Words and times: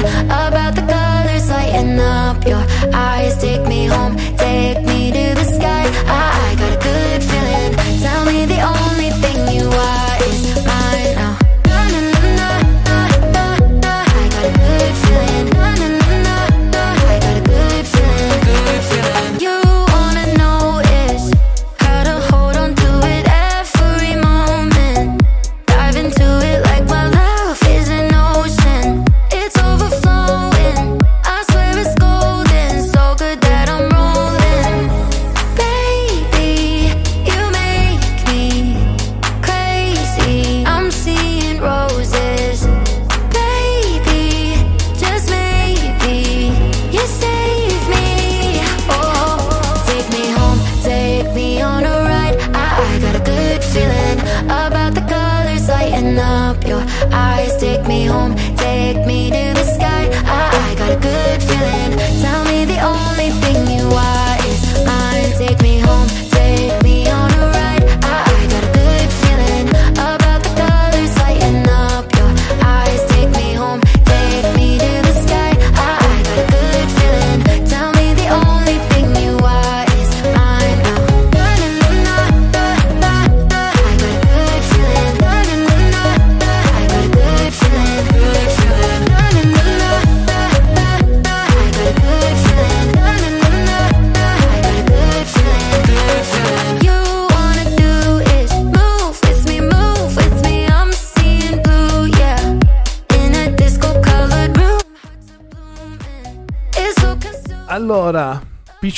about 0.00 0.74
the 0.74 0.82
colors 0.82 1.48
lighting 1.50 1.98
up. 2.00 2.46
Your 2.46 2.64
eyes 2.94 3.36
take 3.38 3.66
me 3.66 3.86
home, 3.86 4.16
take 4.36 4.82
me 4.84 4.87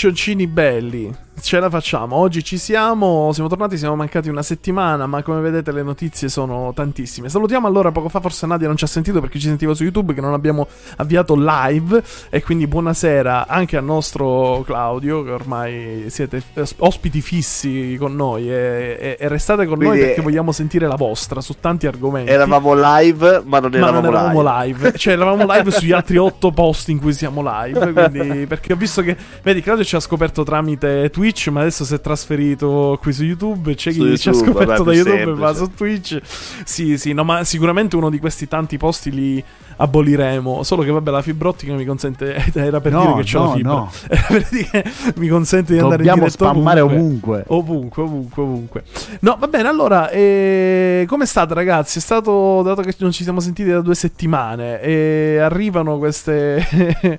piccioncini 0.00 0.46
belli, 0.46 1.14
ce 1.50 1.58
la 1.58 1.68
facciamo. 1.68 2.14
Oggi 2.14 2.44
ci 2.44 2.58
siamo, 2.58 3.32
siamo 3.32 3.48
tornati, 3.48 3.76
siamo 3.76 3.96
mancati 3.96 4.28
una 4.28 4.40
settimana, 4.40 5.08
ma 5.08 5.20
come 5.24 5.40
vedete 5.40 5.72
le 5.72 5.82
notizie 5.82 6.28
sono 6.28 6.70
tantissime. 6.72 7.28
Salutiamo 7.28 7.66
allora, 7.66 7.90
poco 7.90 8.08
fa 8.08 8.20
forse 8.20 8.46
Nadia 8.46 8.68
non 8.68 8.76
ci 8.76 8.84
ha 8.84 8.86
sentito 8.86 9.20
perché 9.20 9.40
ci 9.40 9.48
sentiva 9.48 9.74
su 9.74 9.82
YouTube 9.82 10.14
che 10.14 10.20
non 10.20 10.32
abbiamo 10.32 10.68
avviato 10.98 11.34
live 11.36 12.04
e 12.30 12.40
quindi 12.40 12.68
buonasera 12.68 13.48
anche 13.48 13.76
al 13.76 13.82
nostro 13.82 14.62
Claudio 14.64 15.24
che 15.24 15.30
ormai 15.32 16.04
siete 16.06 16.40
ospiti 16.76 17.20
fissi 17.20 17.96
con 17.98 18.14
noi 18.14 18.48
e, 18.48 18.96
e- 19.00 19.16
e 19.19 19.26
restate 19.26 19.66
con 19.66 19.78
noi 19.78 19.88
Quindi, 19.88 20.06
perché 20.06 20.22
vogliamo 20.22 20.52
sentire 20.52 20.86
la 20.86 20.94
vostra 20.94 21.41
su 21.41 21.56
tanti 21.58 21.88
argomenti. 21.88 22.30
Eravamo 22.30 22.75
live, 22.75 23.42
ma 23.44 23.58
non 23.58 23.72
Ma 23.72 23.76
eravamo, 23.76 24.00
non 24.02 24.14
eravamo 24.14 24.42
live. 24.62 24.78
live. 24.84 24.92
cioè 24.96 25.14
eravamo 25.14 25.52
live 25.52 25.69
sugli 25.75 25.91
altri 25.91 26.16
otto 26.16 26.52
posti 26.52 26.92
in 26.92 27.00
cui 27.00 27.12
siamo 27.12 27.42
live. 27.44 27.92
Quindi, 27.92 28.46
perché 28.46 28.72
ho 28.72 28.76
visto 28.76 29.02
che, 29.02 29.16
vedi, 29.42 29.60
Claudio 29.62 29.82
ci 29.82 29.96
ha 29.96 30.00
scoperto 30.00 30.44
tramite 30.44 31.10
Twitch, 31.10 31.38
ma 31.48 31.60
adesso 31.60 31.84
si 31.86 31.94
è 31.94 32.00
trasferito 32.00 32.98
qui 33.00 33.12
su 33.12 33.24
YouTube. 33.24 33.74
C'è 33.74 33.92
chi 33.92 34.18
ci 34.18 34.28
ha 34.28 34.34
scoperto 34.34 34.82
da 34.82 34.92
YouTube 34.92 35.22
e 35.22 35.34
va 35.34 35.54
su 35.54 35.70
Twitch. 35.74 36.20
Sì, 36.64 36.98
sì, 36.98 37.14
no, 37.14 37.24
ma 37.24 37.44
sicuramente 37.44 37.96
uno 37.96 38.10
di 38.10 38.18
questi 38.18 38.46
tanti 38.46 38.76
posti 38.76 39.10
li 39.10 39.44
aboliremo. 39.80 40.62
Solo 40.62 40.82
che, 40.82 40.91
vabbè, 40.91 41.10
la 41.10 41.22
fibra 41.22 41.48
ottica 41.48 41.72
mi 41.74 41.84
consente. 41.84 42.34
Era 42.54 42.80
per 42.80 42.92
No, 42.92 43.00
dire 43.00 43.14
che 43.22 43.30
c'ho 43.30 43.38
la 43.41 43.44
no, 43.46 43.54
fibra. 43.54 43.72
no. 43.72 43.91
Era 44.08 44.26
per 44.28 44.48
dire 44.50 44.68
che 44.70 44.84
mi 45.16 45.28
consente 45.28 45.72
di 45.72 45.78
andare 45.78 46.02
in 46.02 46.08
Dobbiamo 46.08 46.24
diretta 46.28 46.44
spammare 46.44 46.80
ovunque. 46.80 47.44
ovunque. 47.48 48.00
Ovunque, 48.00 48.02
ovunque, 48.02 48.42
ovunque. 48.42 48.84
No, 49.20 49.36
va 49.38 49.48
bene. 49.48 49.69
Allora, 49.69 50.10
eh, 50.10 51.04
come 51.08 51.26
state, 51.26 51.54
ragazzi? 51.54 51.98
È 51.98 52.00
stato 52.00 52.62
dato 52.62 52.82
che 52.82 52.94
non 52.98 53.10
ci 53.12 53.22
siamo 53.22 53.40
sentiti 53.40 53.70
da 53.70 53.80
due 53.80 53.94
settimane 53.94 54.80
e 54.80 55.38
arrivano 55.38 55.98
queste. 55.98 57.19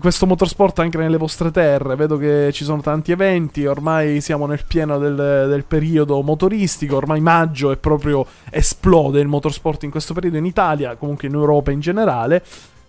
questo 0.00 0.26
motorsport 0.26 0.78
anche 0.78 0.98
nelle 0.98 1.16
vostre 1.16 1.50
terre. 1.50 1.96
Vedo 1.96 2.16
che 2.16 2.50
ci 2.52 2.64
sono 2.64 2.80
tanti 2.80 3.10
eventi. 3.12 3.66
Ormai 3.66 4.20
siamo 4.20 4.46
nel 4.46 4.62
pieno 4.66 4.98
del, 4.98 5.14
del 5.48 5.64
periodo 5.66 6.22
motoristico. 6.22 6.96
Ormai 6.96 7.20
maggio 7.20 7.70
è 7.72 7.76
proprio 7.76 8.24
esplode 8.50 9.20
il 9.20 9.26
motorsport 9.28 9.82
in 9.82 9.90
questo 9.90 10.14
periodo 10.14 10.36
in 10.36 10.44
Italia, 10.44 10.94
comunque 10.96 11.26
in 11.28 11.34
Europa 11.34 11.70
in 11.70 11.80
generale. 11.80 11.86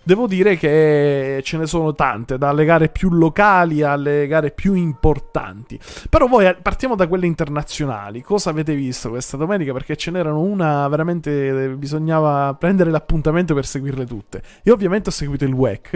Devo 0.02 0.26
dire 0.26 0.56
che 0.56 1.40
ce 1.44 1.58
ne 1.58 1.66
sono 1.66 1.94
tante, 1.94 2.38
dalle 2.38 2.64
gare 2.64 2.88
più 2.88 3.10
locali 3.10 3.82
alle 3.82 4.26
gare 4.26 4.50
più 4.50 4.72
importanti. 4.72 5.78
Però 6.08 6.26
voi 6.26 6.46
eh, 6.46 6.54
partiamo 6.54 6.96
da 6.96 7.06
quelle 7.06 7.26
internazionali. 7.26 8.22
Cosa 8.22 8.48
avete 8.50 8.74
visto 8.74 9.10
questa 9.10 9.36
domenica? 9.36 9.72
Perché 9.72 9.96
ce 9.96 10.10
n'erano 10.10 10.40
una 10.40 10.88
veramente. 10.88 11.48
eh, 11.64 11.68
bisognava 11.76 12.54
prendere 12.58 12.90
l'appuntamento 12.90 13.54
per 13.54 13.66
seguirle 13.66 14.06
tutte. 14.06 14.42
Io 14.64 14.72
ovviamente 14.72 15.10
ho 15.10 15.12
seguito 15.12 15.44
il 15.44 15.52
WEC. 15.52 15.92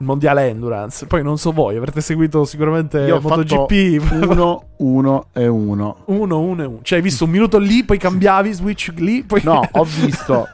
Il 0.00 0.06
mondiale 0.06 0.46
endurance. 0.46 1.06
Poi 1.06 1.24
non 1.24 1.38
so 1.38 1.50
voi, 1.50 1.76
avrete 1.76 2.00
seguito 2.00 2.44
sicuramente 2.44 3.00
Io 3.00 3.20
MotoGP. 3.20 3.98
fatto 4.00 4.30
1, 4.30 4.64
1 4.76 5.26
e 5.32 5.46
1. 5.48 5.96
Uno, 6.04 6.38
uno 6.38 6.62
e 6.62 6.66
uno. 6.66 6.78
Cioè, 6.82 6.98
hai 6.98 7.02
visto 7.04 7.24
un 7.24 7.30
minuto 7.30 7.58
lì, 7.58 7.82
poi 7.82 7.98
cambiavi, 7.98 8.52
switch 8.52 8.92
lì, 8.98 9.24
poi. 9.24 9.40
No, 9.42 9.60
ho 9.72 9.82
visto 9.82 10.46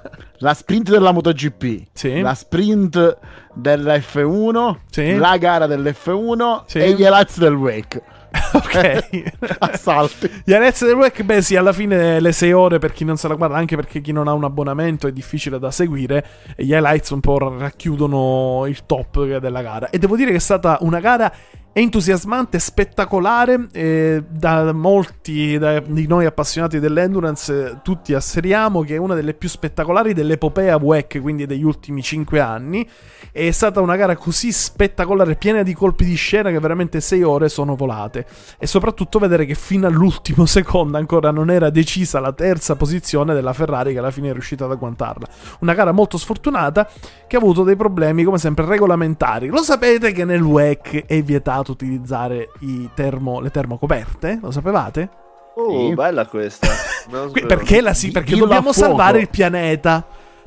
la 0.45 0.53
sprint 0.53 0.91
della 0.91 1.11
MotoGP, 1.11 1.87
Sì. 1.95 2.21
la 2.21 2.35
sprint 2.35 3.17
dell'F1, 3.55 4.77
Sì. 4.91 5.15
la 5.17 5.39
gara 5.39 5.67
dell'F1 5.67 6.65
Sì. 6.67 6.79
e 6.81 6.93
gli 6.93 7.03
elazzi 7.03 7.41
del 7.41 7.55
Wake. 7.55 8.03
ok. 8.53 9.31
Assalti. 9.61 10.31
Gli 10.45 10.53
Arezzi 10.53 10.85
del 10.85 10.97
WEC, 10.97 11.23
beh 11.23 11.41
sì, 11.41 11.57
alla 11.57 11.73
fine 11.73 12.21
le 12.21 12.33
6 12.33 12.53
ore 12.53 12.79
per 12.79 12.93
chi 12.93 13.05
non 13.05 13.17
se 13.17 13.27
la 13.29 13.35
guarda, 13.37 13.57
anche 13.57 13.75
perché 13.77 14.01
chi 14.03 14.13
non 14.13 14.29
ha 14.29 14.33
un 14.35 14.45
abbonamento 14.45 15.07
è 15.07 15.13
difficile 15.13 15.59
da 15.59 15.71
seguire, 15.71 16.27
e 16.57 16.65
gli 16.65 16.73
highlights 16.73 17.11
un 17.11 17.21
po' 17.21 17.39
racchiudono 17.39 18.67
il 18.67 18.85
top 18.85 19.39
della 19.39 19.63
gara. 19.63 19.89
E 19.89 19.99
devo 19.99 20.17
dire 20.17 20.31
che 20.31 20.37
è 20.37 20.41
stata 20.41 20.77
una 20.81 21.01
gara 21.01 21.33
entusiasmante, 21.77 22.61
spettacolare, 22.61 23.67
e 23.73 24.23
da 24.29 24.73
molti 24.73 25.59
da- 25.59 25.81
di 25.81 26.07
noi 26.07 26.25
appassionati 26.25 26.79
dell'endurance 26.79 27.53
eh, 27.53 27.77
tutti 27.83 28.15
asseriamo 28.15 28.83
che 28.83 28.95
è 28.95 28.99
una 28.99 29.15
delle 29.15 29.35
più 29.35 29.49
spettacolari 29.49 30.15
dell'epopea 30.15 30.77
WEC, 30.77 31.21
quindi 31.21 31.47
degli 31.47 31.65
ultimi 31.65 32.01
5 32.01 32.39
anni. 32.41 32.89
È 33.33 33.51
stata 33.51 33.81
una 33.81 33.97
gara 33.97 34.17
così 34.17 34.53
spettacolare, 34.53 35.35
piena 35.35 35.65
di 35.65 35.75
colpi 35.75 36.05
di 36.05 36.15
scena 36.15 36.51
che 36.51 36.61
veramente 36.61 37.01
6 37.01 37.23
ore 37.25 37.49
sono 37.49 37.75
volate. 37.75 38.25
E 38.57 38.69
soprattutto 38.69 39.19
vedere 39.19 39.45
che 39.45 39.55
fino 39.55 39.89
all'ultimo 39.89 40.47
secondo 40.47 40.97
ancora 40.97 41.33
non 41.33 41.51
era 41.51 41.71
decisa 41.71 42.21
la 42.21 42.33
terza 42.33 42.77
posizione 42.77 43.35
della 43.35 43.53
Ferrari 43.53 43.93
che 43.93 43.99
alla 43.99 44.13
fine 44.13 44.29
è 44.31 44.33
riuscita 44.33 44.65
ad 44.65 44.71
agguantarla. 44.71 45.27
Una 45.61 45.75
gara 45.75 45.91
molto 45.91 46.19
sfortunata 46.19 46.89
che 47.27 47.35
ha 47.35 47.41
avuto 47.41 47.65
dei 47.65 47.75
problemi 47.75 48.23
come 48.23 48.39
sempre 48.39 48.65
regolamentari. 48.65 49.49
Lo 49.49 49.65
sapete 49.65 50.13
che 50.13 50.25
nel 50.25 50.43
WEC 50.43 51.07
è 51.07 51.21
vietato 51.23 51.64
utilizzare 51.73 52.51
i 52.61 52.89
termo- 52.95 53.41
le 53.41 53.51
termocoperte? 53.51 54.39
Lo 54.41 54.51
sapevate? 54.51 55.09
Oh, 55.57 55.89
Sì. 55.89 55.95
bella 55.95 56.27
questa. 56.27 56.67
Perché 57.47 57.81
la 57.81 57.93
sì, 57.95 58.11
perché 58.11 58.33
Dillo 58.33 58.47
dobbiamo 58.47 58.73
salvare 58.73 59.21
il 59.21 59.29
pianeta. 59.29 60.07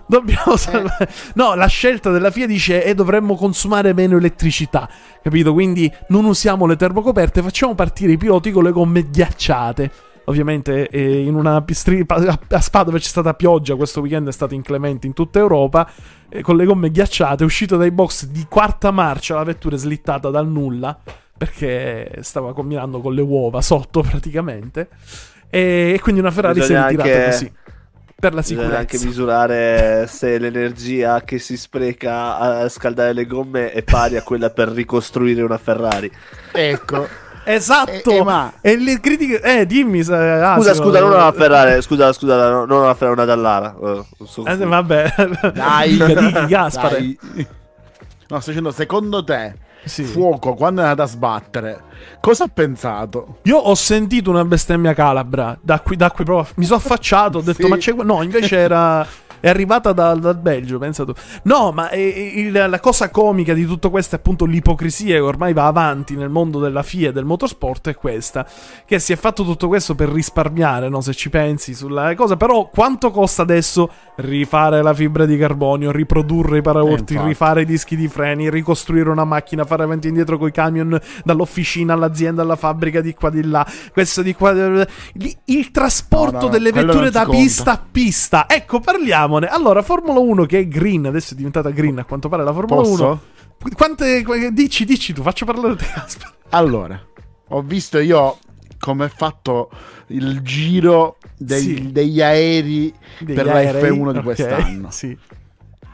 Dobbiamo 0.09 0.55
salvare. 0.55 1.09
No, 1.35 1.53
la 1.53 1.67
scelta 1.67 2.09
della 2.11 2.31
FIA 2.31 2.47
dice 2.47 2.83
e 2.83 2.95
dovremmo 2.95 3.35
consumare 3.35 3.93
meno 3.93 4.17
elettricità. 4.17 4.89
Capito? 5.21 5.53
Quindi 5.53 5.91
non 6.07 6.25
usiamo 6.25 6.65
le 6.65 6.75
termocoperte, 6.77 7.41
facciamo 7.41 7.75
partire 7.75 8.13
i 8.13 8.17
piloti 8.17 8.51
con 8.51 8.63
le 8.63 8.71
gomme 8.71 9.09
ghiacciate. 9.09 9.91
Ovviamente 10.29 10.89
eh, 10.89 11.21
in 11.24 11.35
una 11.35 11.62
pistri- 11.62 12.03
a 12.06 12.39
a 12.50 12.59
Spa 12.59 12.83
dove 12.83 13.00
c'è 13.00 13.07
stata 13.07 13.33
pioggia, 13.33 13.75
questo 13.75 14.01
weekend 14.01 14.27
è 14.27 14.31
stato 14.33 14.53
inclemente 14.53 15.07
in 15.07 15.13
tutta 15.13 15.39
Europa, 15.39 15.89
eh, 16.27 16.41
con 16.41 16.57
le 16.57 16.65
gomme 16.65 16.91
ghiacciate, 16.91 17.44
è 17.44 17.45
uscito 17.45 17.77
dai 17.77 17.91
box 17.91 18.25
di 18.25 18.45
quarta 18.50 18.91
marcia, 18.91 19.35
la 19.35 19.44
vettura 19.44 19.75
è 19.75 19.79
slittata 19.79 20.29
dal 20.29 20.47
nulla, 20.47 21.00
perché 21.38 22.12
stava 22.21 22.53
combinando 22.53 23.00
con 23.00 23.13
le 23.13 23.21
uova 23.21 23.62
sotto 23.62 24.01
praticamente. 24.07 24.89
E, 25.50 25.94
e 25.95 26.00
quindi 26.01 26.19
una 26.19 26.31
Ferrari 26.31 26.56
si 26.62 26.73
è 26.73 26.75
Bisogna 26.75 26.88
ritirata 26.88 27.09
anche- 27.13 27.30
così. 27.31 27.51
per 28.19 28.33
la 28.33 28.41
Bisogna 28.41 28.62
anche 28.77 28.97
sicurezza. 28.97 29.06
misurare 29.07 30.07
se 30.07 30.38
l'energia 30.39 31.21
che 31.21 31.39
si 31.39 31.56
spreca 31.56 32.38
a 32.38 32.68
scaldare 32.68 33.13
le 33.13 33.25
gomme 33.25 33.71
è 33.71 33.81
pari 33.81 34.18
a 34.18 34.23
quella 34.23 34.50
per 34.50 34.68
ricostruire 34.69 35.41
una 35.41 35.57
Ferrari. 35.57 36.12
Ecco. 36.51 37.07
Esatto. 37.49 38.09
Eh, 38.11 38.15
eh, 38.17 38.23
ma- 38.23 38.53
E 38.61 38.77
le 38.77 38.99
critiche 38.99 39.39
Eh, 39.41 39.65
dimmi 39.65 40.03
se 40.03 40.13
ah, 40.13 40.55
Scusa, 40.55 40.73
scusa, 40.73 40.99
no, 40.99 41.07
non 41.07 41.17
una 41.19 41.31
Ferrari, 41.31 41.81
scusa, 41.81 42.11
scusa, 42.13 42.49
no- 42.49 42.65
non 42.65 42.81
una 42.81 42.94
Ferrari, 42.94 43.13
una 43.15 43.25
Dallara. 43.25 43.75
Eh, 43.81 44.03
so- 44.25 44.45
Eh, 44.45 44.55
vabbè. 44.57 45.13
Dai, 45.53 45.91
Dica, 45.97 46.13
dica, 46.21 46.45
Gaspare. 46.45 46.95
Dai. 46.99 47.17
No, 48.29 48.39
sto 48.41 48.49
dicendo, 48.49 48.71
secondo 48.71 49.23
te, 49.23 49.55
Sì. 49.85 50.03
fuoco, 50.03 50.53
quando 50.55 50.81
è 50.81 50.83
andato 50.83 51.03
a 51.03 51.05
sbattere, 51.05 51.81
cosa 52.19 52.44
ha 52.44 52.49
pensato? 52.53 53.38
Io 53.44 53.57
ho 53.57 53.73
sentito 53.75 54.29
una 54.29 54.44
bestemmia 54.44 54.94
calabra. 54.94 55.57
Da 55.61 55.79
qui, 55.79 55.95
da 55.95 56.11
qui 56.11 56.25
proprio. 56.25 56.53
Mi 56.57 56.65
sono 56.65 56.77
affacciato. 56.79 57.38
Ho 57.38 57.41
detto, 57.41 57.63
Sì. 57.63 57.69
ma 57.69 57.77
c'è. 57.77 57.94
No, 57.94 58.21
invece 58.23 58.57
era. 58.57 59.05
È 59.39 59.47
arrivata 59.49 59.91
dal, 59.93 60.19
dal 60.19 60.37
Belgio, 60.37 60.77
pensa 60.77 61.05
tu. 61.05 61.13
No, 61.43 61.71
ma 61.71 61.89
eh, 61.89 62.31
il- 62.35 62.51
la 62.51 62.79
cosa 62.79 63.09
comica 63.09 63.53
di 63.53 63.65
tutto 63.65 63.89
questo 63.89 64.15
è 64.15 64.17
appunto 64.19 64.45
l'ipocrisia 64.45 65.15
che 65.15 65.19
ormai 65.21 65.53
va 65.53 65.65
avanti 65.67 66.15
nel 66.15 66.29
mondo 66.29 66.59
della 66.59 66.83
FIA 66.83 67.09
e 67.09 67.11
del 67.11 67.25
motorsport. 67.25 67.89
È 67.89 67.95
questa: 67.95 68.47
che 68.85 68.99
si 68.99 69.13
è 69.13 69.15
fatto 69.15 69.43
tutto 69.43 69.67
questo 69.67 69.95
per 69.95 70.09
risparmiare, 70.09 70.89
no? 70.89 71.01
Se 71.01 71.13
ci 71.13 71.29
pensi 71.29 71.73
sulla 71.73 72.13
cosa. 72.15 72.35
Però, 72.37 72.69
quanto 72.69 73.11
costa 73.11 73.41
adesso 73.41 73.89
rifare 74.17 74.81
la 74.81 74.93
fibra 74.93 75.25
di 75.25 75.37
carbonio, 75.37 75.91
riprodurre 75.91 76.59
i 76.59 76.61
paraurti, 76.61 77.15
Eh, 77.15 77.23
rifare 77.23 77.61
i 77.61 77.65
dischi 77.65 77.95
di 77.95 78.07
freni, 78.07 78.49
ricostruire 78.49 79.09
una 79.09 79.25
macchina, 79.25 79.65
fare 79.65 79.83
avanti 79.83 80.07
e 80.07 80.09
indietro 80.09 80.37
coi 80.37 80.51
camion 80.51 80.99
dall'officina 81.23 81.93
all'azienda, 81.93 82.41
alla 82.41 82.55
fabbrica 82.55 83.01
di 83.01 83.13
qua 83.13 83.29
di 83.29 83.43
là, 83.43 83.65
questo 83.93 84.21
di 84.21 84.33
qua. 84.33 84.51
Il, 84.51 84.87
il 85.45 85.71
trasporto 85.71 86.37
No, 86.37 86.43
no, 86.43 86.49
delle 86.49 86.71
vetture 86.71 87.09
da 87.09 87.23
conta. 87.23 87.37
pista 87.37 87.71
a 87.73 87.81
pista. 87.91 88.45
Ecco, 88.49 88.79
parliamone. 89.27 89.47
Allora, 89.47 89.81
Formula 89.81 90.19
1 90.19 90.45
che 90.45 90.59
è 90.59 90.68
green, 90.68 91.06
adesso 91.06 91.33
è 91.33 91.38
diventata 91.38 91.69
green 91.69 92.00
a 92.00 92.06
quanto 92.06 92.29
pare 92.29 92.44
la 92.44 92.53
Formula 92.53 92.81
Posso? 92.81 93.06
1. 93.06 93.21
Quante, 93.75 94.24
qu- 94.24 94.50
dici, 94.50 94.85
dici 94.85 95.13
tu, 95.13 95.21
faccio 95.21 95.45
parlare 95.45 95.75
te, 95.75 95.85
Gaspar. 95.94 96.33
Allora, 96.50 97.00
ho 97.50 97.62
visto 97.62 98.00
io 98.00 98.38
come 98.79 99.06
è 99.06 99.09
fatto 99.09 99.69
il 100.07 100.41
giro 100.41 101.18
dei- 101.38 101.62
Sì. 101.62 101.91
degli 101.91 102.21
aerei 102.21 102.94
Degli 103.19 103.35
per 103.35 103.45
la 103.45 103.53
aerei, 103.53 103.91
F1 103.91 104.12
di 104.12 104.18
ok, 104.19 104.24
quest'anno. 104.24 104.91
Sì. 104.91 105.18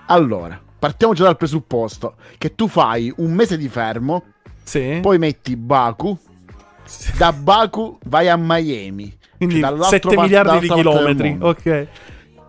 Allora, 0.07 0.59
partiamo 0.77 1.13
già 1.13 1.23
dal 1.23 1.37
presupposto 1.37 2.15
che 2.37 2.53
tu 2.55 2.67
fai 2.67 3.11
un 3.17 3.31
mese 3.33 3.57
di 3.57 3.69
fermo, 3.69 4.23
Sì. 4.63 4.99
poi 5.01 5.17
metti 5.17 5.55
Baku, 5.55 6.17
da 7.17 7.31
Baku 7.31 7.97
vai 8.05 8.27
a 8.27 8.35
Miami. 8.37 9.17
Quindi 9.37 9.55
cioè 9.55 9.63
dall'altro 9.63 9.89
7 9.89 10.07
parte- 10.07 10.21
miliardi 10.21 10.59
di 10.67 10.73
chilometri. 10.73 11.37
Ok. 11.39 11.87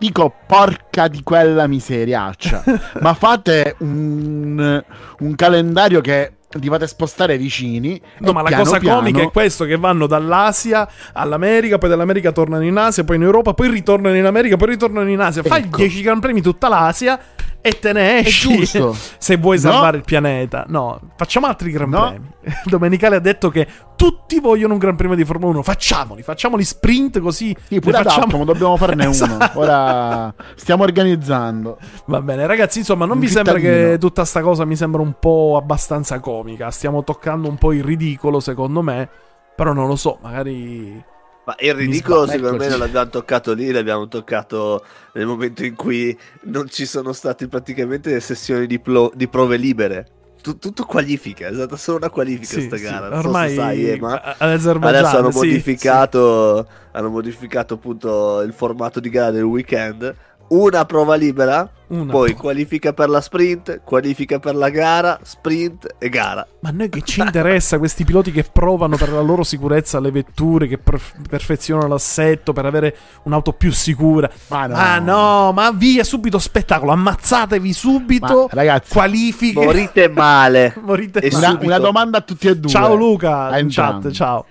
Dico, 0.05 0.31
porca 0.45 1.07
di 1.07 1.23
quella 1.23 1.65
miseriaccia. 1.65 2.63
Ma 3.01 3.15
fate 3.15 3.75
un, 3.79 4.83
un 5.19 5.35
calendario 5.35 5.99
che 5.99 6.33
li 6.59 6.67
fate 6.67 6.85
spostare 6.85 7.39
vicini. 7.39 7.99
No, 8.19 8.31
ma 8.31 8.43
la 8.43 8.49
piano 8.49 8.63
cosa 8.65 8.77
piano- 8.77 8.99
comica 8.99 9.21
è 9.23 9.31
questo: 9.31 9.65
che 9.65 9.77
vanno 9.77 10.05
dall'Asia 10.05 10.87
all'America, 11.11 11.79
poi 11.79 11.89
dall'America 11.89 12.31
tornano 12.31 12.63
in 12.63 12.77
Asia, 12.77 13.03
poi 13.03 13.15
in 13.15 13.23
Europa, 13.23 13.55
poi 13.55 13.69
ritornano 13.69 14.15
in 14.15 14.25
America, 14.25 14.57
poi 14.57 14.67
ritornano 14.67 15.09
in 15.09 15.19
Asia. 15.19 15.41
Fai 15.41 15.63
Ecco. 15.63 15.77
10 15.77 16.01
Gran 16.03 16.19
Premi 16.19 16.41
tutta 16.41 16.67
l'Asia 16.67 17.19
e 17.67 17.79
te 17.79 17.93
ne 17.93 18.19
esci. 18.19 18.55
giusto. 18.55 18.95
Se 19.17 19.37
vuoi 19.37 19.55
No. 19.55 19.61
salvare 19.71 19.97
il 19.97 20.03
pianeta. 20.03 20.65
No, 20.67 20.99
facciamo 21.15 21.47
altri 21.47 21.71
Gran 21.71 21.89
No. 21.89 22.09
Premi. 22.09 22.29
Domenicale 22.65 23.15
ha 23.15 23.19
detto 23.19 23.49
che 23.49 23.67
tutti 23.95 24.39
vogliono 24.39 24.73
un 24.73 24.79
Gran 24.79 24.95
Premio 24.95 25.15
di 25.15 25.25
Formula 25.25 25.51
1. 25.53 25.63
Facciamoli, 25.63 26.21
facciamoli 26.21 26.63
sprint 26.63 27.19
così. 27.19 27.55
Sì, 27.67 27.79
pure 27.79 27.97
facciamo... 28.03 28.23
Alcamo 28.25 28.45
dobbiamo 28.45 28.77
farne 28.77 29.03
uno. 29.05 29.11
Esatto. 29.11 29.59
Ora 29.59 30.31
stiamo 30.55 30.83
organizzando. 30.83 31.79
Va 32.05 32.21
bene, 32.21 32.45
ragazzi, 32.45 32.77
insomma, 32.79 33.05
non 33.05 33.15
Un 33.15 33.21
vi 33.23 33.29
sembra 33.29 33.55
cittadino. 33.55 33.89
che 33.91 33.97
tutta 33.97 34.23
sta 34.25 34.41
cosa 34.41 34.63
mi 34.65 34.75
sembra 34.75 35.01
un 35.01 35.15
po' 35.19 35.57
abbastanza 35.59 36.19
comica? 36.19 36.69
Stiamo 36.69 37.03
toccando 37.03 37.49
un 37.49 37.57
po' 37.57 37.73
il 37.73 37.83
ridicolo, 37.83 38.39
secondo 38.39 38.81
me. 38.83 39.09
Però 39.55 39.73
non 39.73 39.87
lo 39.87 39.95
so, 39.95 40.19
magari. 40.21 41.03
Ma 41.45 41.55
il 41.59 41.73
ridicolo 41.75 42.25
secondo 42.25 42.57
me 42.57 42.67
non 42.67 42.79
l'abbiamo 42.79 43.09
toccato 43.09 43.53
lì, 43.53 43.71
l'abbiamo 43.71 44.07
toccato 44.07 44.83
nel 45.13 45.27
momento 45.27 45.63
in 45.63 45.75
cui 45.75 46.17
non 46.43 46.67
ci 46.69 46.85
sono 46.87 47.13
state 47.13 47.47
praticamente 47.47 48.19
sessioni 48.19 48.65
di, 48.65 48.79
plo- 48.79 49.11
di 49.13 49.27
prove 49.27 49.57
libere. 49.57 50.07
Tu- 50.41 50.57
tutto 50.57 50.85
qualifica, 50.85 51.47
è 51.47 51.53
stata 51.53 51.75
solo 51.75 51.97
una 51.97 52.09
qualifica 52.09 52.59
Sì, 52.59 52.61
sta 52.61 52.77
sì, 52.77 52.83
gara. 52.83 53.09
So 53.19 53.27
ormai 53.27 53.49
se 53.49 53.55
sai, 53.55 53.89
eh, 53.91 53.99
ma 53.99 54.21
adesso 54.37 55.17
hanno 55.17 55.31
sì, 55.31 55.37
modificato, 55.37 56.67
hanno 56.91 57.09
modificato 57.09 57.73
appunto 57.75 58.41
il 58.41 58.53
formato 58.53 58.99
di 58.99 59.09
gara 59.09 59.31
del 59.31 59.43
weekend. 59.43 60.15
Una 60.47 60.85
prova 60.85 61.15
libera, 61.15 61.67
una 61.87 62.11
poi 62.11 62.33
po'. 62.35 62.41
qualifica 62.41 62.93
per 62.93 63.09
la 63.09 63.19
sprint, 63.19 63.81
qualifica 63.83 64.37
per 64.37 64.53
la 64.55 64.69
gara, 64.69 65.19
sprint 65.23 65.95
e 65.97 66.07
gara. 66.09 66.45
Ma 66.59 66.69
a 66.69 66.71
noi 66.71 66.87
che 66.89 67.01
ci 67.01 67.19
interessa 67.19 67.79
questi 67.79 68.05
piloti 68.05 68.31
che 68.31 68.43
provano 68.43 68.95
per 68.95 69.11
la 69.11 69.21
loro 69.21 69.43
sicurezza 69.43 69.99
le 69.99 70.11
vetture, 70.11 70.67
che 70.67 70.77
per- 70.77 71.01
perfezionano 71.27 71.87
l'assetto 71.87 72.53
per 72.53 72.65
avere 72.65 72.95
un'auto 73.23 73.53
più 73.53 73.71
sicura. 73.71 74.29
Ma 74.49 74.67
no. 74.67 74.75
Ma 74.75 74.99
no, 74.99 75.51
ma 75.51 75.71
via 75.71 76.03
subito 76.03 76.37
spettacolo, 76.37 76.91
ammazzatevi 76.91 77.73
subito. 77.73 78.41
Ma, 78.43 78.47
ragazzi, 78.51 78.93
qualifiche. 78.93 79.65
Morite 79.65 80.09
male. 80.09 80.75
Morite 80.85 81.21
E 81.21 81.31
male. 81.31 81.45
una, 81.47 81.59
una 81.63 81.79
domanda 81.79 82.19
a 82.19 82.21
tutti 82.21 82.47
e 82.47 82.55
due. 82.55 82.69
Ciao 82.69 82.93
Luca, 82.93 83.57
in 83.57 83.67
chat, 83.71 84.11
ciao. 84.11 84.45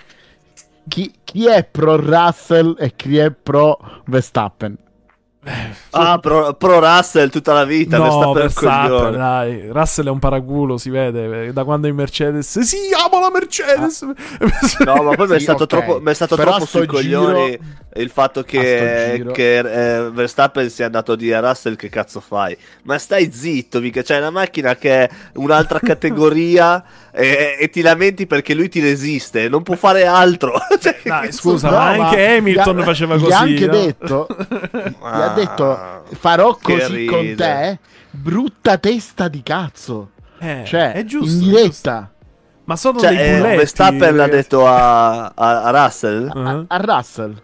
Chi, 0.89 1.13
chi 1.23 1.47
è 1.47 1.63
pro 1.65 1.97
Russell 1.97 2.75
e 2.79 2.93
chi 2.97 3.17
è 3.17 3.31
pro 3.31 3.79
Verstappen? 4.07 4.77
Ah, 5.91 6.19
pro, 6.19 6.55
pro 6.55 6.79
Russell 6.81 7.29
tutta 7.29 7.53
la 7.53 7.65
vita, 7.65 7.99
No, 7.99 8.33
Verstappen 8.33 9.13
dai. 9.13 9.69
Russell 9.71 10.07
è 10.07 10.11
un 10.11 10.19
paraculo, 10.19 10.79
si 10.79 10.91
vede. 10.91 11.47
eh, 11.49 11.53
Da 11.53 11.65
quando 11.65 11.87
è 11.87 11.91
in 11.91 11.97
Mercedes. 11.97 12.59
Sì, 12.61 12.77
amo 12.93 13.21
la 13.21 13.31
Mercedes. 13.31 14.03
No, 14.85 15.03
ma 15.03 15.15
poi 15.15 15.29
mi 15.29 15.37
è 15.37 15.39
stato 15.39 15.65
ok. 15.65 15.69
troppo, 15.69 16.01
mi 16.01 16.11
è 16.11 16.15
stato 16.15 16.37
Però 16.37 16.51
troppo 16.51 16.67
sui 16.67 16.87
coglioni 16.87 17.51
giro- 17.51 17.63
il 17.97 18.11
fatto 18.11 18.43
che, 18.43 19.13
giro- 19.17 19.33
che, 19.33 19.59
eh, 19.59 20.11
Verstappen 20.11 20.69
sia 20.71 20.87
andato 20.87 21.13
a 21.13 21.17
dire 21.17 21.37
a 21.37 21.41
Russell 21.41 21.77
che 21.77 21.89
cazzo 21.89 22.21
fai. 22.21 22.57
Ma 22.85 22.99
stai 22.99 23.31
zitto, 23.33 23.81
mica 23.81 24.03
c'è 24.03 24.19
una 24.19 24.31
macchina 24.31 24.75
che 24.77 25.05
è 25.05 25.11
un'altra 25.35 25.79
categoria 25.85 26.83
e, 27.17 27.57
e 27.61 27.71
ti 27.71 27.81
lamenti 27.81 28.27
perché 28.27 28.55
lui 28.55 28.69
ti 28.69 28.81
resiste, 28.81 29.49
non 29.49 29.63
può 29.63 29.77
fare 29.77 30.05
altro. 30.07 30.53
Cioè, 30.81 31.01
Dai, 31.05 31.27
che 31.27 31.33
scusa, 31.33 31.69
cazzo- 31.71 31.81
ma 32.01 32.07
anche 32.09 32.37
Hamilton 32.37 32.77
gli 32.77 32.81
ha- 32.81 32.85
faceva 32.85 33.17
Gli 33.17 33.21
così, 33.21 33.33
ha 33.33 33.39
anche 33.39 33.67
no? 33.67 33.73
detto, 33.73 34.27
gli 34.39 34.93
ha 35.01 35.25
Ah, 35.33 35.35
detto 35.35 36.03
farò 36.19 36.59
così 36.61 37.05
con 37.07 37.21
ride. 37.21 37.35
te, 37.37 37.79
brutta 38.11 38.77
testa 38.79 39.29
di 39.29 39.43
cazzo. 39.43 40.11
Eh, 40.41 40.63
Cioè, 40.67 40.93
è 40.93 41.05
giusto. 41.05 41.33
in 41.45 41.51
diretta 41.51 42.11
Ma 42.65 42.77
sono 42.77 42.99
Cioè, 42.99 43.15
dei 43.15 43.19
eh, 43.29 43.37
bulletti. 43.37 43.57
Verstappen 43.59 44.17
l'ha 44.17 44.27
detto 44.29 44.67
a, 44.67 45.27
a- 45.27 45.63
a 45.63 45.71
Russell? 45.85 46.31
Uh-huh. 46.35 46.47
a, 46.47 46.65
a 46.67 46.77
Russell. 46.79 47.41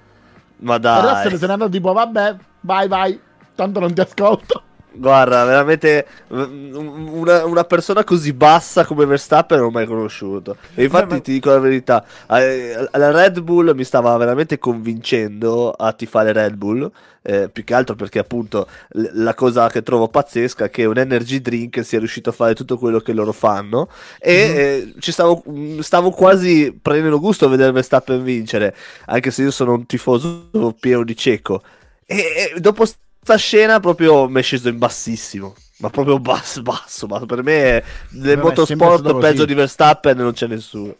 Ma 0.63 0.75
A 0.75 0.79
dai. 0.79 1.03
Russell 1.03 1.39
se 1.39 1.47
n'è 1.47 1.53
andato 1.53 1.71
tipo, 1.71 1.93
vabbè, 1.93 2.37
vai, 2.63 2.89
vai, 2.89 3.21
tanto 3.55 3.81
non 3.81 3.95
ti 3.95 4.01
ascolto. 4.01 4.63
Guarda, 4.93 5.45
veramente 5.45 6.05
una, 6.31 7.45
una 7.45 7.65
persona 7.65 8.03
così 8.03 8.33
bassa 8.33 8.85
come 8.85 9.05
Verstappen 9.07 9.59
non 9.59 9.69
ho 9.69 9.71
mai 9.71 9.87
conosciuto. 9.87 10.57
E 10.75 10.83
infatti 10.85 11.07
Beh, 11.07 11.15
ma- 11.15 11.21
ti 11.21 11.33
dico 11.33 11.51
la 11.51 11.61
verità, 11.61 12.05
eh, 12.29 12.89
la 12.93 13.11
Red 13.13 13.41
Bull 13.41 13.73
mi 13.75 13.85
stava 13.85 14.17
veramente 14.17 14.59
convincendo 14.59 15.71
a 15.71 15.93
tifare 15.93 16.33
Red 16.33 16.55
Bull, 16.57 16.91
eh, 17.23 17.49
più 17.51 17.63
che 17.63 17.75
altro 17.75 17.95
perché 17.95 18.19
appunto 18.19 18.67
la 19.15 19.35
cosa 19.35 19.69
che 19.69 19.83
trovo 19.85 20.09
pazzesca 20.09 20.65
è 20.65 20.71
che 20.71 20.87
un 20.87 20.99
energy 20.99 21.41
drink 21.41 21.85
sia 21.85 21.99
riuscito 21.99 22.31
a 22.31 22.33
fare 22.33 22.55
tutto 22.55 22.77
quello 22.77 22.99
che 22.99 23.13
loro 23.13 23.31
fanno 23.33 23.89
e 24.19 24.49
Mhm. 24.49 24.57
eh, 24.57 24.95
ci 24.99 25.13
stavo, 25.13 25.45
mm, 25.49 25.79
stavo 25.81 26.11
quasi 26.11 26.77
prendendo 26.83 27.21
gusto 27.21 27.45
a 27.47 27.49
vedere 27.49 27.71
Verstappen 27.71 28.25
vincere, 28.25 28.75
anche 29.07 29.31
se 29.31 29.43
io 29.43 29.51
sono 29.53 29.75
un 29.75 29.87
tifoso 29.87 30.51
pieno 30.81 31.05
di 31.05 31.15
cieco. 31.17 31.63
E, 32.07 32.53
e 32.57 32.61
dopo 32.61 32.85
sta 33.23 33.37
scena 33.37 33.81
proprio 33.81 34.29
mi 34.29 34.41
è 34.41 34.43
sceso 34.43 34.69
in 34.69 34.79
bassissimo. 34.79 35.55
Ma 35.79 35.89
proprio 35.89 36.19
basso, 36.19 36.61
basso. 36.61 37.07
Ma 37.07 37.25
per 37.25 37.43
me 37.43 37.83
nel 38.11 38.37
Vabbè, 38.37 38.43
motorsport 38.43 39.19
peggio 39.19 39.47
di 39.47 39.55
Verstappen 39.55 40.17
non 40.19 40.33
c'è 40.33 40.47
nessuno. 40.47 40.95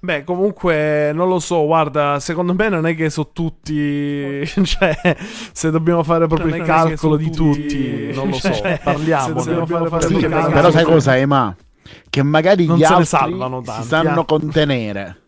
Beh, 0.00 0.24
comunque, 0.24 1.12
non 1.14 1.28
lo 1.28 1.38
so, 1.38 1.64
guarda, 1.64 2.18
secondo 2.18 2.52
me 2.54 2.68
non 2.68 2.86
è 2.86 2.96
che 2.96 3.08
so 3.08 3.30
tutti, 3.32 4.44
cioè, 4.66 5.16
se 5.52 5.70
dobbiamo 5.70 6.02
fare 6.02 6.26
proprio 6.26 6.48
Cioè, 6.50 6.58
il 6.58 6.66
non 6.66 6.76
che 6.76 6.82
calcolo 6.88 7.16
di 7.16 7.30
tutti- 7.30 7.60
tutti, 7.62 8.12
non 8.12 8.30
lo 8.30 8.34
so, 8.40 8.52
Cioè, 8.52 8.80
parliamo, 8.82 9.40
se 9.40 9.54
dobbiamo 9.54 9.86
fare 9.86 10.06
proprio 10.06 10.18
Sì, 10.18 10.24
il 10.24 10.50
però 10.52 10.70
sai 10.72 10.84
cosa, 10.84 11.16
Ema? 11.16 11.56
Che 12.10 12.22
magari 12.24 12.66
Non 12.66 12.78
gli 12.78 12.82
se 12.82 12.88
ne 12.88 12.94
altri 12.94 13.06
salvano 13.06 13.62
si 13.64 13.82
sanno 13.84 14.22
eh. 14.22 14.24
contenere. 14.24 15.21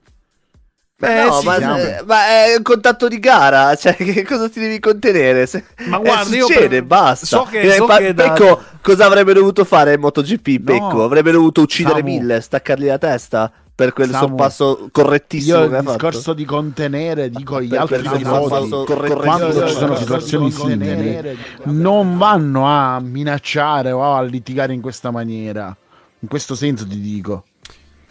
Beh, 0.96 1.24
no, 1.24 1.32
sì, 1.40 1.46
ma, 1.46 1.56
siamo- 1.56 1.76
eh, 1.76 2.02
ma 2.06 2.26
è 2.26 2.54
un 2.56 2.62
contatto 2.62 3.08
di 3.08 3.18
gara, 3.18 3.74
cioè 3.76 3.94
che 3.96 4.22
cosa 4.24 4.48
ti 4.48 4.60
devi 4.60 4.78
contenere? 4.78 5.44
Se- 5.46 5.64
Ma 5.86 5.98
eh, 5.98 6.00
guarda, 6.00 6.36
io 6.36 6.46
succede, 6.46 6.68
per- 6.68 6.84
basta. 6.84 7.26
so 7.26 7.42
che- 7.50 7.60
Eh, 7.62 7.72
so 7.72 7.86
pa- 7.86 7.98
che 7.98 8.14
da- 8.14 8.30
Pecco, 8.32 8.62
cosa 8.80 9.04
avrebbe 9.06 9.32
dovuto 9.32 9.64
fare 9.64 9.94
in 9.94 10.00
MotoGP? 10.00 10.46
No. 10.46 10.64
Pecco 10.64 11.02
avrebbe 11.04 11.32
dovuto 11.32 11.62
uccidere 11.62 11.98
Samu. 11.98 12.08
mille, 12.10 12.40
staccargli 12.40 12.86
la 12.86 12.98
testa 12.98 13.50
per 13.74 13.92
quel 13.92 14.08
Samu, 14.10 14.28
sorpasso 14.28 14.88
correttissimo 14.92 15.58
Io 15.62 15.68
che 15.68 15.74
ha 15.74 15.78
il 15.78 15.84
fatto. 15.84 15.96
discorso 15.96 16.32
di 16.32 16.44
contenere, 16.44 17.28
dico 17.28 17.60
gli 17.60 17.68
Per 17.70 17.78
altri 17.80 18.02
quel 18.04 18.18
piloti, 18.18 18.48
correttissimo 18.84 19.16
quando 19.20 19.66
ci 19.66 19.74
sono 19.74 19.86
fatto. 19.94 20.00
situazioni 20.00 20.50
simili, 20.52 21.38
non 21.64 22.16
vanno 22.18 22.66
a 22.68 23.00
minacciare 23.00 23.90
o 23.90 24.14
a 24.14 24.22
litigare 24.22 24.72
in 24.72 24.80
questa 24.80 25.10
maniera. 25.10 25.76
In 26.20 26.28
questo 26.28 26.54
senso 26.54 26.86
ti 26.86 27.00
dico. 27.00 27.44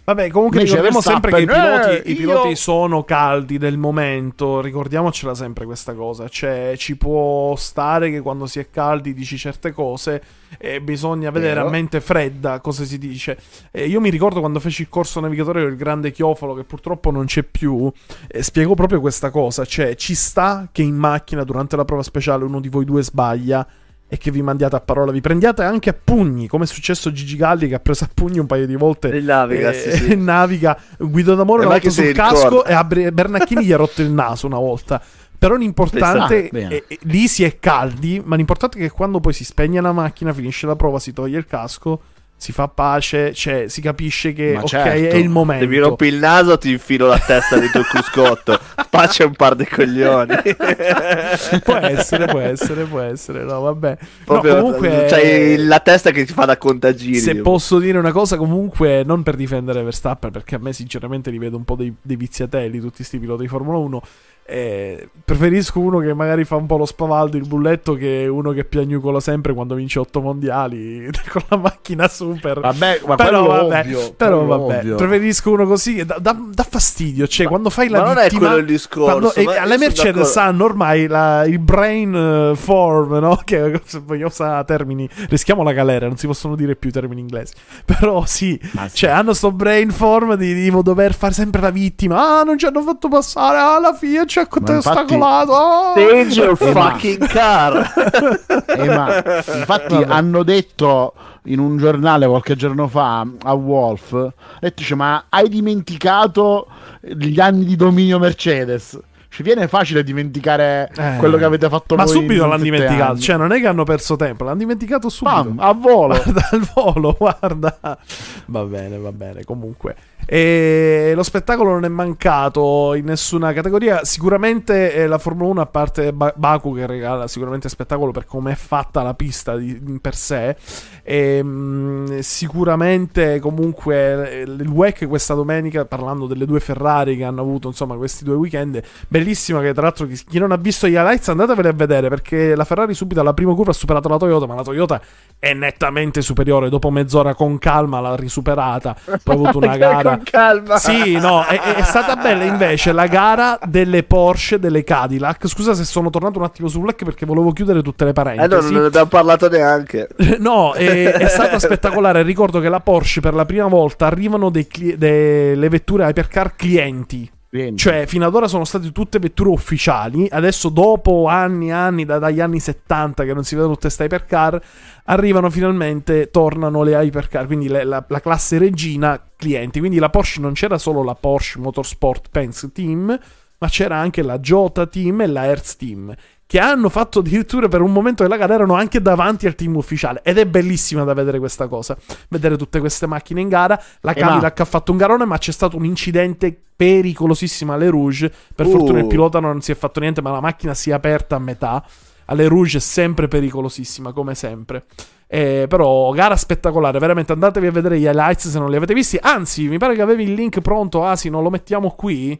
Vabbè, 0.06 0.30
comunque 0.32 0.60
Invece 0.60 0.82
ricordiamo 0.82 1.02
sempre 1.02 1.32
che 1.32 1.42
i 1.42 1.46
piloti, 1.46 1.90
eh, 1.90 2.12
i 2.12 2.16
piloti 2.16 2.48
io- 2.50 2.56
sono 2.56 3.04
caldi 3.06 3.58
del 3.58 3.78
momento. 3.78 4.60
Ricordiamocela 4.60 5.34
sempre 5.34 5.64
questa 5.64 5.94
cosa. 5.94 6.28
Cioè, 6.28 6.74
ci 6.76 6.98
può 6.98 7.56
stare 7.56 8.12
che 8.12 8.20
quando 8.20 8.46
si 8.46 8.60
è 8.60 8.70
caldi 8.70 9.14
dici 9.14 9.38
certe 9.38 9.72
cose 9.72 10.22
e 10.58 10.82
bisogna 10.82 11.32
vedere 11.32 11.56
Vero. 11.56 11.68
a 11.68 11.72
mente 11.72 12.02
fredda 12.02 12.60
cosa 12.60 12.84
si 12.84 12.98
dice. 12.98 13.38
E 13.72 13.86
io 13.86 14.02
mi 14.02 14.10
ricordo 14.10 14.42
quando 14.42 14.60
feci 14.60 14.82
il 14.82 14.90
corso 14.90 15.22
navigatore 15.22 15.62
del 15.62 15.78
grande 15.78 16.12
Chiofalo, 16.12 16.54
che 16.54 16.66
purtroppo 16.66 17.10
non 17.10 17.26
c'è 17.26 17.44
più, 17.44 17.90
e 18.28 18.44
spiego 18.44 18.76
proprio 18.76 19.00
questa 19.00 19.30
cosa. 19.30 19.64
Cioè, 19.64 19.96
ci 19.96 20.16
sta 20.16 20.68
che 20.70 20.82
in 20.82 20.96
macchina 20.96 21.46
durante 21.46 21.78
la 21.78 21.86
prova 21.86 22.04
speciale 22.04 22.44
uno 22.44 22.60
di 22.60 22.68
voi 22.68 22.84
due 22.84 23.04
sbaglia 23.04 23.66
e 24.14 24.18
che 24.18 24.30
vi 24.30 24.44
mandiate 24.44 24.76
a 24.76 24.80
parola, 24.80 25.12
vi 25.12 25.22
prendiate 25.22 25.64
anche 25.64 25.90
a 25.90 25.96
pugni, 26.02 26.46
come 26.48 26.66
è 26.66 26.68
successo 26.68 27.10
a 27.10 27.12
Gigi 27.12 27.36
Galli 27.36 27.68
che 27.68 27.74
ha 27.74 27.80
preso 27.80 28.04
a 28.04 28.10
pugni 28.14 28.38
un 28.38 28.46
paio 28.46 28.68
di 28.68 28.76
volte 28.76 29.08
Il 29.08 29.24
Naviga, 29.24 29.72
eh, 29.72 29.74
sì, 29.74 29.92
sì. 29.92 30.14
naviga 30.22 30.78
Guido 31.00 31.34
D'Amore 31.34 31.64
E 31.64 31.66
volta 31.66 31.80
che 31.82 31.90
sul 31.90 32.12
casco 32.12 32.62
ricorda. 32.64 32.70
e 32.70 32.74
a 32.76 32.84
Bernacchini 32.84 33.66
gli 33.66 33.72
ha 33.72 33.78
rotto 33.78 34.04
il 34.04 34.12
naso 34.12 34.46
una 34.46 34.60
volta. 34.60 35.02
Però 35.36 35.56
l'importante 35.56 36.48
è- 36.50 36.84
lì 37.02 37.28
si 37.28 37.44
è 37.44 37.58
caldi, 37.58 38.22
ma 38.24 38.36
l'importante 38.36 38.78
è 38.78 38.82
che 38.82 38.92
quando 38.92 39.20
poi 39.20 39.34
si 39.34 39.44
spegne 39.44 39.82
la 39.82 39.92
macchina, 39.92 40.32
finisce 40.32 40.68
la 40.68 40.76
prova, 40.76 41.00
si 41.00 41.12
toglie 41.12 41.40
il 41.40 41.48
casco, 41.48 42.00
si 42.44 42.52
fa 42.52 42.68
pace, 42.68 43.34
cioè 43.34 43.70
si 43.70 43.80
capisce 43.80 44.34
che 44.34 44.52
Ma 44.56 44.64
ok, 44.64 44.68
certo. 44.68 45.16
è 45.16 45.18
il 45.18 45.30
momento. 45.30 45.64
Se 45.64 45.70
mi 45.70 45.78
rompi 45.78 46.08
il 46.08 46.18
naso 46.18 46.58
ti 46.58 46.72
infilo 46.72 47.08
la 47.08 47.18
testa 47.18 47.58
dentro 47.58 47.80
il 47.80 47.86
cruscotto. 47.86 48.60
Pace 48.90 49.24
un 49.24 49.32
par 49.32 49.56
di 49.56 49.66
coglioni. 49.66 50.36
può 51.64 51.76
essere, 51.78 52.26
può 52.26 52.40
essere, 52.42 52.84
può 52.84 53.00
essere. 53.00 53.44
No, 53.46 53.62
vabbè. 53.62 53.98
Proprio 54.26 54.56
no, 54.56 54.62
comunque 54.62 55.06
c'hai 55.08 55.56
la 55.56 55.80
testa 55.80 56.12
che 56.12 56.26
ti 56.26 56.34
fa 56.34 56.44
da 56.44 56.58
contagiri. 56.58 57.16
Se 57.16 57.38
posso 57.38 57.80
dire 57.80 57.98
una 57.98 58.12
cosa, 58.12 58.36
comunque, 58.36 59.04
non 59.06 59.24
per 59.24 59.38
difendere 59.38 59.82
Verstappen, 59.82 60.30
perché 60.30 60.56
a 60.56 60.60
me 60.60 60.74
sinceramente 60.74 61.32
li 61.32 61.38
vedo 61.38 61.56
un 61.56 61.64
po' 61.64 61.76
dei, 61.76 61.96
dei 62.02 62.18
viziatelli 62.18 62.82
tutti 62.82 62.98
questi 62.98 63.20
piloti 63.20 63.44
di 63.44 63.48
Formula 63.48 63.78
1. 63.78 64.02
Eh, 64.46 65.08
preferisco 65.24 65.80
uno 65.80 66.00
che 66.00 66.14
magari 66.14 66.44
fa 66.44 66.56
un 66.58 66.66
po' 66.66 66.78
lo 66.78 66.86
spavaldo, 66.86 67.38
il 67.38 67.48
bulletto, 67.48 67.94
che 67.94 68.28
uno 68.30 68.52
che 68.52 68.66
piagnucola 68.66 69.20
sempre 69.20 69.54
quando 69.54 69.76
vince 69.76 70.00
8 70.00 70.20
mondiali 70.22 71.10
con 71.32 71.42
la 71.48 71.58
macchina 71.58 72.08
super. 72.08 72.60
Vabbè, 72.60 73.02
ma 73.06 73.16
però 73.16 73.46
vabbè, 73.48 73.80
ovvio, 73.80 74.14
però 74.16 74.44
vabbè, 74.46 74.78
ovvio. 74.80 74.96
preferisco 74.96 75.52
uno 75.52 75.66
così 75.66 75.96
che 75.96 76.06
dà, 76.06 76.18
dà- 76.20 76.38
dà 76.40 76.66
fastidio. 76.70 77.26
Cioè, 77.28 77.48
quando 77.48 77.70
fai 77.70 77.88
la 77.88 78.00
ma 78.00 78.06
non 78.08 78.18
è 78.18 78.24
vittima, 78.24 78.40
quello 78.48 78.58
il 78.58 78.66
discorso, 78.66 79.12
quando- 79.12 79.34
e 79.34 79.44
ma 79.44 79.54
io 79.54 79.62
alle 79.62 79.78
Mercedes 79.78 80.30
sanno 80.32 80.66
ormai 80.66 81.08
la- 81.08 81.46
il 81.46 81.60
brain 81.60 82.14
eh, 82.52 82.56
form, 82.56 83.18
no? 83.20 83.40
Che 83.46 83.82
se 83.86 84.02
vogliamo 84.04 84.28
usare 84.28 84.66
termini, 84.66 85.08
rischiamo 85.30 85.64
la 85.64 85.72
galera, 85.72 86.08
non 86.08 86.18
si 86.18 86.28
possono 86.28 86.56
dire 86.56 86.76
più 86.76 86.92
termini 86.92 87.22
inglesi. 87.22 87.54
Però 87.86 88.26
sì, 88.26 88.60
Ma 88.72 88.88
sì. 88.90 88.98
cioè 88.98 89.12
hanno 89.12 89.34
sto 89.34 89.52
brain 89.52 89.90
form 89.90 90.36
di, 90.36 90.54
di 90.54 90.70
dover 90.82 91.14
fare 91.14 91.34
sempre 91.34 91.62
la 91.62 91.70
vittima. 91.70 92.40
Ah, 92.40 92.44
non 92.44 92.58
ci 92.58 92.66
hanno 92.66 92.82
fatto 92.82 93.08
passare. 93.08 93.58
Ah, 93.58 93.80
la 93.80 93.94
Fiat 93.94 94.33
ci 94.34 94.40
ha 94.40 94.42
infatti- 94.42 94.72
ostacolato. 95.16 95.54
ah. 95.54 95.94
Change 95.96 96.40
your 96.42 96.74
ma- 96.74 96.90
fucking 96.92 97.28
car. 97.28 97.94
Ma 98.88 99.16
infatti 99.18 99.94
Vabbè. 99.96 100.06
hanno 100.12 100.44
detto 100.44 101.14
in 101.46 101.60
un 101.60 101.78
giornale 101.78 102.26
qualche 102.28 102.56
giorno 102.56 102.88
fa 102.88 103.26
a 103.44 103.54
Wolf, 103.54 104.14
ha 104.14 104.32
detto, 104.60 104.76
dice, 104.82 104.96
ma 104.96 105.26
hai 105.30 105.50
dimenticato 105.50 106.68
gli 107.02 107.40
anni 107.40 107.66
di 107.66 107.76
dominio 107.76 108.18
Mercedes? 108.20 109.00
Ci 109.30 109.42
viene 109.42 109.68
facile 109.68 110.04
dimenticare 110.04 110.92
Eh. 110.96 111.16
quello 111.18 111.38
che 111.38 111.44
avete 111.44 111.68
fatto 111.68 111.96
Ma 111.96 112.06
subito 112.06 112.46
l'hanno 112.46 112.62
dimenticato. 112.62 113.12
anni. 113.14 113.20
Cioè, 113.20 113.36
non 113.38 113.52
è 113.52 113.60
che 113.60 113.66
hanno 113.66 113.84
perso 113.84 114.16
tempo, 114.16 114.44
l'hanno 114.44 114.58
dimenticato 114.60 115.10
subito. 115.10 115.44
Bam, 115.46 115.60
a 115.60 115.72
volo. 115.74 116.14
Guarda 116.24 116.50
al 116.52 116.70
volo, 116.76 117.16
guarda. 117.18 117.98
Va 118.46 118.64
bene, 118.64 118.98
va 119.00 119.12
bene. 119.12 119.44
Comunque. 119.44 119.96
E 120.26 121.12
lo 121.16 121.24
spettacolo 121.24 121.72
non 121.72 121.86
è 121.86 121.90
mancato 121.90 122.94
in 122.94 123.06
nessuna 123.06 123.54
categoria. 123.54 124.04
Sicuramente 124.06 124.94
eh, 124.94 125.08
la 125.08 125.18
Formula 125.18 125.50
1, 125.50 125.62
a 125.62 125.66
parte 125.66 126.14
Ba- 126.14 126.34
Baku, 126.36 126.74
che 126.76 126.86
regala 126.88 127.28
sicuramente 127.28 127.70
spettacolo 127.70 128.12
per 128.12 128.26
come 128.26 128.52
è 128.54 128.56
fatta 128.56 129.02
la 129.04 129.14
pista 129.14 129.56
di- 129.56 129.80
in 129.86 130.00
per 130.00 130.16
sé. 130.16 130.56
E, 131.04 131.44
mh, 131.44 132.20
sicuramente, 132.20 133.40
comunque, 133.40 134.32
eh, 134.32 134.42
il 134.42 134.68
WEC 134.70 135.08
questa 135.08 135.34
domenica, 135.34 135.86
parlando 135.86 136.26
delle 136.28 136.46
due 136.46 136.60
Ferrari 136.60 137.18
che 137.18 137.24
hanno 137.24 137.42
avuto 137.42 137.68
insomma 137.68 137.96
questi 137.96 138.24
due 138.24 138.36
weekend, 138.36 138.82
bellissima. 139.08 139.62
Che 139.62 139.74
tra 139.74 139.84
l'altro, 139.84 140.06
chi, 140.08 140.16
chi 140.28 140.40
non 140.40 140.52
ha 140.52 140.58
visto 140.58 140.88
gli 140.88 140.94
highlights, 140.94 141.30
andateveli 141.30 141.68
a 141.68 141.74
vedere 141.74 142.08
perché 142.10 142.56
la 142.56 142.64
Ferrari 142.66 142.94
subito 142.94 143.20
alla 143.20 143.34
prima 143.34 143.54
curva 143.54 143.72
ha 143.72 143.74
superato 143.74 144.08
la 144.08 144.18
Toyota, 144.18 144.46
ma 144.48 144.56
la 144.56 144.64
Toyota 144.64 145.02
è 145.38 145.54
nettamente 145.54 146.22
superiore. 146.22 146.70
Dopo 146.70 146.90
mezz'ora 146.90 147.36
con 147.36 147.58
calma 147.58 148.00
l'ha 148.00 148.16
risuperata. 148.16 148.96
Poi 149.04 149.36
ha 149.36 149.38
avuto 149.38 149.58
una 149.58 149.76
gara. 149.78 150.13
Con 150.16 150.24
calma. 150.24 150.78
Sì, 150.78 151.18
no, 151.18 151.44
è, 151.44 151.60
è 151.60 151.82
stata 151.84 152.16
bella 152.16 152.44
invece 152.44 152.92
la 152.92 153.08
gara 153.08 153.60
delle 153.66 154.04
Porsche, 154.04 154.60
delle 154.60 154.84
Cadillac. 154.84 155.48
Scusa 155.48 155.74
se 155.74 155.84
sono 155.84 156.10
tornato 156.10 156.40
un 156.40 156.46
attimo 156.46 156.68
su 156.68 156.80
Black 156.80 157.04
perché 157.04 157.26
volevo 157.26 157.52
chiudere 157.52 157.82
tutte 157.82 158.04
le 158.06 158.12
Eh 158.12 158.14
no, 158.16 158.24
parentesi. 158.24 158.72
non 158.72 158.82
ne 158.82 158.88
abbiamo 158.88 159.08
parlato 159.08 159.50
neanche. 159.50 160.10
No, 160.40 160.74
è, 160.74 161.12
è 161.14 161.28
stata 161.28 161.60
spettacolare. 161.60 162.22
Ricordo 162.24 162.60
che 162.60 162.70
la 162.70 162.80
Porsche 162.80 163.22
per 163.22 163.34
la 163.34 163.46
prima 163.46 163.68
volta 163.68 164.06
arrivano 164.08 164.50
dei 164.50 164.68
cli- 164.68 164.96
delle 164.96 165.70
vetture 165.70 166.06
hypercar 166.06 166.56
clienti. 166.56 167.30
Vieni. 167.54 167.78
Cioè, 167.78 168.08
fino 168.08 168.26
ad 168.26 168.34
ora 168.34 168.48
sono 168.48 168.66
state 168.66 168.92
tutte 168.92 169.20
vetture 169.20 169.50
ufficiali. 169.50 170.28
Adesso, 170.28 170.70
dopo 170.70 171.28
anni 171.28 171.68
e 171.68 171.72
anni, 171.72 172.04
da- 172.04 172.18
dagli 172.18 172.40
anni 172.40 172.60
70 172.60 173.24
che 173.26 173.34
non 173.36 173.44
si 173.44 173.54
vedono 173.54 173.74
tutte 173.76 173.86
queste 173.94 174.06
hypercar, 174.06 174.60
arrivano 175.06 175.52
finalmente, 175.52 176.32
tornano 176.32 176.82
le 176.82 176.94
hypercar, 176.96 177.46
quindi 177.46 177.68
le- 177.68 177.84
la, 177.84 178.04
la 178.08 178.20
classe 178.22 178.58
regina 178.58 179.22
clienti. 179.38 179.78
Quindi 179.78 180.00
la 180.00 180.10
Porsche 180.10 180.40
non 180.42 180.54
c'era 180.54 180.80
solo 180.80 181.04
la 181.04 181.14
Porsche 181.14 181.60
Motorsport 181.60 182.30
Pence 182.32 182.72
Team, 182.72 183.20
ma 183.60 183.68
c'era 183.70 183.98
anche 183.98 184.24
la 184.24 184.40
Jota 184.40 184.88
Team 184.88 185.22
e 185.22 185.28
la 185.28 185.46
Hertz 185.46 185.76
Team. 185.76 186.12
Che 186.54 186.60
hanno 186.60 186.90
fatto 186.90 187.18
addirittura 187.18 187.68
per 187.68 187.82
un 187.82 187.92
momento 187.92 188.22
della 188.22 188.38
gara 188.38 188.54
erano 188.54 188.76
anche 188.76 189.02
davanti 189.02 189.48
al 189.48 189.56
team 189.56 189.76
ufficiale. 189.76 190.22
Ed 190.24 190.38
è 190.38 190.46
bellissima 190.46 191.04
da 191.04 191.16
vedere 191.16 191.40
questa 191.40 191.68
cosa. 191.68 191.98
Vedere 192.30 192.58
tutte 192.58 192.80
queste 192.80 193.08
macchine 193.08 193.42
in 193.42 193.50
gara. 193.50 193.74
La 194.02 194.14
Eh, 194.14 194.22
ma- 194.22 194.28
Cadillac 194.28 194.60
ha 194.60 194.66
fatto 194.66 194.92
un 194.92 195.00
garone, 195.00 195.26
ma 195.26 195.40
c'è 195.40 195.52
stato 195.52 195.78
un 195.78 195.86
incidente 195.86 196.56
pericolosissimo 196.76 197.74
alle 197.74 197.90
Rouge. 197.90 198.32
Per 198.54 198.68
Uh. 198.68 198.70
fortuna 198.70 199.00
il 199.00 199.08
pilota 199.08 199.40
non 199.40 199.62
si 199.62 199.72
è 199.72 199.76
fatto 199.76 200.00
niente, 200.00 200.22
ma 200.22 200.30
la 200.30 200.42
macchina 200.42 200.76
si 200.76 200.92
è 200.92 200.94
aperta 200.94 201.38
a 201.38 201.40
metà. 201.40 201.84
Alle 202.26 202.48
Rouge 202.48 202.78
è 202.78 202.82
sempre 202.82 203.28
pericolosissima, 203.28 204.14
come 204.14 204.36
sempre. 204.36 204.86
Eh, 205.26 205.66
però 205.68 206.12
gara 206.12 206.36
spettacolare, 206.36 207.00
veramente 207.00 207.32
andatevi 207.32 207.66
a 207.66 207.72
vedere 207.72 207.98
gli 207.98 208.06
highlights 208.06 208.48
se 208.50 208.60
non 208.60 208.70
li 208.70 208.76
avete 208.76 208.94
visti. 208.94 209.18
Anzi, 209.20 209.68
mi 209.68 209.80
pare 209.80 209.96
che 209.96 210.04
avevi 210.04 210.22
il 210.26 210.34
link 210.36 210.62
pronto, 210.62 211.04
Asi, 211.04 211.32
non 211.32 211.42
lo 211.42 211.50
mettiamo 211.50 211.90
qui? 211.98 212.40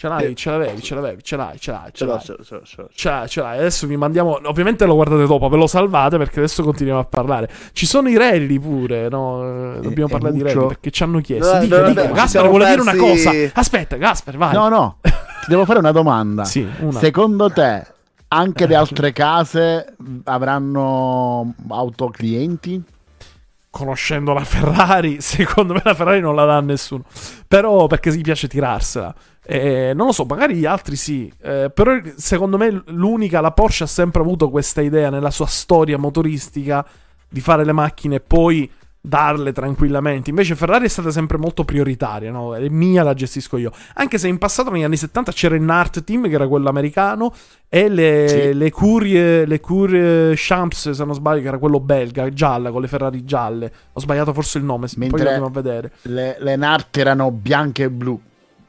Ce 0.00 0.06
l'hai, 0.06 0.36
ce 0.36 0.50
l'avevi, 0.50 0.80
ce 0.80 0.94
l'avevi, 0.94 1.22
ce 1.24 1.34
l'hai, 1.34 1.58
ce 1.58 1.72
l'hai, 1.72 1.90
ce 1.92 2.04
l'hai. 2.04 2.20
ce 2.20 2.30
l'ho, 2.36 2.44
ce 2.94 3.08
l'hai, 3.10 3.26
ce 3.28 3.40
l'hai. 3.40 3.58
Adesso 3.58 3.88
vi 3.88 3.96
mandiamo. 3.96 4.38
Ovviamente 4.44 4.86
lo 4.86 4.94
guardate 4.94 5.26
dopo, 5.26 5.48
ve 5.48 5.56
lo 5.56 5.66
salvate 5.66 6.18
perché 6.18 6.38
adesso 6.38 6.62
continuiamo 6.62 7.00
a 7.00 7.04
parlare. 7.04 7.50
Ci 7.72 7.84
sono 7.84 8.08
i 8.08 8.16
rally 8.16 8.60
pure, 8.60 9.08
no? 9.08 9.74
Eh, 9.74 9.80
Dobbiamo 9.80 10.06
e 10.06 10.12
parlare 10.12 10.34
di 10.36 10.42
rally 10.44 10.68
perché 10.68 10.92
ci 10.92 11.02
hanno 11.02 11.18
chiesto. 11.20 11.52
No, 11.52 11.58
dica, 11.58 11.80
no, 11.80 11.88
dica. 11.88 12.06
no, 12.06 12.12
Gasper 12.12 12.48
vuole 12.48 12.68
dire 12.68 12.80
una 12.80 12.94
cosa. 12.94 13.32
Aspetta, 13.54 13.96
Gasper, 13.96 14.36
vai. 14.36 14.54
No, 14.54 14.68
no, 14.68 14.98
ti 15.02 15.10
devo 15.48 15.64
fare 15.64 15.80
una 15.80 15.90
domanda. 15.90 16.44
Sì, 16.44 16.64
una. 16.78 16.96
Secondo 16.96 17.50
te 17.50 17.84
anche 18.28 18.66
le 18.68 18.74
altre 18.76 19.12
case 19.12 19.96
avranno 20.22 21.54
autoclienti? 21.70 22.80
Conoscendo 23.70 24.32
la 24.32 24.44
Ferrari, 24.44 25.20
secondo 25.22 25.74
me 25.74 25.82
la 25.84 25.94
Ferrari 25.94 26.20
non 26.20 26.34
la 26.34 26.44
dà 26.44 26.56
a 26.56 26.60
nessuno. 26.60 27.04
Però 27.46 27.86
perché 27.86 28.14
gli 28.14 28.22
piace 28.22 28.48
tirarsela. 28.48 29.14
Eh, 29.44 29.92
non 29.94 30.06
lo 30.06 30.12
so, 30.12 30.24
magari 30.24 30.54
gli 30.54 30.66
altri 30.66 30.96
sì. 30.96 31.32
Eh, 31.40 31.70
però 31.72 31.98
secondo 32.16 32.56
me 32.56 32.82
l'unica, 32.86 33.40
la 33.40 33.52
Porsche 33.52 33.84
ha 33.84 33.86
sempre 33.86 34.20
avuto 34.20 34.50
questa 34.50 34.80
idea 34.80 35.10
nella 35.10 35.30
sua 35.30 35.46
storia 35.46 35.98
motoristica 35.98 36.86
di 37.28 37.40
fare 37.40 37.64
le 37.64 37.72
macchine 37.72 38.16
e 38.16 38.20
poi 38.20 38.70
darle 39.00 39.52
tranquillamente. 39.52 40.30
Invece 40.30 40.54
Ferrari 40.54 40.84
è 40.86 40.88
stata 40.88 41.10
sempre 41.10 41.38
molto 41.38 41.64
prioritaria, 41.64 42.30
no? 42.30 42.54
È 42.54 42.68
mia, 42.68 43.02
la 43.02 43.14
gestisco 43.14 43.56
io. 43.56 43.70
Anche 43.94 44.18
se 44.18 44.28
in 44.28 44.38
passato, 44.38 44.70
negli 44.70 44.82
anni 44.82 44.96
70, 44.96 45.32
c'era 45.32 45.54
il 45.54 45.62
NART 45.62 46.04
Team, 46.04 46.28
che 46.28 46.34
era 46.34 46.48
quello 46.48 46.68
americano, 46.68 47.32
e 47.68 47.88
le, 47.88 48.28
Sì. 48.28 48.54
le 48.54 48.70
Curie, 48.70 49.46
le 49.46 49.60
Curie 49.60 50.32
Champs, 50.36 50.90
se 50.90 51.04
non 51.04 51.14
sbaglio, 51.14 51.42
che 51.42 51.48
era 51.48 51.58
quello 51.58 51.80
belga, 51.80 52.28
gialla, 52.30 52.70
con 52.70 52.80
le 52.82 52.88
Ferrari 52.88 53.24
gialle. 53.24 53.72
Ho 53.92 54.00
sbagliato 54.00 54.32
forse 54.32 54.58
il 54.58 54.64
nome, 54.64 54.86
poi 54.88 54.96
Mentre- 55.08 55.22
lo 55.22 55.28
andiamo 55.30 55.46
a 55.46 55.50
vedere. 55.50 55.92
Le, 56.02 56.36
le 56.40 56.56
Nart 56.56 56.96
erano 56.96 57.30
bianche 57.30 57.84
e 57.84 57.90
blu. 57.90 58.20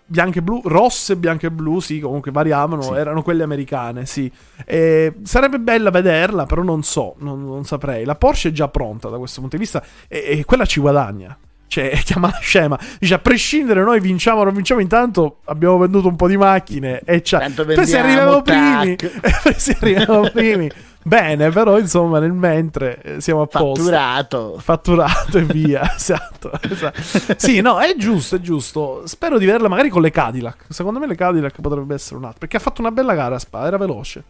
Bianche 0.10 0.40
e 0.40 0.42
blu, 0.42 0.62
rosse, 0.66 1.16
bianche 1.16 1.48
e 1.48 1.52
blu, 1.52 1.80
sì, 1.80 2.00
comunque 2.00 2.32
variavano, 2.32 2.82
Sì. 2.82 2.94
erano 2.94 3.22
quelle 3.22 3.44
americane, 3.44 4.06
sì. 4.06 4.30
E 4.66 5.14
sarebbe 5.24 5.60
bella 5.60 5.92
vederla, 5.92 6.46
però 6.46 6.64
non 6.64 6.84
so, 6.84 7.16
non, 7.20 7.46
non 7.46 7.64
saprei. 7.64 8.06
La 8.06 8.16
Porsche 8.16 8.50
è 8.50 8.52
già 8.52 8.68
pronta 8.68 9.10
da 9.10 9.18
questo 9.18 9.40
punto 9.40 9.56
di 9.56 9.62
vista 9.62 9.84
e, 10.08 10.40
e 10.40 10.46
quella 10.46 10.66
ci 10.66 10.80
guadagna. 10.80 11.38
Cioè, 11.68 11.92
è 11.94 12.00
chiamata 12.00 12.40
scema. 12.42 12.78
Dice, 13.00 13.14
a 13.14 13.20
prescindere, 13.20 13.84
noi 13.84 14.00
vinciamo 14.00 14.42
o 14.42 14.44
non 14.44 14.54
vinciamo, 14.56 14.82
intanto 14.82 15.42
abbiamo 15.46 15.78
venduto 15.78 16.08
un 16.08 16.16
po' 16.16 16.28
di 16.28 16.36
macchine 16.36 17.02
e 17.06 17.22
c'ha... 17.24 17.38
Tanto 17.38 17.64
Poi 17.64 17.86
se 17.86 18.02
vendiamo, 18.02 18.42
arriviamo 18.42 18.42
primi, 18.42 18.98
se 19.56 19.78
arriviamo 19.80 20.30
primi, 20.32 20.72
bene, 21.04 21.50
però 21.50 21.78
insomma 21.80 22.20
nel 22.20 22.32
mentre 22.34 23.02
eh, 23.02 23.22
siamo 23.22 23.42
a 23.42 23.48
posto 23.48 23.84
Fatturato. 23.84 24.58
fatturato 24.60 25.38
e 25.38 25.44
via. 25.44 25.82
esatto, 25.96 26.52
esatto. 26.62 27.02
Sì, 27.38 27.62
no, 27.62 27.80
è 27.80 27.96
giusto, 27.98 28.36
è 28.36 28.40
giusto. 28.40 29.04
Spero 29.06 29.38
di 29.38 29.46
vederla 29.46 29.68
magari 29.68 29.90
con 29.90 30.02
le 30.02 30.12
Cadillac. 30.12 30.66
Secondo 30.70 31.00
me 31.00 31.08
le 31.08 31.16
Cadillac 31.16 31.60
potrebbe 31.62 31.94
essere 31.96 32.18
un 32.18 32.26
altro. 32.26 32.40
Perché 32.40 32.58
ha 32.58 32.62
fatto 32.62 32.82
una 32.82 32.92
bella 32.92 33.14
gara 33.14 33.36
a 33.36 33.40
Spa, 33.40 33.66
era 33.66 33.78
veloce. 33.78 34.24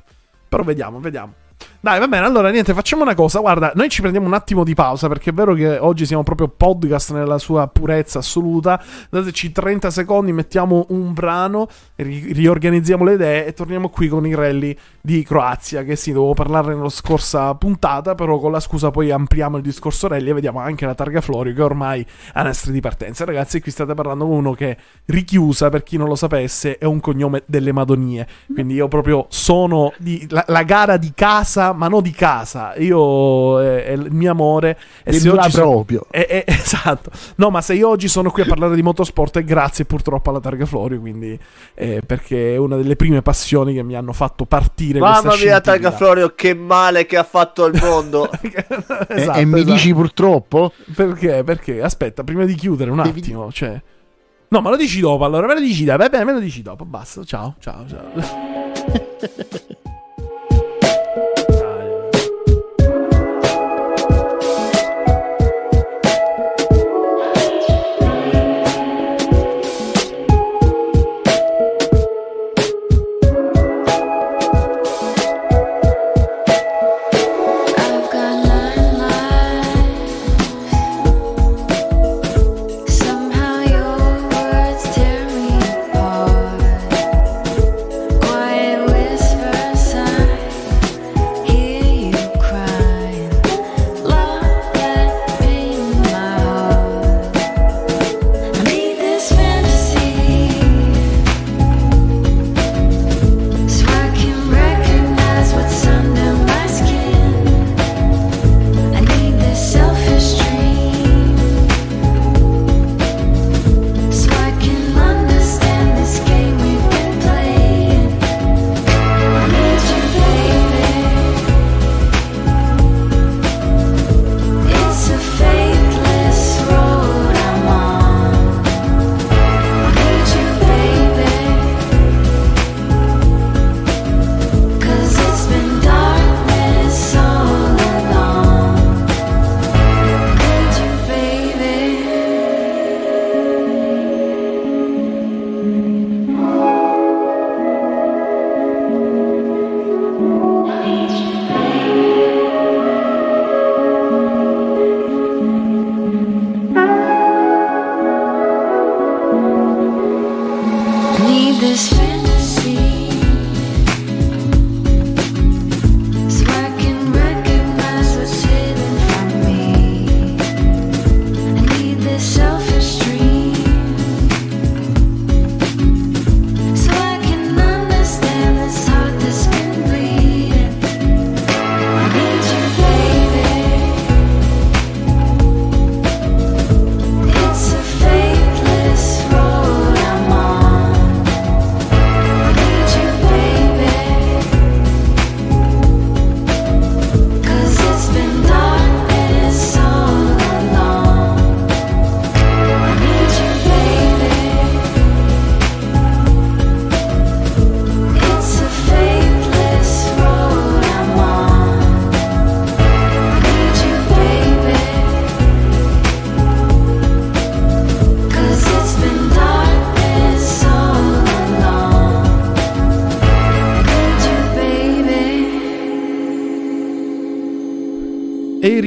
Però 0.47 0.63
vediamo, 0.63 0.99
vediamo. 0.99 1.33
Dai, 1.81 1.97
va 1.97 2.09
bene, 2.09 2.25
allora 2.25 2.49
niente, 2.49 2.73
facciamo 2.73 3.03
una 3.03 3.15
cosa. 3.15 3.39
Guarda, 3.39 3.71
noi 3.73 3.87
ci 3.87 4.01
prendiamo 4.01 4.27
un 4.27 4.33
attimo 4.33 4.65
di 4.65 4.73
pausa 4.73 5.07
perché 5.07 5.29
è 5.29 5.33
vero 5.33 5.53
che 5.53 5.77
oggi 5.77 6.05
siamo 6.05 6.23
proprio 6.23 6.49
podcast 6.49 7.13
nella 7.13 7.37
sua 7.37 7.67
purezza 7.67 8.19
assoluta. 8.19 8.83
Dateci 9.09 9.53
30 9.53 9.89
secondi, 9.89 10.33
mettiamo 10.33 10.87
un 10.89 11.13
brano, 11.13 11.69
ri- 11.95 12.33
riorganizziamo 12.33 13.05
le 13.05 13.13
idee 13.13 13.45
e 13.45 13.53
torniamo 13.53 13.87
qui 13.87 14.09
con 14.09 14.27
i 14.27 14.35
rally 14.35 14.77
di 14.99 15.23
Croazia. 15.23 15.83
Che 15.83 15.95
sì, 15.95 16.11
dovevo 16.11 16.33
parlarne 16.33 16.75
nella 16.75 16.89
scorsa 16.89 17.55
puntata, 17.55 18.13
però 18.13 18.39
con 18.39 18.51
la 18.51 18.59
scusa 18.59 18.91
poi 18.91 19.09
ampliamo 19.11 19.55
il 19.55 19.63
discorso 19.63 20.09
rally 20.09 20.31
e 20.31 20.33
vediamo 20.33 20.59
anche 20.59 20.85
la 20.85 20.95
targa 20.95 21.21
Florio 21.21 21.53
che 21.53 21.61
ormai 21.61 22.05
ha 22.33 22.43
nastri 22.43 22.73
di 22.73 22.81
partenza. 22.81 23.23
Ragazzi, 23.23 23.61
qui 23.61 23.71
state 23.71 23.93
parlando 23.93 24.25
con 24.25 24.35
uno 24.35 24.51
che 24.51 24.75
richiusa, 25.05 25.69
per 25.69 25.83
chi 25.83 25.95
non 25.95 26.09
lo 26.09 26.15
sapesse, 26.15 26.77
è 26.77 26.85
un 26.85 26.99
cognome 26.99 27.43
delle 27.45 27.71
Madonie. 27.71 28.27
Quindi 28.53 28.73
io 28.73 28.89
proprio 28.89 29.27
sono 29.29 29.93
di, 29.97 30.27
la, 30.29 30.43
la 30.47 30.63
gara 30.63 30.97
di 30.97 31.13
casa, 31.15 31.48
ma 31.73 31.87
non 31.87 32.01
di 32.01 32.11
casa. 32.11 32.75
Io 32.77 33.61
è, 33.61 33.85
è 33.85 33.91
il 33.91 34.07
mio 34.11 34.31
amore. 34.31 34.77
E 35.03 35.13
se 35.13 35.29
oggi 35.29 35.51
proprio. 35.51 36.05
eh, 36.11 36.27
eh, 36.29 36.43
esatto. 36.47 37.11
No, 37.35 37.49
ma 37.49 37.61
se 37.61 37.73
io 37.73 37.89
oggi 37.89 38.07
sono 38.07 38.31
qui 38.31 38.43
a 38.43 38.45
parlare 38.45 38.75
di 38.75 38.81
motorsport 38.81 39.37
è 39.39 39.43
grazie 39.43 39.85
purtroppo 39.85 40.29
alla 40.29 40.39
Targa 40.39 40.65
Florio, 40.65 40.99
quindi 40.99 41.37
eh, 41.73 42.01
perché 42.05 42.53
è 42.53 42.57
una 42.57 42.75
delle 42.75 42.95
prime 42.95 43.21
passioni 43.21 43.73
che 43.73 43.83
mi 43.83 43.95
hanno 43.95 44.13
fatto 44.13 44.45
partire 44.45 44.99
Mamma 44.99 45.35
mia, 45.35 45.59
Targa. 45.61 45.91
Florio, 45.91 46.33
che 46.35 46.53
male 46.53 47.05
che 47.05 47.17
ha 47.17 47.23
fatto 47.23 47.65
il 47.65 47.79
mondo. 47.81 48.29
esatto, 48.41 49.13
e, 49.13 49.41
e 49.41 49.45
mi 49.45 49.59
esatto. 49.59 49.73
dici 49.73 49.93
purtroppo? 49.93 50.71
Perché? 50.95 51.43
Perché? 51.43 51.81
Aspetta, 51.81 52.23
prima 52.23 52.45
di 52.45 52.55
chiudere 52.55 52.91
un 52.91 53.01
Devi- 53.01 53.19
attimo, 53.19 53.51
cioè... 53.51 53.81
No, 54.51 54.61
ma 54.61 54.71
lo 54.71 54.77
dici 54.77 54.99
dopo, 54.99 55.25
allora 55.25 55.45
me 55.45 55.53
lo 55.53 55.59
dici 55.59 55.83
dai, 55.83 55.95
va 55.95 56.09
bene, 56.09 56.25
me 56.25 56.33
lo 56.33 56.39
dici 56.39 56.63
dopo, 56.63 56.83
basta, 56.83 57.23
ciao, 57.23 57.53
ciao, 57.59 57.85
ciao. 57.87 58.09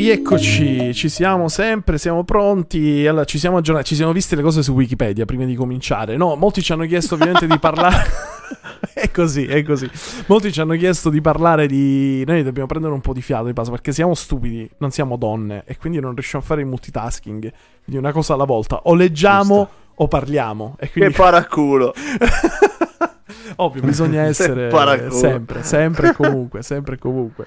rieccoci, 0.03 0.93
ci 0.95 1.09
siamo 1.09 1.49
sempre, 1.49 1.97
siamo 1.97 2.25
pronti. 2.25 3.07
Allora, 3.07 3.25
ci 3.25 3.38
siamo 3.38 3.59
aggiornati, 3.59 3.88
ci 3.88 3.95
siamo 3.95 4.12
visti 4.12 4.35
le 4.35 4.43
cose 4.43 4.62
su 4.62 4.73
Wikipedia 4.73 5.25
prima 5.25 5.45
di 5.45 5.55
cominciare. 5.55 6.17
No, 6.17 6.35
molti 6.35 6.62
ci 6.62 6.73
hanno 6.73 6.87
chiesto 6.87 7.15
ovviamente 7.15 7.47
di 7.47 7.59
parlare. 7.59 8.05
è 8.93 9.11
così, 9.11 9.47
è 9.47 9.62
così. 9.62 9.88
Molti 10.27 10.53
ci 10.53 10.61
hanno 10.61 10.75
chiesto 10.75 11.09
di 11.09 11.21
parlare 11.21 11.67
di. 11.67 12.25
Noi 12.27 12.43
dobbiamo 12.43 12.67
prendere 12.67 12.93
un 12.93 13.01
po' 13.01 13.12
di 13.12 13.23
fiato 13.23 13.47
di 13.47 13.53
passo 13.53 13.71
perché 13.71 13.93
siamo 13.93 14.15
stupidi, 14.15 14.69
non 14.79 14.91
siamo 14.91 15.17
donne 15.17 15.62
e 15.67 15.77
quindi 15.77 16.01
non 16.01 16.15
riusciamo 16.15 16.43
a 16.43 16.47
fare 16.47 16.61
il 16.62 16.67
multitasking. 16.67 17.53
Quindi 17.85 18.03
una 18.03 18.12
cosa 18.12 18.35
alla 18.35 18.45
volta, 18.45 18.81
o 18.85 18.95
leggiamo 18.95 19.69
o 19.95 20.09
parliamo. 20.09 20.77
E 20.79 20.87
Che 20.87 20.93
quindi 20.93 21.15
paraculo. 21.15 21.95
Ovvio, 23.57 23.83
bisogna 23.83 24.23
essere 24.27 24.71
sempre, 25.11 25.62
sempre 25.62 26.09
e 26.09 26.12
comunque, 26.12 26.62
sempre 26.62 26.95
e 26.95 26.99
comunque. 26.99 27.47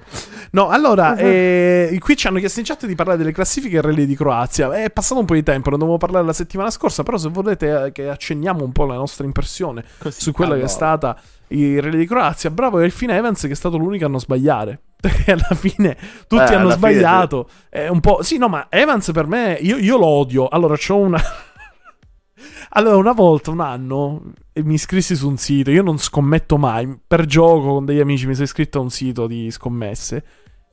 No, 0.50 0.68
allora, 0.68 1.16
eh, 1.18 1.96
qui 2.00 2.16
ci 2.16 2.26
hanno 2.26 2.38
chiesto 2.38 2.60
in 2.60 2.66
chat 2.66 2.86
di 2.86 2.94
parlare 2.94 3.18
delle 3.18 3.32
classifiche 3.32 3.80
rally 3.80 4.06
di 4.06 4.16
Croazia. 4.16 4.72
È 4.72 4.90
passato 4.90 5.20
un 5.20 5.26
po' 5.26 5.34
di 5.34 5.42
tempo, 5.42 5.70
ne 5.70 5.78
dovevo 5.78 5.98
parlare 5.98 6.24
la 6.24 6.32
settimana 6.32 6.70
scorsa, 6.70 7.02
però 7.02 7.16
se 7.16 7.28
volete 7.28 7.86
eh, 7.86 7.92
che 7.92 8.08
accenniamo 8.08 8.64
un 8.64 8.72
po' 8.72 8.84
la 8.84 8.96
nostra 8.96 9.24
impressione 9.24 9.84
Così, 9.98 10.20
su 10.20 10.32
quella 10.32 10.54
che 10.54 10.60
è 10.60 10.64
allora. 10.64 10.74
stata 10.74 11.20
i 11.48 11.80
rally 11.80 11.98
di 11.98 12.06
Croazia, 12.06 12.50
bravo 12.50 12.80
Elfin 12.80 13.10
Evans 13.10 13.42
che 13.42 13.50
è 13.50 13.54
stato 13.54 13.76
l'unico 13.76 14.04
a 14.06 14.08
non 14.08 14.20
sbagliare. 14.20 14.80
Perché 15.06 15.32
alla 15.32 15.54
fine 15.54 15.96
tutti 16.26 16.42
Eh, 16.42 16.54
hanno 16.54 16.70
fine 16.70 16.74
sbagliato. 16.74 17.48
È 17.68 17.86
un 17.86 18.00
po'. 18.00 18.22
Sì, 18.22 18.38
no, 18.38 18.48
ma 18.48 18.66
Evans 18.70 19.10
per 19.12 19.26
me. 19.26 19.56
Io, 19.60 19.76
io 19.76 19.98
lo 19.98 20.06
odio. 20.06 20.48
Allora, 20.48 20.74
c'ho 20.76 20.96
una. 20.96 21.20
Allora, 22.70 22.96
una 22.96 23.12
volta, 23.12 23.50
un 23.50 23.60
anno, 23.60 24.22
mi 24.64 24.74
iscrissi 24.74 25.14
su 25.16 25.28
un 25.28 25.36
sito. 25.36 25.70
Io 25.70 25.82
non 25.82 25.98
scommetto 25.98 26.56
mai. 26.56 26.98
Per 27.06 27.24
gioco 27.26 27.74
con 27.74 27.84
degli 27.84 28.00
amici 28.00 28.26
mi 28.26 28.32
sono 28.34 28.44
iscritto 28.46 28.78
a 28.78 28.82
un 28.82 28.90
sito 28.90 29.26
di 29.26 29.50
scommesse. 29.50 30.24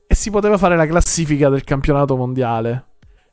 E 0.06 0.14
si 0.14 0.30
poteva 0.30 0.58
fare 0.58 0.76
la 0.76 0.86
classifica 0.86 1.48
del 1.48 1.64
campionato 1.64 2.16
mondiale. 2.16 2.84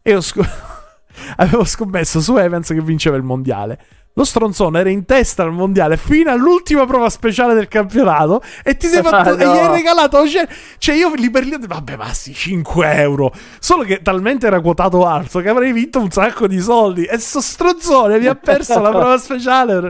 E 0.02 0.12
io 0.12 0.22
sc- 0.22 0.40
avevo 1.38 1.64
scommesso 1.64 2.22
su 2.22 2.38
Evans 2.38 2.68
che 2.70 2.82
vinceva 2.82 3.16
il 3.18 3.24
mondiale. 3.24 3.80
Lo 4.14 4.26
stronzone 4.26 4.82
era 4.82 4.90
in 4.90 5.06
testa 5.06 5.44
al 5.44 5.54
mondiale 5.54 5.96
fino 5.96 6.32
all'ultima 6.32 6.86
prova 6.86 7.10
speciale 7.10 7.54
del 7.54 7.70
campionato 7.70 8.42
e 8.62 8.76
ti 8.76 8.88
sei 8.88 9.02
fatto 9.04 9.30
Ah, 9.30 9.42
e 9.42 9.46
no. 9.46 9.54
gli 9.54 9.58
hai 9.58 9.68
regalato 9.72 10.28
cioè, 10.28 10.46
cioè 10.80 10.96
io 10.96 11.14
lì 11.14 11.30
per 11.30 11.46
lì 11.46 11.54
ho 11.54 11.58
detto, 11.58 11.74
vabbè 11.74 11.96
ma 11.96 12.12
sì 12.12 12.34
5 12.34 12.94
euro 12.96 13.32
solo 13.60 13.84
che 13.84 14.02
talmente 14.02 14.48
era 14.48 14.60
quotato 14.60 15.06
alto 15.06 15.40
che 15.40 15.48
avrei 15.48 15.72
vinto 15.72 16.02
un 16.02 16.12
sacco 16.12 16.46
di 16.48 16.60
soldi 16.60 17.06
e 17.06 17.18
sto 17.20 17.40
stronzone 17.40 18.20
mi 18.20 18.26
ha 18.26 18.36
perso 18.36 18.82
la 18.82 18.90
prova 18.90 19.18
speciale 19.18 19.88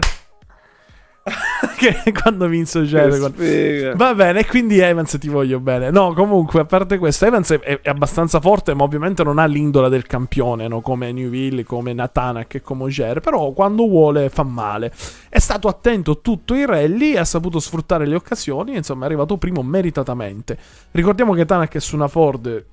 che 1.78 2.12
quando 2.12 2.48
Che 2.48 2.64
Jericho 2.64 3.32
sfiga. 3.32 3.96
Va 3.96 4.16
bene, 4.16 4.46
quindi 4.46 4.80
Evans 4.80 5.18
ti 5.20 5.28
voglio 5.28 5.60
bene. 5.60 5.92
No, 5.92 6.14
comunque, 6.14 6.62
a 6.62 6.66
parte 6.66 6.98
questo, 6.98 7.26
Evans 7.26 7.52
è, 7.52 7.60
è- 7.60 7.90
abbastanza 7.90 8.40
forte, 8.40 8.74
ma 8.74 8.84
ovviamente 8.84 9.24
non 9.24 9.38
ha 9.38 9.46
l'indola 9.46 9.88
del 9.88 10.06
campione, 10.08 10.68
no? 10.68 10.82
come 10.82 11.12
Newville, 11.12 11.64
come 11.64 11.94
Natanak 11.94 12.56
e 12.56 12.62
come 12.62 12.84
Ogier. 12.84 13.20
Però 13.20 13.52
quando 13.52 13.88
vuole 13.88 14.30
fa 14.30 14.44
male. 14.44 14.92
È 15.30 15.40
stato 15.40 15.68
attento 15.68 16.20
tutto 16.22 16.56
i 16.56 16.66
rally, 16.66 17.16
ha 17.16 17.26
saputo 17.26 17.60
sfruttare 17.60 18.06
le 18.06 18.16
occasioni, 18.16 18.76
insomma 18.76 19.04
è 19.04 19.06
arrivato 19.06 19.38
primo 19.38 19.62
meritatamente. 19.62 20.58
Ricordiamo 20.92 21.34
che 21.34 21.46
Tanak 21.46 21.76
è 21.76 21.80
su 21.80 21.96
una 21.96 22.08
Ford, 22.08 22.66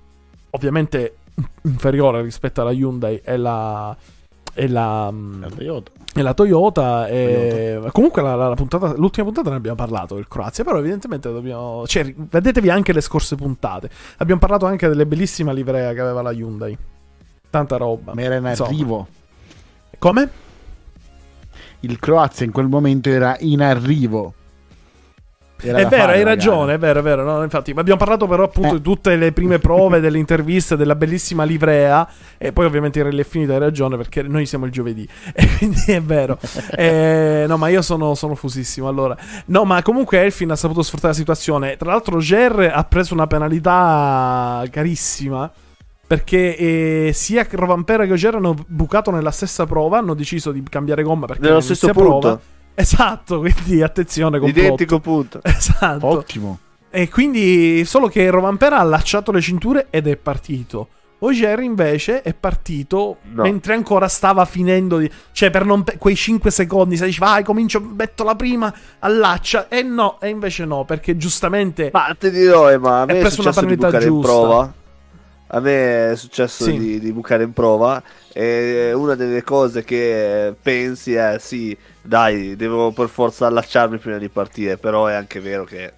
ovviamente 0.50 1.16
inferiore 1.62 2.22
rispetto 2.22 2.62
alla 2.62 2.72
Hyundai 2.72 3.20
e 3.22 3.36
la... 3.36 3.96
E 4.54 4.66
la, 4.66 5.08
mm, 5.12 5.42
La 5.42 5.50
Toyota. 5.50 5.92
E 6.20 6.22
la 6.22 6.34
Toyota. 6.34 7.06
E... 7.08 7.80
Comunque, 7.92 8.22
la, 8.22 8.34
la- 8.34 8.48
la 8.48 8.54
puntata, 8.54 8.94
l'ultima 8.96 9.26
puntata 9.26 9.50
ne 9.50 9.56
abbiamo 9.56 9.76
parlato 9.76 10.14
del 10.14 10.28
Croazia. 10.28 10.64
Però, 10.64 10.78
evidentemente, 10.78 11.30
dobbiamo. 11.32 11.86
Cioè, 11.86 12.12
vedetevi 12.16 12.70
anche 12.70 12.92
le 12.92 13.00
scorse 13.00 13.36
puntate. 13.36 13.90
Abbiamo 14.18 14.40
parlato 14.40 14.66
anche 14.66 14.88
delle 14.88 15.06
bellissime 15.06 15.52
livrea 15.54 15.92
che 15.92 16.00
aveva 16.00 16.22
la 16.22 16.32
Hyundai. 16.32 16.76
Tanta 17.50 17.76
roba. 17.76 18.14
Ma 18.14 18.22
era 18.22 18.36
in 18.36 18.44
arrivo. 18.46 19.06
Come? 19.98 20.30
Il 21.80 21.98
Croazia 21.98 22.44
in 22.44 22.52
quel 22.52 22.66
momento 22.66 23.08
era 23.08 23.36
in 23.40 23.62
arrivo. 23.62 24.34
Era 25.60 25.78
è 25.78 25.86
vero, 25.86 26.02
fare 26.02 26.12
hai 26.12 26.22
la 26.22 26.30
ragione, 26.30 26.74
è 26.74 26.78
vero, 26.78 27.00
è 27.00 27.02
vero. 27.02 27.24
no, 27.24 27.42
infatti, 27.42 27.72
abbiamo 27.74 27.98
parlato 27.98 28.26
però 28.26 28.44
appunto 28.44 28.74
Eh. 28.74 28.76
di 28.76 28.82
tutte 28.82 29.16
le 29.16 29.32
prime 29.32 29.58
prove, 29.58 30.00
delle 30.00 30.18
interviste, 30.18 30.76
della 30.76 30.94
bellissima 30.94 31.44
livrea. 31.44 32.08
E 32.38 32.52
poi 32.52 32.66
ovviamente 32.66 32.98
il 33.00 33.06
rally 33.06 33.20
è 33.20 33.24
finito, 33.24 33.52
hai 33.52 33.58
ragione, 33.58 33.96
perché 33.96 34.22
noi 34.22 34.46
siamo 34.46 34.66
il 34.66 34.70
giovedì. 34.70 35.06
E 35.34 35.48
quindi 35.58 35.82
è 35.86 36.00
vero. 36.02 36.38
Eh, 36.78 37.44
no, 37.48 37.56
ma 37.56 37.68
io 37.68 37.82
sono, 37.82 38.14
sono 38.14 38.34
fusissimo. 38.34 38.86
Allora, 38.88 39.16
no, 39.46 39.64
ma 39.64 39.82
comunque 39.82 40.20
Elfin 40.20 40.50
ha 40.52 40.56
saputo 40.56 40.82
sfruttare 40.82 41.12
la 41.12 41.18
situazione. 41.18 41.76
Tra 41.76 41.90
l'altro, 41.90 42.18
Ger 42.18 42.70
ha 42.72 42.84
preso 42.84 43.14
una 43.14 43.26
penalità 43.26 44.64
carissima. 44.70 45.50
Perché 46.06 46.56
eh, 46.56 47.10
sia 47.12 47.46
Rovampera 47.50 48.06
che 48.06 48.12
Ogier 48.12 48.36
hanno 48.36 48.54
bucato 48.66 49.10
nella 49.10 49.30
stessa 49.30 49.66
prova. 49.66 49.98
Hanno 49.98 50.14
deciso 50.14 50.52
di 50.52 50.62
cambiare 50.62 51.02
gomma 51.02 51.26
perché 51.26 51.42
Nello 51.42 51.60
stesso 51.60 51.88
punto. 51.92 52.40
Esatto, 52.80 53.40
quindi 53.40 53.82
attenzione. 53.82 54.38
complotto. 54.38 54.60
Identico 54.66 55.00
punto. 55.00 55.40
Esatto. 55.44 56.06
Ottimo. 56.06 56.58
E 56.90 57.08
quindi 57.08 57.84
solo 57.84 58.08
che 58.08 58.30
Rovampera 58.30 58.76
ha 58.76 58.80
allacciato 58.80 59.32
le 59.32 59.40
cinture 59.40 59.88
ed 59.90 60.06
è 60.06 60.16
partito. 60.16 60.88
Ogier 61.20 61.58
invece 61.58 62.22
è 62.22 62.32
partito 62.32 63.16
No. 63.32 63.42
mentre 63.42 63.74
ancora 63.74 64.06
stava 64.06 64.44
finendo 64.44 64.98
di... 64.98 65.10
Cioè 65.32 65.50
per 65.50 65.64
non 65.64 65.82
pe- 65.82 65.96
quei 65.98 66.14
5 66.14 66.48
secondi 66.52 66.96
se 66.96 67.06
dici 67.06 67.18
vai 67.18 67.42
comincio, 67.42 67.80
metto 67.80 68.22
la 68.22 68.36
prima, 68.36 68.72
allaccia. 69.00 69.66
E 69.68 69.82
no, 69.82 70.18
e 70.20 70.28
invece 70.28 70.64
no, 70.64 70.84
perché 70.84 71.16
giustamente... 71.16 71.90
Ma 71.92 72.14
ti 72.16 72.30
dirò, 72.30 72.70
eh, 72.70 72.78
ma 72.78 73.00
a 73.00 73.06
È 73.06 73.12
me 73.12 73.18
è, 73.18 73.20
preso 73.20 73.40
una 73.40 73.50
penalità 73.52 73.86
bucare 73.86 74.04
in 74.04 74.10
giusta. 74.12 74.28
prova. 74.32 74.72
A 75.50 75.60
me 75.60 76.12
è 76.12 76.16
successo 76.16 76.64
Sì. 76.64 76.78
di, 76.78 77.00
di 77.00 77.12
bucare 77.12 77.42
in 77.42 77.52
prova. 77.52 78.02
E 78.32 78.92
una 78.94 79.14
delle 79.14 79.42
cose 79.42 79.82
che 79.84 80.54
pensi 80.60 81.14
è: 81.14 81.36
sì, 81.38 81.76
dai, 82.02 82.54
devo 82.56 82.92
per 82.92 83.08
forza 83.08 83.46
allacciarmi 83.46 83.98
prima 83.98 84.18
di 84.18 84.28
partire. 84.28 84.76
Però 84.76 85.06
è 85.06 85.14
anche 85.14 85.40
vero 85.40 85.64
che. 85.64 85.92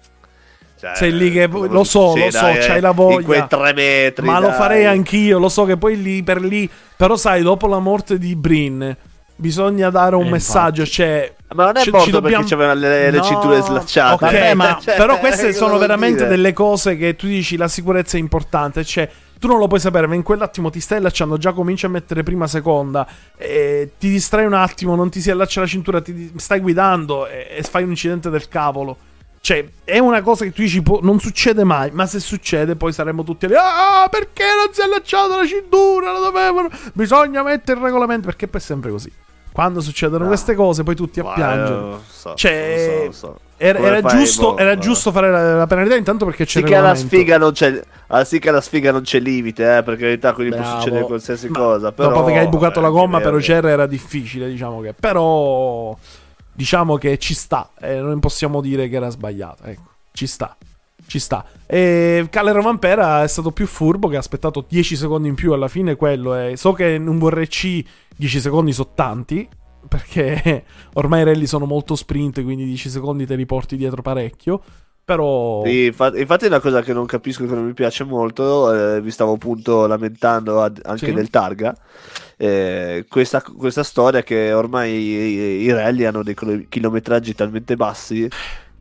cioè, 0.79 0.95
Sei 0.95 1.11
lì 1.15 1.31
che- 1.31 1.47
lo 1.47 1.83
so, 1.83 2.15
lo 2.15 2.31
so, 2.31 2.39
dai, 2.41 2.57
c'hai 2.59 2.77
eh, 2.77 2.79
la 2.81 2.91
voglia. 2.91 3.19
In 3.19 3.25
quei 3.25 3.45
tre 3.47 3.73
metri. 3.73 4.25
Ma 4.25 4.39
lo 4.39 4.47
dai. 4.47 4.55
farei 4.57 4.85
anch'io, 4.85 5.37
lo 5.37 5.49
so 5.49 5.65
che 5.65 5.75
poi 5.77 6.01
lì 6.01 6.23
per 6.23 6.41
lì... 6.41 6.67
Però 6.95 7.15
sai, 7.17 7.41
dopo 7.41 7.67
la 7.67 7.79
morte 7.79 8.17
di 8.17 8.35
Brin 8.35 8.95
bisogna 9.35 9.89
dare 9.89 10.15
un 10.15 10.27
Eh, 10.27 10.29
messaggio, 10.29 10.85
cioè... 10.85 11.33
Ma 11.55 11.65
non 11.65 11.77
è 11.77 11.81
Ci- 11.81 11.89
morto 11.89 12.05
ci 12.05 12.11
dobbiamo- 12.11 12.43
perché 12.43 12.49
c'aveva 12.55 12.73
le, 12.75 13.09
le 13.11 13.17
No, 13.17 13.23
cinture 13.23 13.59
slacciate. 13.61 14.23
Ok, 14.25 14.53
ma 14.53 14.77
Cioè, 14.81 14.95
però 14.95 15.17
queste 15.19 15.51
sono 15.53 15.77
veramente 15.79 16.17
dire? 16.19 16.29
delle 16.29 16.53
cose 16.53 16.95
che 16.95 17.15
tu 17.15 17.25
dici 17.27 17.57
la 17.57 17.67
sicurezza 17.67 18.17
è 18.17 18.19
importante, 18.19 18.83
cioè 18.85 19.09
tu 19.41 19.47
non 19.47 19.57
lo 19.57 19.65
puoi 19.67 19.79
sapere, 19.79 20.05
ma 20.05 20.13
in 20.13 20.21
quell'attimo 20.21 20.69
ti 20.69 20.79
stai 20.79 20.99
allacciando, 20.99 21.35
già 21.37 21.51
cominci 21.51 21.87
a 21.87 21.89
mettere 21.89 22.21
prima, 22.21 22.45
seconda, 22.45 23.07
ti 23.35 23.89
distrai 24.09 24.45
un 24.45 24.53
attimo, 24.53 24.95
non 24.95 25.09
ti 25.09 25.19
si 25.19 25.31
allaccia 25.31 25.61
la 25.61 25.65
cintura, 25.65 25.99
ti 25.99 26.31
stai 26.37 26.59
guidando 26.59 27.25
e, 27.25 27.47
e 27.57 27.63
fai 27.63 27.81
un 27.83 27.89
incidente 27.89 28.29
del 28.29 28.47
cavolo. 28.47 28.95
Cioè, 29.41 29.67
è 29.83 29.97
una 29.97 30.21
cosa 30.21 30.45
che 30.45 30.51
tu 30.53 30.61
dici, 30.61 30.83
può- 30.83 30.99
non 31.01 31.19
succede 31.19 31.63
mai, 31.63 31.89
ma 31.89 32.05
se 32.05 32.19
succede 32.19 32.75
poi 32.75 32.93
saremo 32.93 33.23
tutti 33.23 33.47
lì, 33.47 33.55
ah, 33.55 34.07
perché 34.07 34.43
non 34.63 34.71
si 34.71 34.81
è 34.81 34.83
allacciato 34.83 35.35
la 35.35 35.47
cintura, 35.47 36.11
lo 36.11 36.19
dovevano, 36.19 36.69
bisogna 36.93 37.41
mettere 37.41 37.79
il 37.79 37.85
regolamento, 37.85 38.27
perché 38.27 38.47
poi 38.47 38.61
è 38.61 38.63
sempre 38.63 38.91
così. 38.91 39.11
Quando 39.51 39.81
succedono 39.81 40.23
No. 40.25 40.29
queste 40.29 40.53
cose, 40.53 40.83
poi 40.83 40.95
tutti 40.95 41.19
appiangono. 41.19 41.87
eh, 41.87 41.89
lo 41.89 42.01
so, 42.07 42.35
Cioè, 42.35 43.03
lo 43.07 43.11
so, 43.11 43.27
lo 43.27 43.35
so. 43.35 43.39
Era, 43.63 43.77
era 43.77 44.01
giusto, 44.01 44.53
boh, 44.53 44.57
era 44.57 44.75
giusto 44.75 45.11
fare 45.11 45.29
la, 45.29 45.53
la 45.53 45.67
penalità 45.67 45.95
intanto 45.95 46.25
perché 46.25 46.45
c'è 46.45 46.61
Sì 46.61 46.65
che 46.65 46.75
alla 46.75 46.95
sfiga 46.95 47.37
non 47.37 47.51
c'è 47.51 47.79
ah, 48.07 48.23
sì 48.23 48.39
che 48.39 48.49
alla 48.49 48.59
sfiga 48.59 48.91
non 48.91 49.03
c'è 49.03 49.19
limite, 49.19 49.77
eh, 49.77 49.83
per 49.83 49.97
carità, 49.97 50.33
quindi 50.33 50.55
può 50.55 50.63
Bravo. 50.63 50.79
succedere 50.79 51.05
qualsiasi 51.05 51.47
Ma 51.49 51.59
cosa. 51.59 51.91
Però, 51.91 52.11
dopo 52.11 52.25
che 52.25 52.39
hai 52.39 52.47
bucato 52.47 52.79
eh, 52.79 52.81
la 52.81 52.89
gomma 52.89 53.19
per. 53.19 53.35
Ocer 53.35 53.67
era 53.67 53.85
difficile, 53.85 54.49
diciamo 54.49 54.81
che. 54.81 54.93
Però 54.93 55.95
diciamo 56.51 56.97
che 56.97 57.19
ci 57.19 57.35
sta, 57.35 57.69
eh, 57.79 57.99
non 57.99 58.19
possiamo 58.19 58.61
dire 58.61 58.89
che 58.89 58.95
era 58.95 59.09
sbagliata, 59.09 59.69
ecco. 59.69 59.89
Ci 60.11 60.25
sta. 60.25 60.57
Ci 61.05 61.19
sta. 61.19 61.45
E 61.67 62.25
Calero 62.31 62.63
Vampera 62.63 63.21
è 63.21 63.27
stato 63.27 63.51
più 63.51 63.67
furbo 63.67 64.07
che 64.07 64.15
ha 64.15 64.19
aspettato 64.19 64.65
10 64.67 64.95
secondi 64.95 65.27
in 65.27 65.35
più 65.35 65.53
alla 65.53 65.67
fine 65.67 65.95
quello 65.95 66.33
è 66.33 66.55
so 66.55 66.73
che 66.73 66.91
in 66.91 67.07
un 67.07 67.19
VRC 67.19 67.83
10 68.15 68.39
secondi 68.39 68.71
sono 68.71 68.89
tanti 68.95 69.47
perché 69.87 70.63
ormai 70.93 71.21
i 71.21 71.23
rally 71.25 71.45
sono 71.47 71.65
molto 71.65 71.95
sprint, 71.95 72.43
quindi 72.43 72.65
10 72.65 72.89
secondi 72.89 73.25
te 73.25 73.35
li 73.35 73.45
porti 73.45 73.75
dietro 73.77 74.01
parecchio, 74.01 74.61
però 75.03 75.63
Sì, 75.65 75.85
infa- 75.85 76.17
infatti 76.17 76.45
è 76.45 76.47
una 76.47 76.59
cosa 76.59 76.81
che 76.81 76.93
non 76.93 77.05
capisco, 77.05 77.45
che 77.45 77.53
non 77.53 77.65
mi 77.65 77.73
piace 77.73 78.03
molto, 78.03 78.95
eh, 78.95 79.01
vi 79.01 79.11
stavo 79.11 79.33
appunto 79.33 79.85
lamentando 79.87 80.61
ad- 80.61 80.81
anche 80.83 81.07
Sì. 81.07 81.13
del 81.13 81.29
Targa, 81.29 81.75
eh, 82.37 83.05
questa, 83.09 83.41
questa 83.41 83.83
storia 83.83 84.23
che 84.23 84.53
ormai 84.53 84.91
i, 84.93 85.61
i 85.63 85.71
rally 85.73 86.05
hanno 86.05 86.23
dei 86.23 86.35
chilo- 86.35 86.63
chilometraggi 86.69 87.33
talmente 87.35 87.75
bassi 87.75 88.27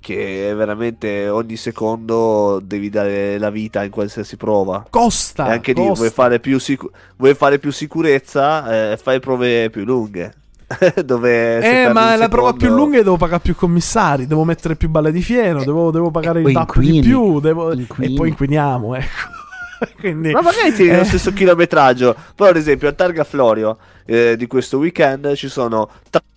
che 0.00 0.52
veramente 0.54 1.28
ogni 1.28 1.56
secondo 1.56 2.58
devi 2.62 2.88
dare 2.88 3.38
la 3.38 3.50
vita 3.50 3.84
in 3.84 3.90
qualsiasi 3.90 4.36
prova. 4.36 4.86
costa, 4.88 5.46
e 5.48 5.50
anche 5.50 5.72
lì 5.72 5.88
costa. 5.88 5.94
vuoi 5.98 6.10
fare 6.10 6.40
più, 6.40 6.58
sicu- 6.58 6.90
vuoi 7.16 7.34
fare 7.34 7.58
più 7.58 7.70
sicurezza, 7.70 8.92
eh, 8.92 8.96
fai 8.96 9.20
prove 9.20 9.68
più 9.70 9.84
lunghe. 9.84 10.32
dove 11.04 11.58
Eh, 11.88 11.92
ma 11.92 12.14
la 12.16 12.28
prova 12.28 12.52
più 12.52 12.60
secondo- 12.62 12.82
lunga 12.84 12.98
devo 13.02 13.16
pagare 13.16 13.40
più 13.42 13.54
commissari, 13.56 14.26
devo 14.26 14.44
mettere 14.44 14.76
più 14.76 14.88
balle 14.88 15.10
di 15.12 15.22
fieno, 15.22 15.64
devo, 15.64 15.90
devo 15.90 16.10
pagare 16.10 16.40
e 16.40 16.46
il 16.46 16.52
DAP 16.52 16.78
di 16.78 17.00
più, 17.00 17.40
devo- 17.40 17.72
e 17.72 17.86
poi 18.14 18.28
inquiniamo, 18.28 18.94
ecco. 18.94 19.38
Quindi, 19.98 20.30
Ma 20.30 20.42
magari 20.42 20.72
tieni 20.74 20.92
eh, 20.92 20.98
lo 20.98 21.04
stesso 21.04 21.32
chilometraggio. 21.32 22.14
Però, 22.34 22.50
ad 22.50 22.56
esempio, 22.56 22.86
a 22.88 22.92
Targa 22.92 23.24
Florio 23.24 23.78
eh, 24.04 24.36
di 24.36 24.46
questo 24.46 24.76
weekend 24.76 25.32
ci 25.34 25.48
sono 25.48 25.88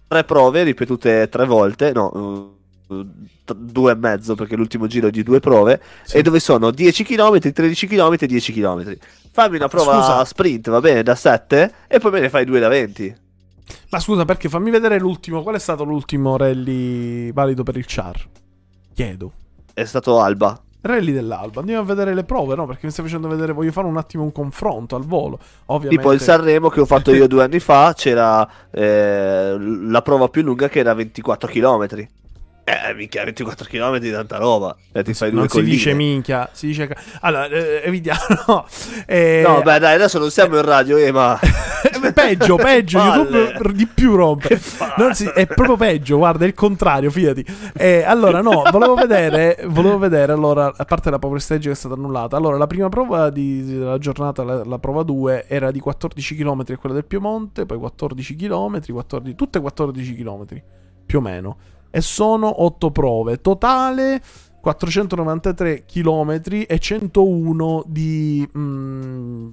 tre 0.07 0.23
prove 0.23 0.63
ripetute 0.63 1.27
tre 1.29 1.45
volte. 1.45 1.91
No, 1.93 2.53
eh, 2.89 3.05
t- 3.43 3.53
due 3.53 3.91
e 3.91 3.95
mezzo 3.95 4.35
perché 4.35 4.55
l'ultimo 4.55 4.87
giro 4.87 5.07
è 5.07 5.11
di 5.11 5.23
due 5.23 5.41
prove. 5.41 5.81
Sì. 6.03 6.17
E 6.17 6.21
dove 6.21 6.39
sono 6.39 6.71
10 6.71 7.03
km, 7.03 7.37
13 7.51 7.85
km 7.87 8.15
e 8.17 8.27
10 8.27 8.53
km. 8.53 8.95
Fammi 9.33 9.57
una 9.57 9.67
prova 9.67 9.93
Scusa. 9.99 10.25
sprint, 10.25 10.69
va 10.69 10.79
bene, 10.79 11.03
da 11.03 11.15
7 11.15 11.73
e 11.87 11.99
poi 11.99 12.11
me 12.11 12.19
ne 12.21 12.29
fai 12.29 12.45
due 12.45 12.59
da 12.61 12.69
20. 12.69 13.15
Ma 13.89 13.99
scusa, 13.99 14.25
perché 14.25 14.49
fammi 14.49 14.71
vedere 14.71 14.99
l'ultimo. 14.99 15.41
Qual 15.43 15.55
è 15.55 15.59
stato 15.59 15.83
l'ultimo 15.83 16.37
rally 16.37 17.31
valido 17.31 17.63
per 17.63 17.77
il 17.77 17.85
char? 17.87 18.27
Chiedo. 18.93 19.31
È 19.73 19.83
stato 19.85 20.19
Alba. 20.19 20.59
Rally 20.81 21.13
dell'Alba. 21.13 21.61
Andiamo 21.61 21.81
a 21.81 21.85
vedere 21.85 22.13
le 22.13 22.23
prove, 22.23 22.55
no? 22.55 22.65
Perché 22.65 22.85
mi 22.85 22.91
stai 22.91 23.05
facendo 23.05 23.27
vedere. 23.27 23.53
Voglio 23.53 23.71
fare 23.71 23.87
un 23.87 23.97
attimo 23.97 24.23
un 24.23 24.31
confronto 24.31 24.95
al 24.95 25.05
volo. 25.05 25.39
Ovviamente. 25.67 25.95
Tipo 25.95 26.13
il 26.13 26.19
Sanremo 26.19 26.69
che 26.69 26.81
ho 26.81 26.85
fatto 26.85 27.13
io 27.13 27.27
due 27.27 27.43
anni 27.43 27.59
fa, 27.59 27.93
c'era 27.93 28.47
eh, 28.69 29.55
la 29.57 30.01
prova 30.01 30.27
più 30.27 30.41
lunga 30.41 30.67
che 30.67 30.79
era 30.79 30.93
24 30.93 31.49
km. 31.49 32.07
Eh, 32.65 32.93
minchia, 32.93 33.25
24 33.25 33.67
km 33.69 33.97
di 33.97 34.09
tanta 34.09 34.37
roba. 34.37 34.73
Eh, 34.93 35.03
ti 35.03 35.13
fai 35.13 35.31
due 35.31 35.39
non 35.39 35.49
si 35.49 35.55
colline. 35.57 35.71
dice 35.73 35.93
minchia, 35.93 36.49
si 36.53 36.67
dice. 36.67 36.95
Allora, 37.21 37.47
eh, 37.47 37.81
evitiamo. 37.83 38.21
No, 38.47 38.65
Eh, 39.05 39.43
No, 39.45 39.61
beh, 39.61 39.79
dai, 39.79 39.95
adesso 39.95 40.17
non 40.17 40.31
siamo 40.31 40.55
in 40.55 40.61
radio, 40.63 40.95
eh, 40.95 41.11
ma. 41.11 41.37
peggio, 42.13 42.55
peggio. 42.55 42.99
YouTube 42.99 43.73
di 43.73 43.85
più 43.85 44.15
rompe. 44.15 44.59
Non 44.97 45.13
si- 45.13 45.25
è 45.27 45.45
proprio 45.45 45.75
peggio, 45.75 46.15
guarda, 46.17 46.45
è 46.45 46.47
il 46.47 46.53
contrario, 46.53 47.09
fidati. 47.11 47.45
Eh, 47.75 48.03
allora, 48.03 48.39
no, 48.41 48.63
volevo 48.71 48.95
vedere, 48.95 49.57
volevo 49.65 49.97
vedere, 49.97 50.31
allora, 50.31 50.71
a 50.73 50.85
parte 50.85 51.09
la 51.09 51.19
power 51.19 51.41
stage 51.41 51.67
che 51.67 51.73
è 51.73 51.75
stata 51.77 51.95
annullata, 51.95 52.37
allora, 52.37 52.55
la 52.57 52.67
prima 52.67 52.87
prova 52.87 53.29
di- 53.29 53.65
della 53.65 53.97
giornata, 53.97 54.41
la, 54.43 54.63
la 54.63 54.79
prova 54.79 55.03
2, 55.03 55.45
era 55.49 55.69
di 55.69 55.79
14 55.81 56.35
km, 56.35 56.77
quella 56.77 56.95
del 56.95 57.05
Piemonte, 57.05 57.65
poi 57.65 57.77
14 57.77 58.35
km, 58.37 58.79
14, 58.85 59.35
tutte 59.35 59.59
14 59.59 60.15
km, 60.15 60.45
più 61.05 61.17
o 61.17 61.21
meno. 61.21 61.57
E 61.95 62.01
sono 62.01 62.63
8 62.63 62.89
prove. 62.89 63.39
Totale 63.39 64.19
493 64.59 65.83
km 65.85 66.39
e 66.67 66.79
101 66.79 67.83
di, 67.85 68.47
mm, 68.57 69.47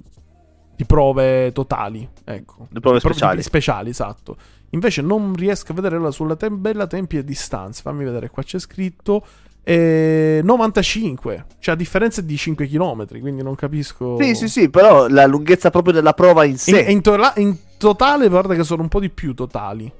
di 0.75 0.85
prove 0.85 1.51
totali. 1.51 2.07
Ecco. 2.23 2.67
Le 2.71 2.79
prove 2.79 2.95
Di 2.97 3.03
pro- 3.03 3.11
speciali. 3.13 3.43
speciali, 3.43 3.89
esatto. 3.91 4.37
Invece 4.71 5.01
non 5.01 5.33
riesco 5.35 5.71
a 5.73 5.75
vederla 5.75 6.09
sulla 6.11 6.35
tabella 6.35 6.87
tempi 6.87 7.17
e 7.17 7.23
distanze. 7.23 7.81
Fammi 7.83 8.03
vedere, 8.05 8.29
qua 8.29 8.41
c'è 8.41 8.57
scritto 8.57 9.23
eh, 9.63 10.41
95. 10.43 11.45
Cioè 11.59 11.75
a 11.75 11.77
differenza 11.77 12.21
di 12.21 12.35
5 12.37 12.67
km, 12.67 13.05
quindi 13.19 13.43
non 13.43 13.53
capisco. 13.55 14.17
Sì, 14.19 14.33
sì, 14.33 14.47
sì, 14.47 14.69
però 14.69 15.07
la 15.07 15.27
lunghezza 15.27 15.69
proprio 15.69 15.93
della 15.93 16.13
prova 16.13 16.45
in 16.45 16.57
sé. 16.57 16.79
In, 16.81 16.89
in 16.89 17.01
to- 17.01 17.19
in 17.35 17.55
totale, 17.77 18.29
guarda 18.29 18.55
che 18.55 18.63
sono 18.63 18.81
un 18.81 18.87
po' 18.87 18.99
di 18.99 19.09
più 19.09 19.33
totali. 19.35 19.91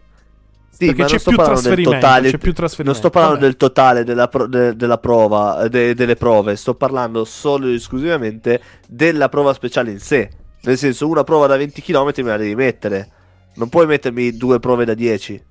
Sì, 0.71 0.86
perché 0.88 1.03
c'è 1.03 1.19
più 1.21 1.36
totale. 1.84 2.29
c'è 2.31 2.38
più 2.38 2.53
trasferimento. 2.53 2.84
Non 2.84 2.95
sto 2.95 3.10
parlando 3.10 3.36
Vabbè. 3.36 3.45
del 3.47 3.57
totale 3.57 4.03
della, 4.03 4.27
pro- 4.27 4.47
de- 4.47 4.75
della 4.75 4.97
prova, 4.97 5.67
de- 5.67 5.93
delle 5.93 6.15
prove, 6.15 6.55
sto 6.55 6.73
parlando 6.75 7.23
solo 7.25 7.67
ed 7.67 7.75
esclusivamente 7.75 8.62
della 8.88 9.29
prova 9.29 9.53
speciale 9.53 9.91
in 9.91 9.99
sé. 9.99 10.29
Nel 10.63 10.77
senso, 10.77 11.07
una 11.07 11.23
prova 11.23 11.45
da 11.47 11.57
20 11.57 11.81
km 11.81 12.12
me 12.17 12.23
la 12.23 12.38
devi 12.38 12.55
mettere. 12.55 13.10
Non 13.55 13.67
puoi 13.69 13.86
mettermi 13.86 14.38
due 14.38 14.60
prove 14.60 14.86
da 14.86 14.93
10. 14.93 15.43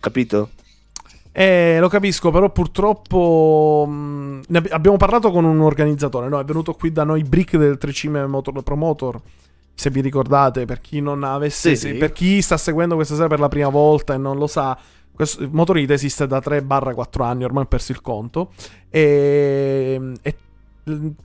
Capito? 0.00 0.50
Eh, 1.32 1.76
lo 1.80 1.88
capisco, 1.88 2.30
però 2.30 2.48
purtroppo 2.50 3.84
mh, 3.86 4.40
ne 4.48 4.58
abbi- 4.58 4.70
abbiamo 4.70 4.96
parlato 4.96 5.30
con 5.30 5.44
un 5.44 5.60
organizzatore, 5.60 6.28
no? 6.28 6.38
È 6.40 6.44
venuto 6.44 6.72
qui 6.72 6.92
da 6.92 7.04
noi 7.04 7.24
Brick 7.24 7.56
del 7.58 7.76
3 7.76 8.26
Motor 8.26 8.62
Promotor. 8.62 9.20
Se 9.78 9.90
vi 9.90 10.00
ricordate, 10.00 10.64
per 10.64 10.80
chi 10.80 11.00
non 11.02 11.22
avesse, 11.22 11.76
Sì, 11.76 11.88
sì. 11.88 11.94
per 11.98 12.12
chi 12.12 12.40
sta 12.40 12.56
seguendo 12.56 12.94
questa 12.94 13.12
serie 13.14 13.28
per 13.28 13.40
la 13.40 13.48
prima 13.48 13.68
volta 13.68 14.14
e 14.14 14.16
non 14.16 14.38
lo 14.38 14.46
sa, 14.46 14.76
questo, 15.12 15.46
Motorite 15.52 15.92
esiste 15.92 16.26
da 16.26 16.40
3-4 16.40 17.22
anni, 17.22 17.44
ormai 17.44 17.64
ho 17.64 17.66
perso 17.66 17.92
il 17.92 18.00
conto. 18.00 18.52
E, 18.88 20.00
e 20.22 20.36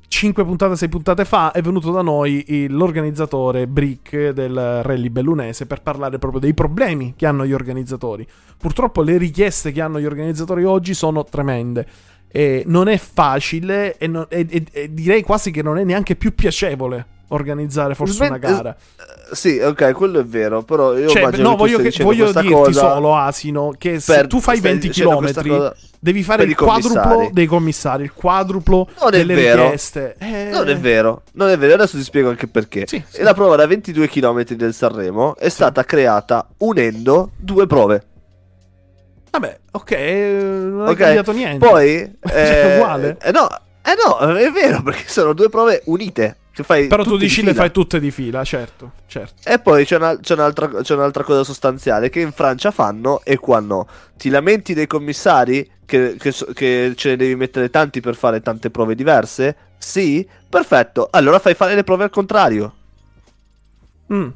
5 0.08 0.44
puntate, 0.44 0.76
6 0.76 0.90
puntate 0.90 1.24
fa 1.24 1.52
è 1.52 1.62
venuto 1.62 1.92
da 1.92 2.02
noi 2.02 2.66
l'organizzatore 2.70 3.68
Brick 3.68 4.30
del 4.32 4.82
rally 4.84 5.10
bellunese 5.10 5.66
per 5.68 5.82
parlare 5.82 6.18
proprio 6.18 6.42
dei 6.42 6.54
problemi 6.54 7.14
che 7.16 7.26
hanno 7.28 7.46
gli 7.46 7.54
organizzatori. 7.54 8.28
Purtroppo 8.58 9.02
le 9.02 9.18
richieste 9.18 9.72
che 9.72 9.80
hanno 9.82 10.00
gli 10.00 10.06
organizzatori 10.06 10.64
oggi 10.66 10.94
sono 10.94 11.24
tremende. 11.24 11.88
E 12.28 12.64
non 12.66 12.88
è 12.88 12.98
facile 12.98 13.98
e, 13.98 14.08
non- 14.08 14.26
e- 14.30 14.66
e 14.72 14.94
direi 14.94 15.22
quasi 15.22 15.52
che 15.52 15.62
non 15.62 15.78
è 15.78 15.84
neanche 15.84 16.16
più 16.16 16.34
piacevole 16.34 17.06
organizzare 17.32 17.96
forse 17.96 18.14
Smen- 18.14 18.30
una 18.30 18.38
gara. 18.38 18.70
Eh, 18.76 19.20
Sì, 19.36 19.60
ok, 19.60 19.92
quello 19.94 20.20
è 20.20 20.26
vero. 20.26 20.62
Però 20.64 20.98
io 20.98 21.08
Cioè, 21.10 21.22
immagino 21.22 21.50
no, 21.52 21.56
voglio, 21.56 21.78
che- 21.80 22.04
voglio 22.04 22.32
dirti 22.32 22.50
cosa 22.50 22.94
solo, 22.94 23.16
Asino, 23.16 23.74
che 23.78 24.00
se 24.00 24.14
per- 24.14 24.28
tu 24.28 24.40
fai 24.42 24.58
stai 24.58 24.70
20 24.72 24.88
dicendo 24.88 25.18
km, 25.18 25.74
devi 26.00 26.24
fare 26.24 26.44
il 26.44 26.56
quadruplo 26.56 27.02
commissari. 27.02 27.30
dei 27.34 27.46
commissari, 27.46 28.04
il 28.04 28.14
quadruplo 28.14 28.88
Non 29.00 29.14
è 29.14 29.18
delle 29.18 29.34
vero. 29.36 29.64
richieste. 29.64 30.16
Eh, 30.20 30.50
Non 30.52 30.68
è 30.68 30.78
vero, 30.78 31.22
non 31.34 31.48
è 31.50 31.58
vero, 31.58 31.76
adesso 31.76 31.96
ti 31.98 32.04
spiego 32.04 32.30
anche 32.30 32.48
perché. 32.48 32.84
Sì, 32.88 33.02
sì. 33.08 33.22
La 33.22 33.34
prova 33.34 33.56
da 33.56 33.66
22 33.68 34.08
km 34.10 34.44
del 34.44 34.74
Sanremo 34.74 35.38
è 35.38 35.48
stata 35.50 35.84
creata 35.86 36.48
unendo 36.58 37.32
due 37.38 37.66
prove. 37.68 38.04
Vabbè, 39.32 39.60
ok, 39.72 39.92
eh, 39.92 40.38
non 40.42 40.88
è 40.88 40.92
Ok, 40.92 40.98
cambiato 40.98 41.32
niente. 41.32 41.66
Poi 41.66 42.18
Cioè, 42.28 42.36
eh, 42.36 42.76
uguale. 42.76 43.18
eh 43.22 43.32
no, 43.32 43.48
eh 43.82 43.94
no, 44.06 44.18
è 44.36 44.52
vero 44.52 44.82
perché 44.84 45.04
sono 45.08 45.32
due 45.32 45.48
prove 45.50 45.82
unite. 45.86 46.36
Però 46.54 47.04
tu 47.04 47.18
dici 47.18 47.44
le 47.44 47.54
fai 47.54 47.72
tutte 47.72 48.00
di 48.00 48.12
fila, 48.12 48.44
certo, 48.44 48.92
certo. 49.08 49.50
E 49.50 49.60
poi 49.60 49.86
c'è, 49.86 49.96
una- 49.96 50.20
c'è 50.20 50.34
un'altra, 50.34 50.68
c'è 50.82 50.94
un'altra 50.94 51.24
cosa 51.24 51.44
sostanziale 51.46 52.10
che 52.10 52.20
in 52.20 52.32
Francia 52.34 52.72
fanno 52.72 53.22
e 53.24 53.38
qua 53.38 53.60
no. 53.62 53.88
Ti 54.18 54.30
lamenti 54.30 54.74
dei 54.74 54.86
commissari 54.88 55.70
che, 55.86 56.18
che 56.20 56.34
che 56.54 56.94
ce 56.96 57.10
ne 57.10 57.16
devi 57.16 57.36
mettere 57.36 57.70
tanti 57.70 58.02
per 58.02 58.16
fare 58.16 58.42
tante 58.42 58.70
prove 58.70 58.96
diverse? 58.96 59.56
Sì? 59.78 60.28
Perfetto. 60.50 61.08
Allora 61.10 61.40
fai 61.40 61.54
fare 61.54 61.74
le 61.74 61.84
prove 61.84 62.04
al 62.04 62.10
contrario. 62.10 62.74
Mm. 64.14 64.28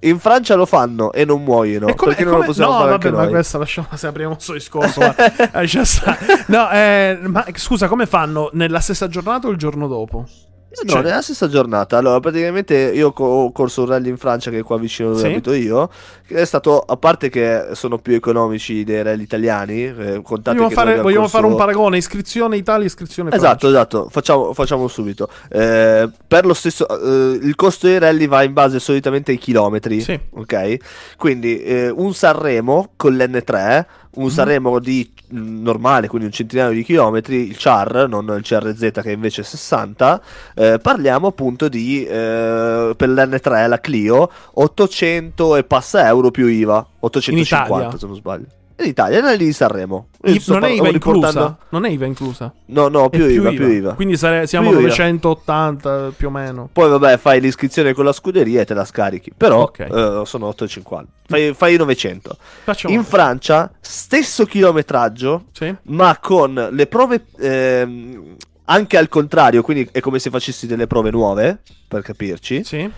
In 0.00 0.18
Francia 0.20 0.54
lo 0.54 0.66
fanno 0.66 1.12
e 1.12 1.24
non 1.24 1.42
muoiono. 1.44 1.86
E 1.88 1.94
come- 1.94 2.14
perché 2.14 2.22
e 2.22 2.24
non 2.24 2.32
lo 2.34 2.38
come- 2.40 2.46
possiamo 2.52 2.72
no, 2.72 2.78
fare 2.78 2.90
vabbè, 2.90 3.10
ma 3.10 3.22
noi? 3.22 3.28
questa 3.30 3.58
lasciamo 3.58 3.88
se 3.94 4.06
apriamo 4.08 4.34
questo 4.34 4.52
discorso. 4.52 5.00
guarda. 5.00 5.32
Lascia 5.52 5.84
stare. 5.86 6.44
no, 6.48 6.70
eh, 6.70 7.18
ma 7.22 7.44
scusa, 7.54 7.88
come 7.88 8.06
fanno? 8.06 8.50
Nella 8.52 8.80
stessa 8.80 9.08
giornata 9.08 9.46
o 9.48 9.50
il 9.50 9.56
giorno 9.56 9.86
dopo? 9.88 10.26
No, 10.70 10.90
Cioè- 10.90 11.02
nella 11.02 11.22
stessa 11.22 11.48
giornata. 11.48 11.96
Allora, 11.96 12.20
praticamente 12.20 12.74
io 12.76 13.12
ho 13.16 13.52
corso 13.52 13.82
un 13.82 13.88
rally 13.88 14.10
in 14.10 14.18
Francia 14.18 14.50
che 14.50 14.58
è 14.58 14.62
qua 14.62 14.76
vicino 14.78 15.08
dove 15.08 15.20
Sì. 15.22 15.26
abito 15.26 15.52
io. 15.54 15.88
Che 16.26 16.34
è 16.34 16.44
stato, 16.44 16.80
a 16.80 16.96
parte 16.98 17.30
che 17.30 17.68
sono 17.72 17.96
più 17.98 18.14
economici 18.14 18.84
dei 18.84 19.02
rally 19.02 19.22
italiani, 19.22 19.84
eh, 19.84 20.20
Vogliamo, 20.22 20.68
fare, 20.68 21.00
vogliamo 21.00 21.22
corso- 21.22 21.36
fare 21.38 21.46
un 21.46 21.56
paragone: 21.56 21.96
iscrizione 21.96 22.58
Italia, 22.58 22.84
iscrizione 22.86 23.30
Francia. 23.30 23.46
Esatto, 23.46 23.68
esatto, 23.68 24.08
facciamo, 24.10 24.52
facciamo 24.52 24.88
subito. 24.88 25.30
Eh, 25.48 26.08
per 26.28 26.44
lo 26.44 26.52
stesso, 26.54 26.86
eh, 26.86 27.38
il 27.42 27.54
costo 27.54 27.86
dei 27.86 27.98
rally 27.98 28.28
va 28.28 28.42
in 28.42 28.52
base 28.52 28.78
solitamente 28.78 29.30
ai 29.30 29.38
chilometri. 29.38 30.02
Sì. 30.02 30.20
Ok? 30.34 30.76
Quindi 31.16 31.62
eh, 31.62 31.88
un 31.88 32.12
Sanremo 32.12 32.90
con 32.94 33.16
l'N3, 33.16 33.86
un 34.14 34.24
Mhm. 34.24 34.30
Sanremo 34.30 34.78
di 34.78 35.10
normale, 35.30 36.08
quindi 36.08 36.26
un 36.26 36.32
centinaio 36.32 36.72
di 36.72 36.82
chilometri, 36.82 37.48
il 37.48 37.56
CHAR, 37.56 38.08
non 38.08 38.32
il 38.36 38.42
CRZ 38.42 38.90
che 38.92 39.02
è 39.02 39.10
invece 39.10 39.42
60. 39.42 40.20
eh, 40.54 40.78
parliamo 40.80 41.28
appunto 41.28 41.68
di 41.68 42.04
eh, 42.04 42.94
per 42.96 43.08
l'N3, 43.08 43.68
la 43.68 43.80
Clio, 43.80 44.30
800 44.54 45.56
e 45.56 45.64
passa 45.64 46.06
euro 46.06 46.30
più 46.30 46.46
IVA, 46.46 46.84
850 47.00 47.74
Italia? 47.76 47.98
se 47.98 48.06
non 48.06 48.16
sbaglio. 48.16 48.46
In 48.80 48.86
Italia, 48.86 49.20
nel 49.20 49.36
di 49.38 49.52
Sanremo. 49.52 50.06
I- 50.22 50.40
non 50.46 50.62
è 50.64 50.68
IVA 50.70 50.90
riportando- 50.90 51.26
inclusa? 51.26 51.58
Non 51.70 51.84
è 51.84 51.88
IVA 51.90 52.06
inclusa? 52.06 52.54
No, 52.66 52.86
no, 52.86 53.06
È 53.06 53.10
più, 53.10 53.26
IVA, 53.26 53.50
più 53.50 53.66
IVA. 53.66 53.94
Quindi 53.94 54.16
sare- 54.16 54.46
siamo 54.46 54.68
Più 54.68 54.76
a 54.78 54.80
IVA. 54.82 54.88
980 54.90 56.12
più 56.16 56.28
o 56.28 56.30
meno. 56.30 56.68
Poi 56.72 56.88
vabbè, 56.88 57.18
fai 57.18 57.40
l'iscrizione 57.40 57.92
con 57.92 58.04
la 58.04 58.12
scuderia 58.12 58.60
e 58.60 58.64
te 58.64 58.74
la 58.74 58.84
scarichi. 58.84 59.32
Però 59.36 59.62
Ok. 59.62 59.80
eh, 59.80 60.22
sono 60.26 60.46
8,50. 60.46 61.10
Fai, 61.26 61.52
fai 61.54 61.76
900. 61.76 62.36
Facciamo 62.62 62.94
In 62.94 63.02
Francia, 63.02 63.68
stesso 63.80 64.44
chilometraggio, 64.44 65.46
Sì? 65.50 65.74
ma 65.84 66.16
con 66.20 66.68
le 66.70 66.86
prove 66.86 67.24
ehm, 67.36 68.36
anche 68.66 68.96
al 68.96 69.08
contrario, 69.08 69.62
quindi 69.62 69.88
è 69.90 69.98
come 69.98 70.20
se 70.20 70.30
facessi 70.30 70.68
delle 70.68 70.86
prove 70.86 71.10
nuove, 71.10 71.62
per 71.88 72.02
capirci. 72.02 72.62
Sì? 72.62 72.88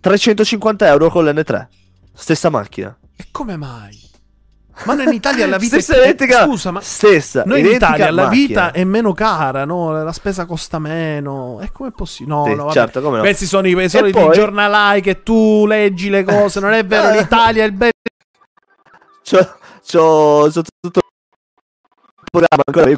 350 0.00 0.86
euro 0.86 1.10
con 1.10 1.24
l'N3. 1.24 1.66
Stessa 2.14 2.48
macchina. 2.48 2.96
E 3.16 3.24
come 3.32 3.56
mai? 3.56 4.06
Ma 4.84 4.94
noi 4.94 5.06
in 5.06 5.12
Italia 5.12 5.46
la 5.46 5.58
vita 5.58 5.80
Stessa 5.80 5.98
è 5.98 6.02
identica. 6.04 6.44
Scusa, 6.44 6.70
ma 6.70 6.80
stessa. 6.80 7.42
noi 7.44 7.60
in 7.60 7.66
Italia 7.66 8.10
la 8.10 8.24
macchina. 8.26 8.46
vita 8.46 8.70
è 8.72 8.84
meno 8.84 9.12
cara, 9.12 9.64
no? 9.64 9.90
La 10.02 10.12
spesa 10.12 10.46
costa 10.46 10.78
meno. 10.78 11.60
E 11.60 11.72
come 11.72 11.88
è 11.88 11.92
possibile? 11.92 12.34
No, 12.36 12.44
Sì, 12.46 12.54
no, 12.54 12.70
certo, 12.72 13.00
come 13.00 13.16
no. 13.16 13.22
Questi 13.22 13.44
sono 13.46 13.66
i, 13.66 13.76
i 13.76 13.88
soliti 13.88 14.18
poi- 14.18 14.32
giornalai 14.34 15.00
che 15.00 15.22
tu 15.22 15.66
leggi 15.66 16.08
le 16.10 16.22
cose. 16.24 16.60
Non 16.60 16.72
è 16.72 16.84
vero, 16.86 17.10
l'Italia 17.18 17.64
è 17.64 17.66
il 17.66 17.72
bello. 17.72 17.92
C'ho, 19.28 19.38
c'ho, 19.84 20.48
c'ho 20.50 20.62
tutto 20.80 21.00
il 21.00 22.28
programma 22.30 22.62
ancora 22.64 22.88
io. 22.88 22.96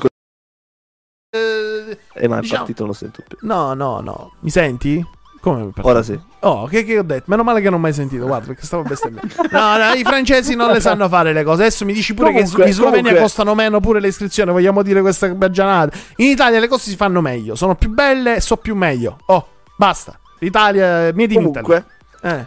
Eh, 1.33 2.29
ma 2.29 2.39
è 2.39 2.41
diciamo- 2.41 2.59
partito, 2.59 2.83
non 2.83 2.89
lo 2.89 2.93
sento 2.97 3.23
più. 3.27 3.39
No, 3.43 3.73
no, 3.75 4.01
no. 4.01 4.33
Mi 4.41 4.51
senti? 4.51 5.05
Come 5.41 5.63
mi 5.65 5.73
Ora 5.81 6.03
sì. 6.03 6.19
Oh, 6.41 6.67
che, 6.67 6.85
che 6.85 6.99
ho 6.99 7.03
detto? 7.03 7.25
Meno 7.27 7.43
male 7.43 7.61
che 7.61 7.71
non 7.71 7.79
ho 7.79 7.83
mai 7.83 7.95
sentito. 7.95 8.27
Guarda, 8.27 8.47
perché 8.49 8.65
stavo 8.67 8.83
bestemmiando. 8.83 9.35
No, 9.51 9.77
no, 9.79 9.93
i 9.95 10.03
francesi 10.05 10.55
non 10.55 10.71
le 10.71 10.81
sanno 10.81 11.09
fare 11.09 11.33
le 11.33 11.43
cose. 11.45 11.63
Adesso 11.63 11.85
mi 11.87 11.95
dici 11.95 12.13
pure 12.13 12.31
Comunque- 12.31 12.63
che 12.65 12.69
in 12.69 12.75
Slovenia 12.75 12.99
comunque- 13.01 13.23
costano 13.23 13.55
meno 13.55 13.81
pure 13.81 14.01
le 14.01 14.09
iscrizioni. 14.09 14.51
Vogliamo 14.53 14.83
dire 14.83 15.01
questa 15.01 15.29
baggianata. 15.29 15.97
In 16.17 16.29
Italia 16.29 16.61
le 16.61 16.69
cose 16.69 16.91
si 16.91 16.97
fanno 16.97 17.21
meglio. 17.23 17.55
Sono 17.55 17.75
più 17.75 17.89
belle 17.91 18.37
e 18.37 18.41
so 18.41 18.57
più 18.59 18.75
meglio. 18.75 19.17
Oh, 19.27 19.47
basta. 19.77 20.19
L'Italia, 20.41 21.11
made 21.15 21.23
in 21.35 21.41
Italy. 21.41 21.43
Comunque, 21.53 21.85
Eh. 22.23 22.47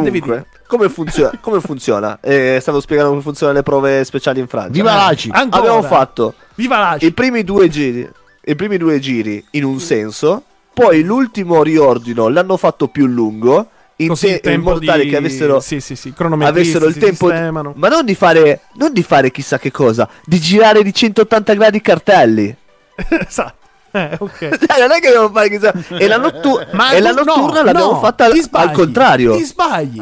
devi 0.00 0.20
Comunque, 0.20 0.46
come 0.66 0.88
funziona? 0.88 1.32
come 1.40 1.60
funziona? 1.60 2.18
Eh, 2.22 2.58
stavo 2.60 2.80
spiegando 2.80 3.10
come 3.10 3.22
funzionano 3.22 3.58
le 3.58 3.64
prove 3.64 4.04
speciali 4.04 4.40
in 4.40 4.46
Francia. 4.46 4.70
Viva 4.70 4.94
l'ACI! 4.94 5.30
Ancora. 5.32 5.58
Abbiamo 5.62 5.82
fatto 5.82 6.34
Viva 6.54 6.78
la 6.78 6.96
i 7.00 7.12
primi 7.12 7.42
due 7.44 7.68
giri, 7.68 8.08
i 8.44 8.54
primi 8.54 8.76
due 8.76 8.98
giri 8.98 9.44
in 9.52 9.64
un 9.64 9.80
senso, 9.80 10.44
poi 10.72 11.02
l'ultimo 11.02 11.62
riordino 11.62 12.28
l'hanno 12.28 12.56
fatto 12.56 12.88
più 12.88 13.06
lungo 13.06 13.68
in, 13.96 14.08
Così 14.08 14.40
te- 14.40 14.52
in 14.52 14.62
modo 14.62 14.80
tale 14.84 15.02
di- 15.04 15.10
che 15.10 15.16
avessero, 15.16 15.60
sì, 15.60 15.78
sì, 15.80 15.94
sì, 15.94 16.12
avessero 16.16 16.86
il 16.86 16.96
tempo, 16.96 17.28
sistemano. 17.28 17.72
ma 17.76 17.88
non 17.88 18.04
di 18.04 18.14
fare, 18.14 18.62
non 18.74 18.92
di 18.94 19.02
fare 19.02 19.30
chissà 19.30 19.58
che 19.58 19.70
cosa, 19.70 20.08
di 20.24 20.38
girare 20.40 20.82
di 20.82 20.92
180 20.94 21.52
gradi 21.54 21.76
i 21.76 21.80
cartelli. 21.82 22.56
esatto. 23.26 23.58
Eh, 23.92 24.16
ok. 24.18 24.38
Cioè, 24.66 24.80
non 24.80 24.92
è 24.92 25.00
che 25.00 25.08
dobbiamo 25.08 25.30
fare 25.30 25.50
chissà. 25.50 25.74
E 25.98 26.06
la, 26.06 26.16
nottu- 26.16 26.66
Ma 26.72 26.92
e 26.92 27.00
la 27.00 27.10
tu- 27.12 27.24
notturna 27.24 27.58
no, 27.60 27.64
l'abbiamo 27.64 27.92
no, 27.92 27.98
fatta 28.00 28.24
al, 28.24 28.36
sbagli, 28.40 28.68
al 28.68 28.72
contrario. 28.72 29.36
Ti 29.36 29.44
sbagli. 29.44 30.00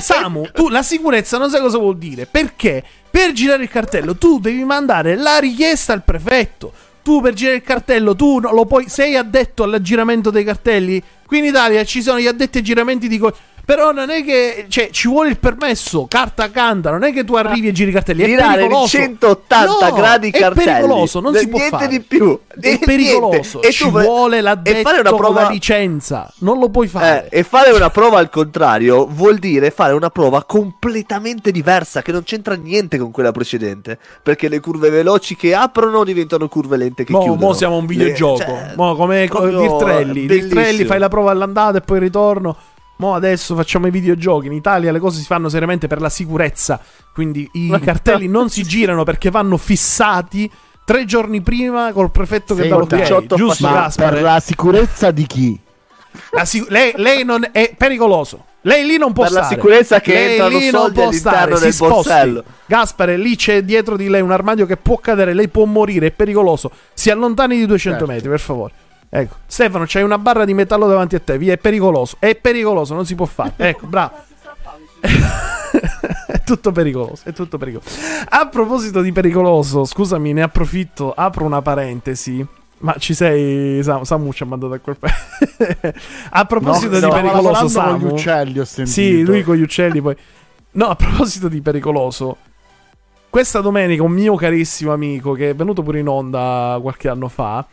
Samu, 0.00 0.48
tu 0.52 0.68
la 0.68 0.82
sicurezza 0.82 1.36
non 1.36 1.50
sai 1.50 1.60
cosa 1.60 1.78
vuol 1.78 1.98
dire. 1.98 2.26
Perché 2.26 2.82
per 3.10 3.32
girare 3.32 3.64
il 3.64 3.68
cartello 3.68 4.16
tu 4.16 4.38
devi 4.40 4.64
mandare 4.64 5.16
la 5.16 5.38
richiesta 5.38 5.92
al 5.92 6.02
prefetto. 6.02 6.72
Tu 7.02 7.20
per 7.20 7.34
girare 7.34 7.56
il 7.56 7.62
cartello, 7.62 8.14
tu 8.14 8.38
lo 8.40 8.64
puoi. 8.64 8.88
Sei 8.88 9.16
addetto 9.16 9.64
all'aggiramento 9.64 10.30
dei 10.30 10.44
cartelli. 10.44 11.02
Qui 11.26 11.38
in 11.38 11.44
Italia 11.44 11.82
ci 11.84 12.00
sono 12.02 12.20
gli 12.20 12.26
addetti 12.26 12.58
ai 12.58 12.64
giramenti 12.64 13.08
di. 13.08 13.18
co- 13.18 13.34
però 13.64 13.92
non 13.92 14.10
è 14.10 14.24
che. 14.24 14.66
Cioè, 14.68 14.90
ci 14.90 15.08
vuole 15.08 15.30
il 15.30 15.38
permesso, 15.38 16.06
carta 16.08 16.50
canta. 16.50 16.90
Non 16.90 17.04
è 17.04 17.12
che 17.12 17.24
tu 17.24 17.34
arrivi 17.34 17.68
e 17.68 17.72
giri 17.72 17.92
cartelli. 17.92 18.22
È 18.22 18.26
Girare 18.26 18.52
di 18.52 18.56
pericoloso. 18.68 18.88
180 18.98 19.88
No, 19.88 19.94
gradi 19.94 20.26
i 20.28 20.30
È 20.30 20.38
cartelli. 20.38 20.70
pericoloso, 20.70 21.20
non 21.20 21.34
si 21.36 21.48
può 21.48 21.58
niente 21.58 21.76
fare. 21.76 21.88
di 21.88 22.00
più. 22.00 22.38
È 22.48 22.54
Niente. 22.60 22.84
pericoloso. 22.84 23.62
E 23.62 23.70
ci 23.72 23.88
vuole 23.88 24.38
e 24.38 24.40
l'addetto 24.40 24.82
fare 24.88 25.00
una 25.00 25.10
con 25.10 25.20
la 25.20 25.26
prova 25.26 25.48
licenza. 25.50 26.32
Non 26.38 26.58
lo 26.58 26.68
puoi 26.68 26.86
Eh, 26.86 26.90
fare. 26.90 27.28
e 27.30 27.42
fare 27.42 27.70
una 27.70 27.90
prova 27.90 28.18
al 28.18 28.30
contrario 28.30 29.06
vuol 29.06 29.38
dire 29.38 29.70
fare 29.70 29.92
una 29.94 30.10
prova 30.10 30.44
completamente 30.44 31.50
diversa 31.50 32.02
che 32.02 32.12
non 32.12 32.22
c'entra 32.24 32.54
niente 32.54 32.98
con 32.98 33.10
quella 33.10 33.32
precedente. 33.32 33.98
Perché 34.22 34.48
le 34.48 34.60
curve 34.60 34.90
veloci 34.90 35.36
che 35.36 35.54
aprono 35.54 36.04
diventano 36.04 36.48
curve 36.48 36.76
lente 36.76 37.04
che 37.04 37.12
Mo, 37.12 37.20
chiudono. 37.22 37.46
mo 37.46 37.52
siamo 37.54 37.74
a 37.76 37.78
un 37.78 37.86
Le- 37.86 37.94
videogioco. 37.94 38.38
cioè, 38.38 38.72
mo, 38.76 38.94
come 38.96 39.26
Dirtrelli. 39.28 40.26
Dirtrelli 40.26 40.84
fai 40.84 40.98
la 40.98 41.08
prova 41.08 41.30
all'andata 41.30 41.78
e 41.78 41.80
poi 41.80 41.96
il 41.98 42.02
ritorno. 42.02 42.56
Mo 42.96 43.14
adesso 43.14 43.54
facciamo 43.56 43.86
i 43.86 43.90
videogiochi. 43.90 44.46
In 44.46 44.52
Italia 44.52 44.92
le 44.92 44.98
cose 45.00 45.18
si 45.18 45.24
fanno 45.26 45.48
seriamente 45.48 45.86
per 45.88 46.00
la 46.00 46.08
sicurezza. 46.08 46.80
Quindi 47.12 47.48
i 47.52 47.70
cartelli 47.82 48.28
non 48.28 48.48
si 48.48 48.62
girano 48.62 49.02
perché 49.04 49.30
vanno 49.30 49.56
fissati 49.56 50.50
tre 50.84 51.04
giorni 51.04 51.40
prima 51.40 51.92
col 51.92 52.10
prefetto 52.10 52.54
che 52.54 52.68
dà 52.68 52.76
l'ok. 52.76 52.94
18 52.94 53.36
Giusto, 53.36 53.68
Ma 53.68 53.90
per 53.94 54.20
la 54.22 54.40
sicurezza 54.40 55.10
di 55.10 55.26
chi? 55.26 55.58
La 56.32 56.44
sic- 56.44 56.68
lei, 56.70 56.92
lei 56.96 57.24
non 57.24 57.48
è 57.50 57.74
pericoloso. 57.76 58.44
Lei 58.64 58.84
lì 58.86 58.96
non 58.96 59.12
può 59.12 59.24
Per 59.24 59.32
la 59.32 59.38
stare. 59.40 59.54
sicurezza 59.56 60.00
che 60.00 60.12
Lei 60.12 60.30
entrano 60.32 60.58
lì 60.58 60.70
non 60.70 60.92
può 60.92 61.10
stare, 61.10 61.56
si 61.56 61.72
sposti. 61.72 62.42
Gaspare, 62.66 63.16
lì 63.16 63.34
c'è 63.34 63.62
dietro 63.64 63.96
di 63.96 64.08
lei 64.08 64.20
un 64.20 64.30
armadio 64.30 64.66
che 64.66 64.76
può 64.76 64.98
cadere, 64.98 65.34
lei 65.34 65.48
può 65.48 65.64
morire, 65.64 66.08
è 66.08 66.10
pericoloso. 66.12 66.70
Si 66.92 67.10
allontani 67.10 67.56
di 67.56 67.66
200 67.66 67.98
Certo. 67.98 68.12
metri, 68.12 68.28
per 68.28 68.38
favore. 68.38 68.72
Ecco, 69.14 69.36
Stefano, 69.44 69.84
c'hai 69.86 70.02
una 70.02 70.16
barra 70.16 70.46
di 70.46 70.54
metallo 70.54 70.86
davanti 70.86 71.16
a 71.16 71.20
te, 71.20 71.36
via, 71.36 71.52
è 71.52 71.58
pericoloso. 71.58 72.16
È 72.18 72.34
pericoloso, 72.34 72.94
non 72.94 73.04
si 73.04 73.14
può 73.14 73.26
fare. 73.26 73.52
Ecco, 73.62 73.84
bravo. 73.86 74.14
è 76.28 76.40
tutto 76.42 76.72
pericoloso, 76.72 77.28
è 77.28 77.34
tutto 77.34 77.58
pericoloso. 77.58 77.90
A 78.30 78.48
proposito 78.48 79.02
di 79.02 79.12
pericoloso, 79.12 79.84
scusami, 79.84 80.32
ne 80.32 80.40
approfitto, 80.40 81.12
apro 81.12 81.44
una 81.44 81.60
parentesi. 81.60 82.44
Ma 82.78 82.94
ci 82.98 83.12
sei, 83.12 83.82
Sam- 83.82 84.02
Samu 84.04 84.32
ci 84.32 84.44
ha 84.44 84.46
mandato 84.46 84.72
a 84.72 84.78
quel 84.78 84.96
paese. 84.96 85.94
a 86.30 86.44
proposito 86.46 86.92
di 86.92 86.96
stava 86.96 87.16
pericoloso, 87.16 87.42
lavorando 87.42 87.60
con 87.60 87.68
Samu. 87.68 87.98
gli 87.98 88.12
uccelli, 88.12 88.58
ho 88.60 88.64
sentito. 88.64 88.94
Sì, 88.94 89.22
lui 89.24 89.42
con 89.42 89.56
gli 89.56 89.62
uccelli 89.62 90.00
poi. 90.00 90.16
No, 90.70 90.86
a 90.86 90.96
proposito 90.96 91.48
di 91.48 91.60
pericoloso. 91.60 92.36
Questa 93.28 93.60
domenica 93.60 94.02
un 94.02 94.12
mio 94.12 94.36
carissimo 94.36 94.90
amico 94.90 95.32
che 95.32 95.50
è 95.50 95.54
venuto 95.54 95.82
pure 95.82 95.98
in 95.98 96.08
onda 96.08 96.78
qualche 96.80 97.08
anno 97.10 97.28
fa 97.28 97.66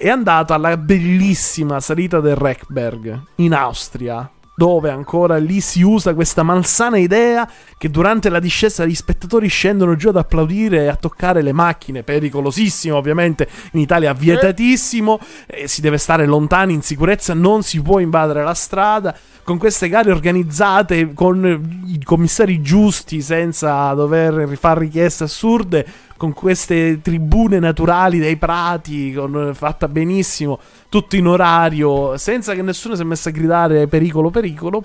è 0.00 0.08
andato 0.08 0.54
alla 0.54 0.76
bellissima 0.76 1.80
salita 1.80 2.20
del 2.20 2.36
Reckberg 2.36 3.20
in 3.38 3.52
Austria, 3.52 4.30
dove 4.54 4.90
ancora 4.90 5.38
lì 5.38 5.60
si 5.60 5.82
usa 5.82 6.14
questa 6.14 6.44
malsana 6.44 6.98
idea 6.98 7.50
che 7.76 7.90
durante 7.90 8.28
la 8.28 8.38
discesa 8.38 8.84
gli 8.84 8.94
spettatori 8.94 9.48
scendono 9.48 9.96
giù 9.96 10.10
ad 10.10 10.16
applaudire 10.16 10.84
e 10.84 10.86
a 10.86 10.94
toccare 10.94 11.42
le 11.42 11.52
macchine, 11.52 12.04
pericolosissimo 12.04 12.94
ovviamente, 12.94 13.48
in 13.72 13.80
Italia 13.80 14.12
vietatissimo, 14.12 15.18
eh, 15.46 15.66
si 15.66 15.80
deve 15.80 15.98
stare 15.98 16.26
lontani 16.26 16.74
in 16.74 16.82
sicurezza, 16.82 17.34
non 17.34 17.64
si 17.64 17.82
può 17.82 17.98
invadere 17.98 18.44
la 18.44 18.54
strada, 18.54 19.16
con 19.42 19.58
queste 19.58 19.88
gare 19.88 20.12
organizzate 20.12 21.12
con 21.12 21.82
i 21.86 22.04
commissari 22.04 22.60
giusti 22.60 23.20
senza 23.20 23.92
dover 23.94 24.56
fare 24.56 24.80
richieste 24.80 25.24
assurde, 25.24 25.86
con 26.18 26.34
queste 26.34 27.00
tribune 27.00 27.60
naturali 27.60 28.18
dei 28.18 28.36
prati, 28.36 29.14
con, 29.14 29.52
fatta 29.54 29.88
benissimo, 29.88 30.58
tutto 30.90 31.16
in 31.16 31.28
orario, 31.28 32.18
senza 32.18 32.54
che 32.54 32.60
nessuno 32.60 32.96
si 32.96 33.02
è 33.02 33.04
messo 33.04 33.30
a 33.30 33.32
gridare 33.32 33.86
pericolo, 33.86 34.28
pericolo. 34.28 34.84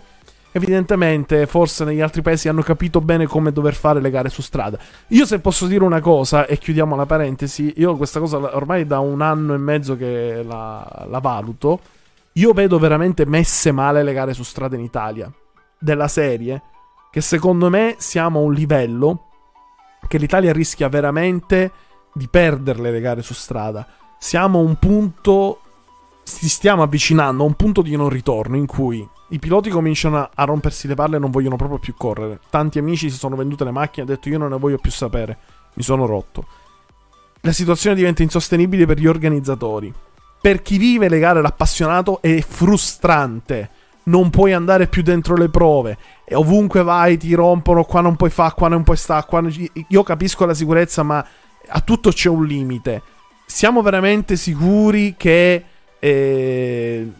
Evidentemente, 0.55 1.47
forse 1.47 1.83
negli 1.83 1.99
altri 1.99 2.21
paesi 2.21 2.47
hanno 2.47 2.61
capito 2.61 3.01
bene 3.01 3.25
come 3.25 3.51
dover 3.51 3.73
fare 3.73 3.99
le 3.99 4.11
gare 4.11 4.29
su 4.29 4.43
strada. 4.43 4.77
Io, 5.07 5.25
se 5.25 5.39
posso 5.39 5.65
dire 5.65 5.83
una 5.83 5.99
cosa, 5.99 6.45
e 6.45 6.59
chiudiamo 6.59 6.95
la 6.95 7.07
parentesi, 7.07 7.73
io 7.77 7.97
questa 7.97 8.19
cosa 8.19 8.37
ormai 8.37 8.85
da 8.85 8.99
un 8.99 9.21
anno 9.21 9.55
e 9.55 9.57
mezzo 9.57 9.97
che 9.97 10.43
la, 10.47 11.07
la 11.09 11.19
valuto. 11.19 11.79
Io 12.33 12.53
vedo 12.53 12.77
veramente 12.77 13.25
messe 13.25 13.71
male 13.71 14.03
le 14.03 14.13
gare 14.13 14.33
su 14.33 14.43
strada 14.43 14.75
in 14.75 14.83
Italia. 14.83 15.31
Della 15.79 16.07
serie, 16.07 16.61
che 17.11 17.21
secondo 17.21 17.71
me 17.71 17.95
siamo 17.97 18.39
a 18.39 18.43
un 18.43 18.53
livello 18.53 19.29
che 20.13 20.19
l'Italia 20.19 20.53
rischia 20.53 20.89
veramente 20.89 21.71
di 22.13 22.27
perderle 22.27 22.91
le 22.91 23.01
gare 23.01 23.23
su 23.23 23.33
strada. 23.33 23.87
Siamo 24.19 24.59
a 24.59 24.61
un 24.61 24.75
punto. 24.75 25.59
Ci 26.23 26.47
stiamo 26.47 26.83
avvicinando 26.83 27.41
a 27.41 27.47
un 27.47 27.55
punto 27.55 27.81
di 27.81 27.95
non 27.95 28.09
ritorno 28.09 28.55
in 28.55 28.67
cui 28.67 29.05
i 29.29 29.39
piloti 29.39 29.71
cominciano 29.71 30.29
a 30.31 30.43
rompersi 30.43 30.87
le 30.87 30.93
palle 30.93 31.15
e 31.15 31.19
non 31.19 31.31
vogliono 31.31 31.55
proprio 31.55 31.79
più 31.79 31.95
correre. 31.97 32.39
Tanti 32.51 32.77
amici 32.77 33.09
si 33.09 33.17
sono 33.17 33.35
vendute 33.35 33.63
le 33.63 33.71
macchine 33.71 34.05
e 34.05 34.07
hanno 34.07 34.15
detto 34.15 34.29
io 34.29 34.37
non 34.37 34.51
ne 34.51 34.59
voglio 34.59 34.77
più 34.77 34.91
sapere. 34.91 35.35
Mi 35.73 35.81
sono 35.81 36.05
rotto. 36.05 36.45
La 37.41 37.51
situazione 37.51 37.95
diventa 37.95 38.21
insostenibile 38.21 38.85
per 38.85 38.99
gli 38.99 39.07
organizzatori. 39.07 39.91
Per 40.39 40.61
chi 40.61 40.77
vive 40.77 41.09
le 41.09 41.17
gare 41.17 41.41
l'appassionato 41.41 42.21
è 42.21 42.39
frustrante. 42.41 43.71
Non 44.05 44.29
puoi 44.29 44.53
andare 44.53 44.87
più 44.87 45.01
dentro 45.01 45.35
le 45.35 45.49
prove. 45.49 45.97
E 46.25 46.35
ovunque 46.35 46.83
vai 46.83 47.17
ti 47.17 47.33
rompono. 47.33 47.83
Qua 47.83 48.01
non 48.01 48.15
puoi 48.15 48.29
fare, 48.29 48.53
qua 48.55 48.67
non 48.67 48.83
puoi 48.83 48.97
stare. 48.97 49.25
Non 49.29 49.69
Io 49.87 50.03
capisco 50.03 50.45
la 50.45 50.53
sicurezza, 50.53 51.03
ma 51.03 51.25
a 51.67 51.79
tutto 51.81 52.09
c'è 52.11 52.29
un 52.29 52.45
limite. 52.45 53.01
Siamo 53.45 53.81
veramente 53.81 54.35
sicuri 54.35 55.15
che 55.17 55.63
eh, 55.99 57.11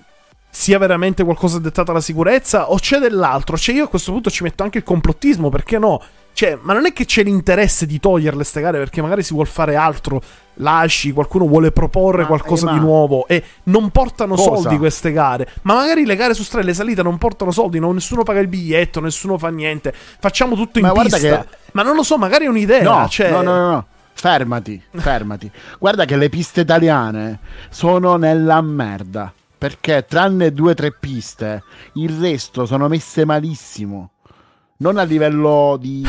sia 0.50 0.78
veramente 0.78 1.24
qualcosa 1.24 1.60
dettato 1.60 1.92
alla 1.92 2.02
sicurezza? 2.02 2.72
O 2.72 2.76
c'è 2.76 3.00
dell'altro? 3.00 3.58
Cioè, 3.58 3.76
io 3.76 3.86
a 3.86 3.90
questo 3.90 4.12
punto 4.12 4.30
ci 4.30 4.44
metto 4.44 4.64
anche 4.64 4.80
il 4.80 4.84
complottismo, 4.84 5.50
perché 5.50 5.78
no? 5.78 6.02
Cioè, 6.34 6.58
ma 6.62 6.74
non 6.74 6.86
è 6.88 6.94
che 6.94 7.06
c'è 7.06 7.24
l'interesse 7.24 7.86
di 7.86 8.00
toglierle 8.00 8.44
ste 8.44 8.60
gare 8.60 8.80
perché 8.80 9.02
magari 9.02 9.22
si 9.24 9.34
vuol 9.34 9.48
fare 9.48 9.76
altro. 9.76 10.22
Lasci, 10.58 11.12
qualcuno 11.12 11.48
vuole 11.48 11.72
proporre 11.72 12.22
Ma- 12.22 12.28
qualcosa 12.28 12.70
eh, 12.70 12.74
di 12.74 12.80
nuovo 12.80 13.28
e 13.28 13.44
non 13.66 13.90
portano 13.90 14.36
Cosa? 14.36 14.56
soldi 14.62 14.78
queste 14.78 15.12
gare. 15.12 15.48
Ma 15.64 15.76
magari 15.76 16.06
le 16.06 16.16
gare 16.16 16.34
su 16.34 16.44
strada, 16.44 16.66
le 16.66 16.74
salite 16.74 17.02
non 17.04 17.18
portano 17.18 17.52
soldi, 17.52 17.80
non- 17.80 17.94
nessuno 17.94 18.24
paga 18.24 18.40
il 18.40 18.48
biglietto, 18.48 19.00
nessuno 19.00 19.38
fa 19.38 19.50
niente. 19.50 19.94
Facciamo 19.94 20.56
tutto 20.56 20.80
in 20.80 20.86
Ma 20.86 20.92
guarda 20.92 21.18
pista. 21.18 21.40
che- 21.44 21.58
Ma 21.74 21.82
non 21.84 21.96
lo 21.96 22.04
so, 22.04 22.18
magari 22.18 22.46
è 22.46 22.50
un'idea. 22.50 22.84
No, 22.84 23.08
cioè... 23.08 23.30
no, 23.32 23.42
no, 23.42 23.56
no, 23.56 23.70
no. 23.72 23.86
Fermati, 24.16 24.82
fermati. 24.96 25.52
Guarda 25.80 26.06
che 26.06 26.16
le 26.18 26.30
piste 26.30 26.62
italiane 26.62 27.40
sono 27.70 28.16
nella 28.16 28.62
merda. 28.62 29.32
Perché 29.58 30.06
tranne 30.08 30.52
due 30.52 30.72
o 30.72 30.74
tre 30.76 30.92
piste, 30.92 31.64
il 31.94 32.10
resto 32.20 32.66
sono 32.66 32.88
messe 32.88 33.24
malissimo. 33.26 34.10
Non 34.78 34.98
a 34.98 35.04
livello 35.04 35.78
di, 35.80 36.06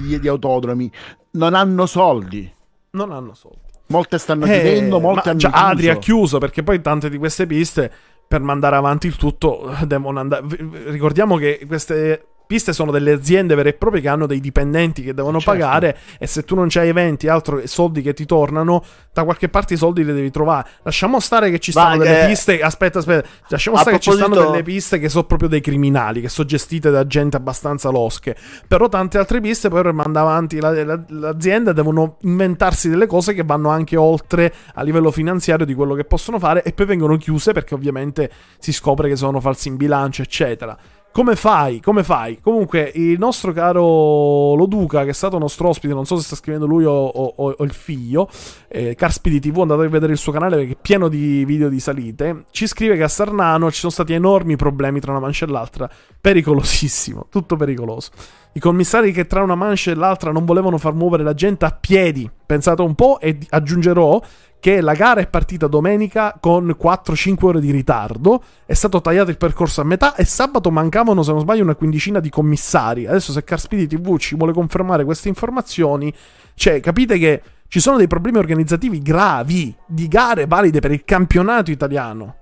di- 0.00 0.18
di 0.20 0.28
autodromi. 0.28 0.90
Non 1.32 1.54
hanno 1.54 1.86
soldi. 1.86 2.50
Non 2.90 3.12
hanno 3.12 3.34
soldi. 3.34 3.58
Molte 3.88 4.18
stanno 4.18 4.46
Eh, 4.46 4.52
chiudendo, 4.52 4.98
molte 5.00 5.20
ma 5.24 5.30
hanno 5.30 5.38
già 5.38 5.50
chiuso. 5.50 5.64
Adri 5.66 5.88
ha 5.88 5.96
chiuso 5.96 6.38
perché 6.38 6.62
poi 6.62 6.80
tante 6.80 7.08
di 7.08 7.18
queste 7.18 7.46
piste 7.46 7.92
per 8.26 8.40
mandare 8.40 8.74
avanti 8.76 9.06
il 9.06 9.16
tutto 9.16 9.70
devono 9.86 10.18
andare. 10.20 10.44
Ricordiamo 10.86 11.36
che 11.36 11.62
queste 11.66 12.26
piste 12.46 12.72
sono 12.72 12.90
delle 12.90 13.12
aziende 13.12 13.54
vere 13.54 13.70
e 13.70 13.72
proprie 13.74 14.00
che 14.00 14.08
hanno 14.08 14.26
dei 14.26 14.40
dipendenti 14.40 15.02
che 15.02 15.14
devono 15.14 15.38
Certo. 15.40 15.58
pagare 15.58 15.96
e 16.18 16.26
se 16.26 16.44
tu 16.44 16.54
non 16.54 16.66
c'hai 16.68 16.88
eventi, 16.88 17.28
altro 17.28 17.60
soldi 17.66 18.02
che 18.02 18.14
ti 18.14 18.24
tornano, 18.26 18.82
da 19.12 19.24
qualche 19.24 19.48
parte 19.48 19.74
i 19.74 19.76
soldi 19.76 20.04
li 20.04 20.12
devi 20.12 20.30
trovare. 20.30 20.68
Lasciamo 20.82 21.20
stare 21.20 21.50
che 21.50 21.58
ci 21.58 21.70
stanno 21.72 21.98
delle 21.98 22.24
eh, 22.24 22.26
piste, 22.28 22.60
aspetta, 22.60 22.98
aspetta, 23.00 23.28
lasciamo 23.48 23.76
stare 23.78 23.96
che 23.96 24.02
ci 24.02 24.10
stanno 24.10 24.26
proposito- 24.26 24.50
delle 24.52 24.62
piste 24.62 24.98
che 24.98 25.08
sono 25.08 25.24
proprio 25.24 25.48
dei 25.48 25.60
criminali, 25.60 26.20
che 26.20 26.28
sono 26.28 26.46
gestite 26.46 26.90
da 26.90 27.06
gente 27.06 27.36
abbastanza 27.36 27.88
losche. 27.90 28.36
Però 28.68 28.88
tante 28.88 29.18
altre 29.18 29.40
piste 29.40 29.68
poi 29.68 29.82
per 29.82 29.92
mandare 29.92 30.26
avanti 30.28 30.60
la- 30.60 30.84
la- 30.84 31.04
l'azienda 31.08 31.72
devono 31.72 32.16
inventarsi 32.22 32.88
delle 32.88 33.06
cose 33.06 33.34
che 33.34 33.42
vanno 33.44 33.70
anche 33.70 33.96
oltre 33.96 34.52
a 34.74 34.82
livello 34.82 35.10
finanziario 35.10 35.64
di 35.66 35.74
quello 35.74 35.94
che 35.94 36.04
possono 36.04 36.38
fare 36.38 36.62
e 36.62 36.72
poi 36.72 36.86
vengono 36.86 37.16
chiuse 37.16 37.52
perché 37.52 37.74
ovviamente 37.74 38.30
si 38.58 38.72
scopre 38.72 39.08
che 39.08 39.16
sono 39.16 39.40
falsi 39.40 39.68
in 39.68 39.76
bilancio, 39.76 40.22
eccetera. 40.22 40.76
Come 41.16 41.34
fai? 41.34 41.80
Come 41.80 42.04
fai? 42.04 42.40
Comunque, 42.42 42.92
il 42.94 43.18
nostro 43.18 43.54
caro 43.54 44.54
Loduca, 44.54 45.02
che 45.02 45.08
è 45.08 45.14
stato 45.14 45.38
nostro 45.38 45.70
ospite, 45.70 45.94
non 45.94 46.04
so 46.04 46.16
se 46.16 46.24
sta 46.24 46.36
scrivendo 46.36 46.66
lui 46.66 46.84
o, 46.84 46.92
o- 46.92 47.32
o 47.34 47.64
il 47.64 47.72
figlio, 47.72 48.28
eh, 48.68 48.94
Carspidi 48.94 49.40
TV, 49.40 49.60
andate 49.60 49.84
a 49.84 49.88
vedere 49.88 50.12
il 50.12 50.18
suo 50.18 50.30
canale 50.30 50.56
perché 50.56 50.72
è 50.72 50.78
pieno 50.78 51.08
di 51.08 51.46
video 51.46 51.70
di 51.70 51.80
salite. 51.80 52.44
Ci 52.50 52.66
scrive 52.66 52.96
che 52.96 53.02
a 53.02 53.08
Sarnano 53.08 53.70
ci 53.70 53.78
sono 53.78 53.92
stati 53.92 54.12
enormi 54.12 54.56
problemi 54.56 55.00
tra 55.00 55.12
una 55.12 55.20
mancia 55.20 55.46
e 55.46 55.48
l'altra. 55.48 55.88
Pericolosissimo, 56.20 57.28
tutto 57.30 57.56
pericoloso. 57.56 58.10
I 58.52 58.60
commissari 58.60 59.10
che 59.10 59.26
tra 59.26 59.42
una 59.42 59.54
mancia 59.54 59.92
e 59.92 59.94
l'altra 59.94 60.32
non 60.32 60.44
volevano 60.44 60.76
far 60.76 60.92
muovere 60.92 61.22
la 61.22 61.32
gente 61.32 61.64
a 61.64 61.70
piedi. 61.72 62.30
Pensate 62.44 62.82
un 62.82 62.94
po' 62.94 63.20
e 63.20 63.38
aggiungerò 63.48 64.20
che 64.66 64.80
la 64.80 64.94
gara 64.94 65.20
è 65.20 65.28
partita 65.28 65.68
domenica 65.68 66.36
con 66.40 66.76
4-5 66.76 67.44
ore 67.44 67.60
di 67.60 67.70
ritardo, 67.70 68.42
è 68.64 68.74
stato 68.74 69.00
tagliato 69.00 69.30
il 69.30 69.36
percorso 69.36 69.80
a 69.80 69.84
metà 69.84 70.16
e 70.16 70.24
sabato 70.24 70.72
mancavano, 70.72 71.22
se 71.22 71.30
non 71.30 71.38
sbaglio, 71.38 71.62
una 71.62 71.76
quindicina 71.76 72.18
di 72.18 72.30
commissari. 72.30 73.06
Adesso 73.06 73.30
se 73.30 73.44
Carspidi 73.44 73.86
TV 73.86 74.18
ci 74.18 74.34
vuole 74.34 74.52
confermare 74.52 75.04
queste 75.04 75.28
informazioni, 75.28 76.12
cioè 76.54 76.80
capite 76.80 77.16
che 77.16 77.42
ci 77.68 77.78
sono 77.78 77.96
dei 77.96 78.08
problemi 78.08 78.38
organizzativi 78.38 79.00
gravi 79.00 79.72
di 79.86 80.08
gare 80.08 80.46
valide 80.46 80.80
per 80.80 80.90
il 80.90 81.04
campionato 81.04 81.70
italiano. 81.70 82.34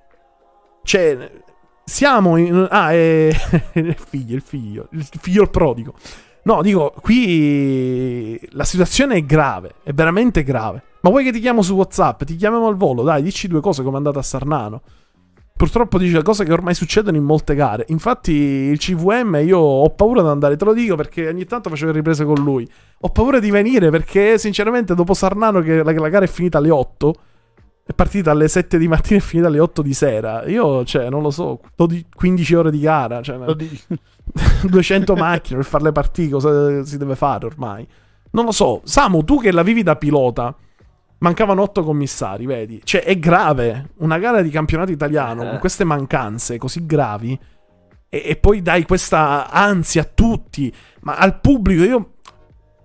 Cioè, 0.83 1.31
siamo 1.85 2.39
in... 2.39 2.67
Ah, 2.71 2.91
è... 2.91 3.29
il 3.75 3.97
figlio, 3.99 4.35
il 4.35 4.43
figlio, 4.43 4.89
il 4.93 5.07
figlio 5.21 5.43
il 5.43 5.51
prodigo. 5.51 5.93
No, 6.45 6.63
dico, 6.63 6.95
qui 7.03 8.41
la 8.53 8.65
situazione 8.65 9.17
è 9.17 9.25
grave, 9.25 9.75
è 9.83 9.93
veramente 9.93 10.43
grave. 10.43 10.85
Ma 11.05 11.11
vuoi 11.11 11.23
che 11.23 11.33
ti 11.33 11.41
chiamo 11.41 11.61
su 11.61 11.75
WhatsApp? 11.75 12.23
Ti 12.25 12.35
chiamiamo 12.35 12.67
al 12.67 12.77
volo, 12.77 13.03
dai, 13.03 13.23
dici 13.23 13.47
due 13.47 13.61
cose 13.61 13.83
come 13.83 13.97
è 13.97 13.99
andata 13.99 14.21
a 14.21 14.23
Sarnano. 14.23 14.81
Purtroppo 15.55 15.99
dice 15.99 16.23
cose 16.23 16.45
che 16.45 16.53
ormai 16.53 16.73
succedono 16.73 17.19
in 17.19 17.25
molte 17.25 17.55
gare. 17.55 17.85
Infatti, 17.89 18.33
il 18.33 18.79
CVM 18.79 19.43
io 19.45 19.59
ho 19.59 19.91
paura 19.91 20.23
di 20.23 20.29
andare, 20.29 20.57
te 20.57 20.65
lo 20.65 20.73
dico 20.73 20.97
perché 20.97 21.29
ogni 21.29 21.45
tanto 21.45 21.69
facevo 21.69 21.91
le 21.91 21.99
riprese 21.99 22.25
con 22.25 22.37
lui. 22.37 22.67
Ho 23.01 23.11
paura 23.11 23.39
di 23.39 23.51
venire 23.51 23.91
perché, 23.91 24.39
sinceramente, 24.39 24.95
dopo 24.95 25.13
Sarnano, 25.13 25.61
che 25.61 25.83
la, 25.83 25.93
la 25.93 26.09
gara 26.09 26.25
è 26.25 26.29
finita 26.29 26.57
alle 26.57 26.71
8, 26.71 27.15
è 27.85 27.93
partita 27.93 28.31
alle 28.31 28.49
7 28.49 28.79
di 28.79 28.89
mattina 28.89 29.17
e 29.17 29.23
è 29.23 29.25
finita 29.27 29.49
alle 29.49 29.61
8 29.61 29.83
di 29.83 29.93
sera. 29.93 30.47
Io, 30.47 30.87
cioè, 30.87 31.11
non 31.11 31.21
lo 31.21 31.31
so, 31.31 31.61
12 31.77 32.07
15 32.15 32.55
ore 32.55 32.71
di 32.71 32.81
gara, 32.81 33.21
cioè, 33.21 33.37
200 34.63 35.15
macchine 35.17 35.59
per 35.59 35.69
fare 35.69 35.85
le 35.85 35.93
partite, 35.93 36.31
cosa 36.31 36.83
si 36.83 36.97
deve 36.97 37.15
fare 37.15 37.45
ormai? 37.45 37.87
Non 38.31 38.47
lo 38.47 38.53
so. 38.53 38.81
Samu, 38.85 39.23
tu 39.23 39.39
che 39.39 39.53
la 39.53 39.63
vivi 39.63 39.83
da 39.83 39.97
pilota, 39.97 40.57
mancavano 41.25 41.63
8 41.63 41.83
commissari, 41.83 42.45
vedi? 42.45 42.81
Cioè, 42.85 43.03
è 43.03 43.19
grave. 43.19 43.93
Una 43.99 44.19
gara 44.19 44.43
di 44.43 44.51
campionato 44.51 44.93
italiano 44.93 45.43
Eh. 45.43 45.49
con 45.49 45.59
queste 45.59 45.85
mancanze 45.85 46.59
così 46.59 46.85
gravi. 46.85 47.39
E, 48.11 48.23
e 48.27 48.37
poi 48.37 48.61
dai 48.61 48.85
questa 48.85 49.51
ansia 49.51 50.03
a 50.03 50.11
tutti. 50.13 50.73
Ma 51.01 51.17
al 51.17 51.41
pubblico, 51.41 51.83
io 51.83 52.11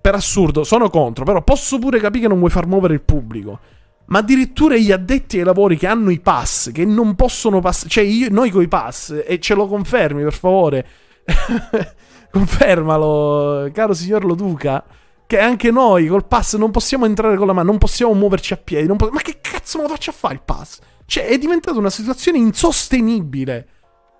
per 0.02 0.16
assurdo 0.16 0.64
sono 0.64 0.90
contro, 0.90 1.26
però 1.26 1.44
posso 1.44 1.78
pure 1.78 2.00
capire 2.00 2.24
che 2.24 2.30
non 2.30 2.40
vuoi 2.40 2.50
far 2.50 2.66
muovere 2.66 2.94
il 2.94 3.02
pubblico. 3.02 3.60
Ma 4.06 4.20
addirittura 4.20 4.76
gli 4.76 4.92
addetti 4.92 5.38
ai 5.38 5.44
lavori 5.44 5.78
che 5.78 5.86
hanno 5.86 6.10
i 6.10 6.20
pass, 6.20 6.72
che 6.72 6.86
non 6.86 7.14
possono 7.16 7.60
passare, 7.60 7.90
cioè 7.90 8.04
io, 8.06 8.30
noi 8.32 8.50
coi 8.50 8.68
pass, 8.68 9.22
e 9.24 9.40
ce 9.40 9.54
lo 9.54 9.68
confermi 9.68 10.24
per 10.24 10.34
favore, 10.34 10.86
confermalo, 12.32 13.70
caro 13.72 13.94
signor 13.94 14.26
Loduca, 14.26 14.84
che 15.30 15.38
anche 15.40 15.70
noi 15.70 16.08
col 16.08 16.26
pass 16.26 16.56
non 16.56 16.72
possiamo 16.72 17.06
entrare 17.06 17.38
con 17.38 17.46
la 17.46 17.54
mano, 17.54 17.70
non 17.70 17.78
possiamo 17.78 18.16
muoverci 18.16 18.54
a 18.54 18.58
piedi, 18.58 18.92
po- 18.96 19.10
ma 19.12 19.22
che 19.22 19.38
cazzo 19.40 19.78
me 19.78 19.84
lo 19.84 19.90
faccio 19.90 20.10
a 20.10 20.14
fare 20.14 20.34
il 20.34 20.42
pass? 20.44 20.80
Cioè 21.06 21.28
è 21.28 21.38
diventata 21.38 21.78
una 21.78 21.92
situazione 21.92 22.40
insostenibile. 22.40 23.68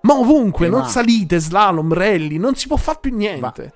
Ma 0.02 0.14
ovunque, 0.20 0.68
Eh, 0.68 0.70
non 0.70 0.82
ma- 0.82 0.88
salite, 0.88 1.40
slalom, 1.40 1.92
rally, 1.96 2.38
non 2.38 2.54
si 2.54 2.68
può 2.68 2.78
fare 2.78 3.00
più 3.02 3.16
niente. 3.16 3.74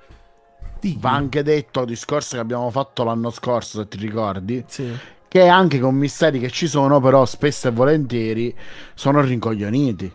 Digli. 0.79 0.99
Va 0.99 1.09
anche 1.09 1.41
detto 1.41 1.79
il 1.79 1.87
discorso 1.87 2.35
che 2.35 2.41
abbiamo 2.41 2.69
fatto 2.69 3.03
l'anno 3.03 3.31
scorso, 3.31 3.79
se 3.79 3.87
ti 3.87 3.97
ricordi, 3.97 4.63
Sì. 4.67 4.95
che 5.27 5.47
anche 5.47 5.77
i 5.77 5.79
commissari 5.79 6.39
che 6.39 6.51
ci 6.51 6.67
sono, 6.67 6.99
però 7.01 7.25
spesso 7.25 7.67
e 7.67 7.71
volentieri 7.71 8.55
sono 8.93 9.21
rincoglioniti. 9.21 10.13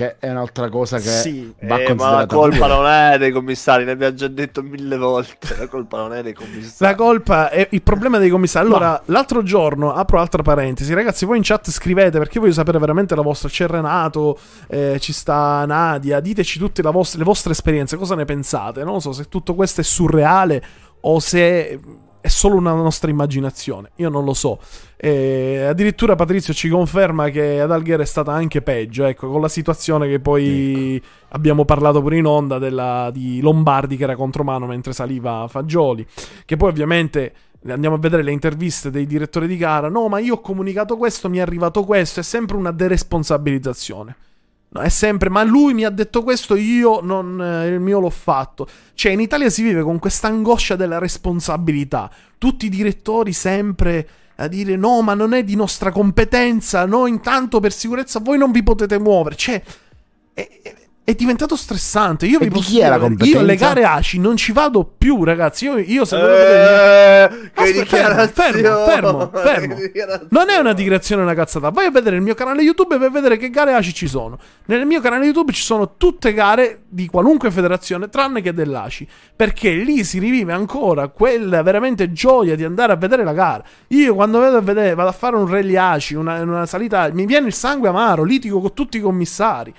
Che 0.00 0.16
è 0.18 0.30
un'altra 0.30 0.70
cosa 0.70 0.96
che 0.96 1.10
Sì. 1.10 1.54
va 1.64 1.78
Eh, 1.78 1.94
ma 1.94 2.10
la 2.12 2.26
colpa 2.26 2.66
non 2.66 2.86
è 2.86 3.18
dei 3.18 3.30
commissari, 3.30 3.84
ne 3.84 3.90
abbiamo 3.90 4.14
già 4.14 4.28
detto 4.28 4.62
mille 4.62 4.96
volte. 4.96 5.54
La 5.58 5.68
colpa 5.68 5.98
non 5.98 6.14
è 6.14 6.22
dei 6.22 6.32
commissari. 6.32 6.90
La 6.90 6.94
colpa 6.94 7.50
è 7.50 7.68
il 7.70 7.82
problema 7.82 8.16
dei 8.16 8.30
commissari. 8.30 8.64
Allora, 8.64 8.98
l'altro 9.06 9.42
giorno, 9.42 9.92
apro 9.92 10.18
altra 10.18 10.42
parentesi, 10.42 10.94
ragazzi, 10.94 11.26
voi 11.26 11.36
in 11.36 11.42
chat 11.42 11.68
scrivete 11.70 12.16
perché 12.16 12.40
voglio 12.40 12.52
sapere 12.52 12.78
veramente 12.78 13.14
la 13.14 13.20
vostra. 13.20 13.50
C'è 13.50 13.66
Renato, 13.66 14.38
eh, 14.68 14.96
ci 15.00 15.12
sta 15.12 15.66
Nadia, 15.66 16.20
diteci 16.20 16.58
tutte 16.58 16.80
la 16.80 16.90
vostra- 16.90 17.18
le 17.18 17.24
vostre 17.24 17.52
esperienze, 17.52 17.98
cosa 17.98 18.14
ne 18.14 18.24
pensate? 18.24 18.82
Non 18.84 19.02
so 19.02 19.12
se 19.12 19.28
tutto 19.28 19.54
questo 19.54 19.82
è 19.82 19.84
surreale 19.84 20.62
o 21.02 21.18
se 21.18 21.78
è 22.20 22.28
solo 22.28 22.56
una 22.56 22.72
nostra 22.72 23.10
immaginazione. 23.10 23.90
Io 23.96 24.08
non 24.08 24.24
lo 24.24 24.34
so. 24.34 24.58
Eh, 24.96 25.64
addirittura 25.66 26.14
Patrizio 26.14 26.52
ci 26.52 26.68
conferma 26.68 27.30
che 27.30 27.60
ad 27.60 27.72
Alghero 27.72 28.02
è 28.02 28.06
stata 28.06 28.32
anche 28.32 28.62
peggio, 28.62 29.04
ecco, 29.04 29.30
con 29.30 29.40
la 29.40 29.48
situazione 29.48 30.08
che 30.08 30.20
poi 30.20 31.02
abbiamo 31.28 31.64
parlato 31.64 32.02
pure 32.02 32.18
in 32.18 32.26
onda 32.26 32.58
della, 32.58 33.10
di 33.12 33.40
Lombardi 33.40 33.96
che 33.96 34.04
era 34.04 34.16
contro 34.16 34.44
mano 34.44 34.66
mentre 34.66 34.92
saliva 34.92 35.46
Fagioli. 35.48 36.06
Che 36.44 36.56
poi 36.56 36.68
ovviamente 36.68 37.32
andiamo 37.66 37.96
a 37.96 37.98
vedere 37.98 38.22
le 38.22 38.32
interviste 38.32 38.90
dei 38.90 39.06
direttori 39.06 39.46
di 39.46 39.56
gara. 39.56 39.88
No, 39.88 40.08
ma 40.08 40.18
io 40.18 40.34
ho 40.34 40.40
comunicato 40.40 40.96
questo, 40.96 41.28
mi 41.30 41.38
è 41.38 41.40
arrivato 41.40 41.84
questo. 41.84 42.20
È 42.20 42.22
sempre 42.22 42.56
una 42.56 42.72
deresponsabilizzazione. 42.72 44.16
No, 44.72 44.80
è 44.82 44.88
sempre, 44.88 45.28
ma 45.30 45.42
lui 45.42 45.74
mi 45.74 45.84
ha 45.84 45.90
detto 45.90 46.22
questo, 46.22 46.54
io 46.54 47.00
non, 47.00 47.42
eh, 47.42 47.66
il 47.66 47.80
mio 47.80 47.98
l'ho 47.98 48.10
fatto. 48.10 48.68
Cioè, 48.94 49.10
in 49.10 49.20
Italia 49.20 49.50
si 49.50 49.62
vive 49.62 49.82
con 49.82 49.98
questa 49.98 50.28
angoscia 50.28 50.76
della 50.76 50.98
responsabilità. 50.98 52.08
Tutti 52.38 52.66
i 52.66 52.68
direttori 52.68 53.32
sempre 53.32 54.08
a 54.36 54.46
dire 54.46 54.76
no, 54.76 55.02
ma 55.02 55.14
non 55.14 55.34
è 55.34 55.42
di 55.42 55.56
nostra 55.56 55.90
competenza. 55.90 56.86
Noi 56.86 57.10
intanto 57.10 57.58
per 57.58 57.72
sicurezza 57.72 58.20
voi 58.20 58.38
non 58.38 58.52
vi 58.52 58.62
potete 58.62 58.98
muovere. 58.98 59.34
Cioè, 59.34 59.60
è, 60.32 60.48
è 61.10 61.14
diventato 61.14 61.56
stressante. 61.56 62.26
Io 62.26 62.38
E 62.38 62.44
vi 62.44 62.48
di 62.48 62.54
posso 62.54 62.70
dire, 62.70 62.98
competenza? 62.98 63.38
Io 63.38 63.44
le 63.44 63.56
gare 63.56 63.84
ACI 63.84 64.18
non 64.18 64.36
ci 64.36 64.52
vado 64.52 64.84
più, 64.84 65.24
ragazzi. 65.24 65.64
Io, 65.64 65.78
io 65.78 66.04
se 66.04 66.16
vedere. 66.16 67.30
Eh, 67.30 67.50
che 67.52 67.62
Aspetta, 67.62 67.84
fermo, 67.84 68.26
fermo, 68.26 69.30
fermo, 69.30 69.30
fermo. 69.34 70.26
Non 70.30 70.50
è 70.50 70.56
una 70.58 70.72
dichiarazione, 70.72 71.22
una 71.22 71.34
cazzata. 71.34 71.70
Vai 71.70 71.86
a 71.86 71.90
vedere 71.90 72.16
il 72.16 72.22
mio 72.22 72.34
canale 72.34 72.62
YouTube 72.62 72.96
per 72.98 73.10
vedere 73.10 73.36
che 73.36 73.50
gare 73.50 73.74
ACI 73.74 73.92
ci 73.92 74.06
sono. 74.06 74.38
Nel 74.66 74.86
mio 74.86 75.00
canale 75.00 75.24
YouTube 75.24 75.52
ci 75.52 75.62
sono 75.62 75.96
tutte 75.96 76.32
gare 76.32 76.82
di 76.88 77.06
qualunque 77.06 77.50
federazione, 77.50 78.08
tranne 78.08 78.40
che 78.40 78.52
dell'ACI. 78.52 79.08
Perché 79.34 79.70
lì 79.70 80.04
si 80.04 80.20
rivive 80.20 80.52
ancora 80.52 81.08
quella 81.08 81.62
veramente 81.62 82.12
gioia 82.12 82.54
di 82.54 82.62
andare 82.62 82.92
a 82.92 82.96
vedere 82.96 83.24
la 83.24 83.32
gara. 83.32 83.64
Io 83.88 84.14
quando 84.14 84.38
vado 84.38 84.58
a 84.58 84.62
vedere, 84.62 84.94
vado 84.94 85.08
a 85.08 85.12
fare 85.12 85.34
un 85.34 85.48
rally 85.48 85.74
ACI, 85.74 86.14
una, 86.14 86.40
una 86.42 86.66
salita, 86.66 87.10
mi 87.12 87.26
viene 87.26 87.48
il 87.48 87.52
sangue 87.52 87.88
amaro, 87.88 88.22
litigo 88.22 88.60
con 88.60 88.74
tutti 88.74 88.98
i 88.98 89.00
commissari. 89.00 89.74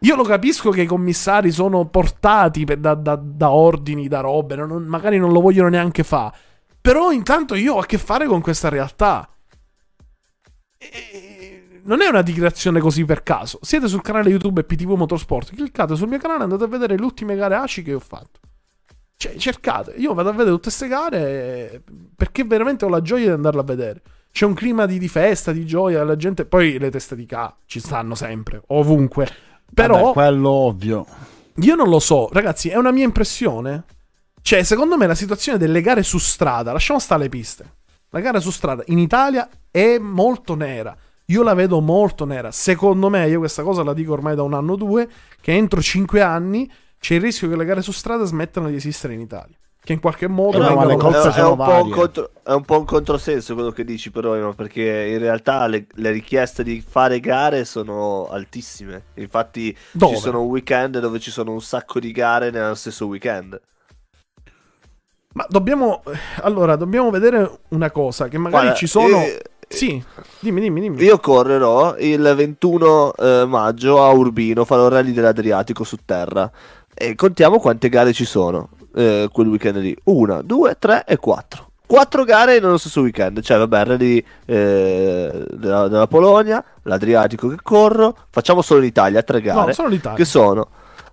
Io 0.00 0.16
lo 0.16 0.22
capisco 0.24 0.70
che 0.70 0.82
i 0.82 0.86
commissari 0.86 1.50
sono 1.50 1.86
portati 1.86 2.64
per- 2.64 2.78
da, 2.78 2.94
da- 2.94 3.20
da 3.22 3.50
ordini, 3.50 4.08
da 4.08 4.20
robe, 4.20 4.56
non- 4.56 4.84
magari 4.84 5.18
non 5.18 5.32
lo 5.32 5.40
vogliono 5.40 5.68
neanche 5.68 6.02
fare. 6.04 6.34
Però 6.80 7.10
intanto 7.12 7.54
io 7.54 7.74
ho 7.74 7.78
a 7.80 7.86
che 7.86 7.98
fare 7.98 8.26
con 8.26 8.40
questa 8.40 8.68
realtà. 8.70 9.28
E- 10.78 11.56
Non 11.82 12.02
è 12.02 12.08
una 12.08 12.22
dichiarazione 12.22 12.78
così 12.78 13.04
per 13.04 13.22
caso. 13.22 13.58
Siete 13.62 13.88
sul 13.88 14.02
canale 14.02 14.28
YouTube 14.30 14.64
PTV 14.64 14.90
Motorsport. 14.92 15.54
Cliccate 15.54 15.96
sul 15.96 16.08
mio 16.08 16.18
canale 16.18 16.40
e 16.40 16.42
andate 16.44 16.64
a 16.64 16.66
vedere 16.68 16.96
le 16.96 17.02
ultime 17.04 17.34
gare 17.36 17.54
ACI 17.56 17.82
che 17.82 17.94
ho 17.94 17.98
fatto. 18.00 18.38
Cioè, 19.16 19.34
cercate. 19.36 19.92
Io 19.96 20.12
vado 20.14 20.28
a 20.28 20.32
vedere 20.32 20.50
tutte 20.50 20.64
queste 20.64 20.88
gare 20.88 21.82
perché 22.14 22.44
veramente 22.44 22.84
ho 22.84 22.88
la 22.88 23.00
gioia 23.00 23.24
di 23.26 23.30
andarle 23.32 23.60
a 23.60 23.64
vedere. 23.64 24.02
C'è 24.30 24.44
un 24.46 24.54
clima 24.54 24.86
di, 24.86 24.98
di 24.98 25.08
festa, 25.08 25.52
di 25.52 25.66
gioia, 25.66 26.04
la 26.04 26.16
gente... 26.16 26.44
Poi 26.44 26.78
le 26.78 26.90
teste 26.90 27.16
di 27.16 27.26
K 27.26 27.54
ci 27.66 27.80
stanno 27.80 28.14
sempre, 28.14 28.62
ovunque. 28.68 29.28
Però... 29.74 29.96
Vabbè, 29.96 30.12
quello 30.12 30.48
ovvio. 30.50 31.06
Io 31.56 31.74
non 31.74 31.88
lo 31.88 31.98
so, 31.98 32.28
ragazzi, 32.32 32.68
è 32.68 32.76
una 32.76 32.90
mia 32.90 33.04
impressione. 33.04 33.84
Cioè, 34.42 34.62
secondo 34.62 34.96
me 34.96 35.06
la 35.06 35.14
situazione 35.14 35.58
delle 35.58 35.82
gare 35.82 36.02
su 36.02 36.18
strada, 36.18 36.72
lasciamo 36.72 36.98
stare 36.98 37.22
le 37.22 37.28
piste. 37.28 37.74
La 38.10 38.20
gara 38.20 38.40
su 38.40 38.50
strada 38.50 38.82
in 38.86 38.98
Italia 38.98 39.48
è 39.70 39.98
molto 39.98 40.54
nera. 40.54 40.96
Io 41.26 41.42
la 41.42 41.54
vedo 41.54 41.80
molto 41.80 42.24
nera. 42.24 42.50
Secondo 42.50 43.08
me, 43.08 43.28
io 43.28 43.38
questa 43.38 43.62
cosa 43.62 43.84
la 43.84 43.92
dico 43.92 44.12
ormai 44.12 44.34
da 44.34 44.42
un 44.42 44.54
anno 44.54 44.72
o 44.72 44.76
due, 44.76 45.08
che 45.40 45.52
entro 45.52 45.80
cinque 45.80 46.22
anni 46.22 46.70
c'è 46.98 47.14
il 47.14 47.20
rischio 47.20 47.48
che 47.48 47.56
le 47.56 47.64
gare 47.64 47.82
su 47.82 47.92
strada 47.92 48.24
smettano 48.24 48.68
di 48.68 48.74
esistere 48.74 49.14
in 49.14 49.20
Italia. 49.20 49.56
Che 49.90 49.96
in 49.96 50.02
qualche 50.02 50.28
modo 50.28 50.58
no, 50.58 50.68
vengano 50.68 50.86
le 50.86 50.94
è, 50.94 50.96
colpe 50.98 51.32
sono 51.32 51.50
un 51.50 51.56
po' 51.56 51.62
un 51.62 51.88
varie. 51.88 51.90
contro- 51.90 52.30
è 52.44 52.52
un 52.52 52.62
po' 52.62 52.78
un 52.78 52.84
controsenso 52.84 53.54
quello 53.54 53.72
che 53.72 53.82
dici, 53.82 54.12
però, 54.12 54.54
perché 54.54 55.08
in 55.10 55.18
realtà 55.18 55.66
le, 55.66 55.86
le 55.94 56.12
richieste 56.12 56.62
di 56.62 56.80
fare 56.80 57.18
gare 57.18 57.64
sono 57.64 58.28
altissime. 58.30 59.06
Infatti, 59.14 59.76
Dove? 59.90 60.14
ci 60.14 60.20
sono 60.20 60.42
weekend 60.42 61.00
dove 61.00 61.18
ci 61.18 61.32
sono 61.32 61.50
un 61.50 61.60
sacco 61.60 61.98
di 61.98 62.12
gare 62.12 62.50
nello 62.52 62.76
stesso 62.76 63.08
weekend. 63.08 63.60
Ma 65.32 65.44
dobbiamo. 65.48 66.04
Allora, 66.42 66.76
dobbiamo 66.76 67.10
vedere 67.10 67.58
una 67.70 67.90
cosa: 67.90 68.28
che 68.28 68.38
magari 68.38 68.62
Guarda, 68.62 68.78
ci 68.78 68.86
sono. 68.86 69.16
eh, 69.22 69.42
Sì, 69.66 70.00
dimmi, 70.38 70.60
dimmi, 70.60 70.82
dimmi. 70.82 71.02
Io 71.02 71.18
correrò 71.18 71.96
il 71.98 72.32
21 72.36 73.14
eh, 73.14 73.44
maggio 73.44 74.04
a 74.04 74.10
Urbino, 74.10 74.64
farò 74.64 74.84
il 74.86 74.92
rally 74.92 75.10
dell'Adriatico 75.10 75.82
su 75.82 75.96
terra. 76.04 76.48
E 76.94 77.16
contiamo 77.16 77.58
quante 77.58 77.88
gare 77.88 78.12
ci 78.12 78.24
sono 78.24 78.68
eh, 78.94 79.28
quel 79.32 79.48
weekend 79.48 79.76
lì. 79.78 79.96
Una, 80.04 80.42
due, 80.42 80.76
tre 80.78 81.04
e 81.06 81.16
quattro. 81.16 81.68
Quattro 81.86 82.24
gare 82.24 82.60
nello 82.60 82.78
stesso 82.78 83.00
weekend. 83.00 83.40
Cioè, 83.40 83.58
vabbè, 83.58 83.84
rally 83.84 84.24
eh, 84.46 85.44
della, 85.50 85.88
della 85.88 86.06
Polonia, 86.06 86.62
l'Adriatico 86.82 87.48
che 87.48 87.58
corro. 87.62 88.16
Facciamo 88.30 88.62
solo 88.62 88.80
l'Italia, 88.80 89.22
tre 89.22 89.40
gare. 89.40 89.66
No, 89.66 89.72
solo 89.72 89.88
l'Italia. 89.88 90.16
Che 90.16 90.24
sono 90.24 90.68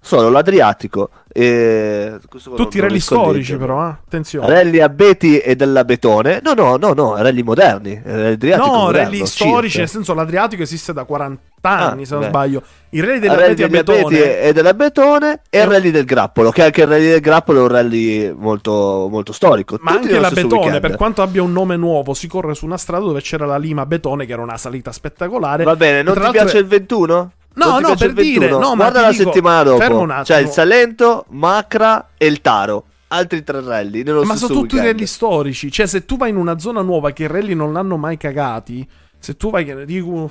solo 0.07 0.29
l'Adriatico 0.29 1.09
e... 1.31 2.17
Tutti 2.55 2.77
i 2.77 2.79
rally 2.79 2.99
storici, 2.99 3.55
però, 3.57 3.85
eh? 3.87 3.89
attenzione. 3.89 4.47
Rally 4.49 4.79
Abeti 4.79 5.37
e 5.37 5.55
dell'Abetone? 5.55 6.41
No, 6.43 6.53
no, 6.53 6.77
no, 6.77 6.93
no, 6.93 7.15
rally 7.21 7.43
moderni. 7.43 8.01
L'Adriatico 8.03 8.65
No, 8.65 8.73
moderno, 8.85 9.09
rally 9.11 9.25
storici, 9.27 9.61
circa. 9.67 9.79
nel 9.79 9.89
senso 9.89 10.13
l'Adriatico 10.15 10.63
esiste 10.63 10.93
da 10.93 11.03
40 11.03 11.39
anni, 11.61 12.03
Ah, 12.03 12.05
se 12.05 12.13
non 12.13 12.21
beh. 12.23 12.27
sbaglio. 12.29 12.63
I 12.89 13.01
rally 13.01 13.19
della 13.19 13.35
rally 13.35 13.47
Reti 13.49 13.63
a 13.63 13.67
degli 13.67 13.77
Abeti 13.77 14.01
Betone. 14.15 14.39
e 14.41 14.53
dell'Abetone 14.53 15.41
e 15.49 15.59
il 15.59 15.67
rally 15.67 15.91
del 15.91 16.05
Grappolo, 16.05 16.49
che 16.51 16.63
anche 16.63 16.81
il 16.81 16.87
rally 16.87 17.07
del 17.09 17.19
Grappolo 17.19 17.59
è 17.59 17.61
un 17.61 17.67
rally 17.67 18.33
molto, 18.35 19.07
molto 19.11 19.31
storico. 19.33 19.77
Ma 19.81 19.91
tutti 19.91 20.03
anche 20.03 20.07
nello 20.13 20.21
la 20.21 20.27
stesso 20.29 20.47
Betone, 20.47 20.61
weekend. 20.63 20.87
per 20.87 20.95
quanto 20.97 21.21
abbia 21.21 21.43
un 21.43 21.51
nome 21.51 21.75
nuovo, 21.75 22.13
si 22.13 22.27
corre 22.27 22.55
su 22.55 22.65
una 22.65 22.77
strada 22.77 23.03
dove 23.05 23.21
c'era 23.21 23.45
la 23.45 23.57
Lima 23.57 23.85
Betone, 23.85 24.25
che 24.25 24.31
era 24.33 24.41
una 24.41 24.57
salita 24.57 24.91
spettacolare. 24.91 25.63
Va 25.65 25.75
bene, 25.75 26.01
non 26.01 26.15
ti 26.15 26.31
piace 26.31 26.57
il 26.57 26.65
21? 26.65 27.31
No, 27.57 27.79
no, 27.79 27.95
per 27.95 28.09
il 28.09 28.13
21? 28.15 28.39
dire, 28.39 28.49
no, 28.57 28.75
Guarda 28.75 29.01
la 29.01 29.09
dico- 29.11 29.23
settimana 29.23 29.75
fermo 29.75 29.87
dopo. 29.93 30.03
un 30.03 30.09
attimo. 30.11 30.23
C'è 30.23 30.37
il 30.39 30.49
Salento, 30.49 31.25
Macra 31.29 32.09
e 32.17 32.25
il 32.27 32.41
Taro. 32.41 32.85
Altri 33.09 33.43
tre 33.43 33.61
rally 33.61 34.03
nello 34.03 34.23
Ma 34.23 34.35
sono 34.35 34.53
tutti 34.53 34.75
weekend. 34.75 34.93
rally 34.93 35.05
storici. 35.07 35.71
Cioè, 35.71 35.85
se 35.85 36.05
tu 36.05 36.17
vai 36.17 36.29
in 36.29 36.35
una 36.35 36.59
zona 36.59 36.81
nuova 36.81 37.11
che 37.11 37.23
i 37.23 37.27
rally 37.27 37.53
non 37.53 37.71
l'hanno 37.73 37.95
mai 37.97 38.17
cagati, 38.17 38.87
se 39.17 39.35
tu 39.37 39.49
vai 39.49 39.63
che 39.65 39.85
dico. 39.85 40.29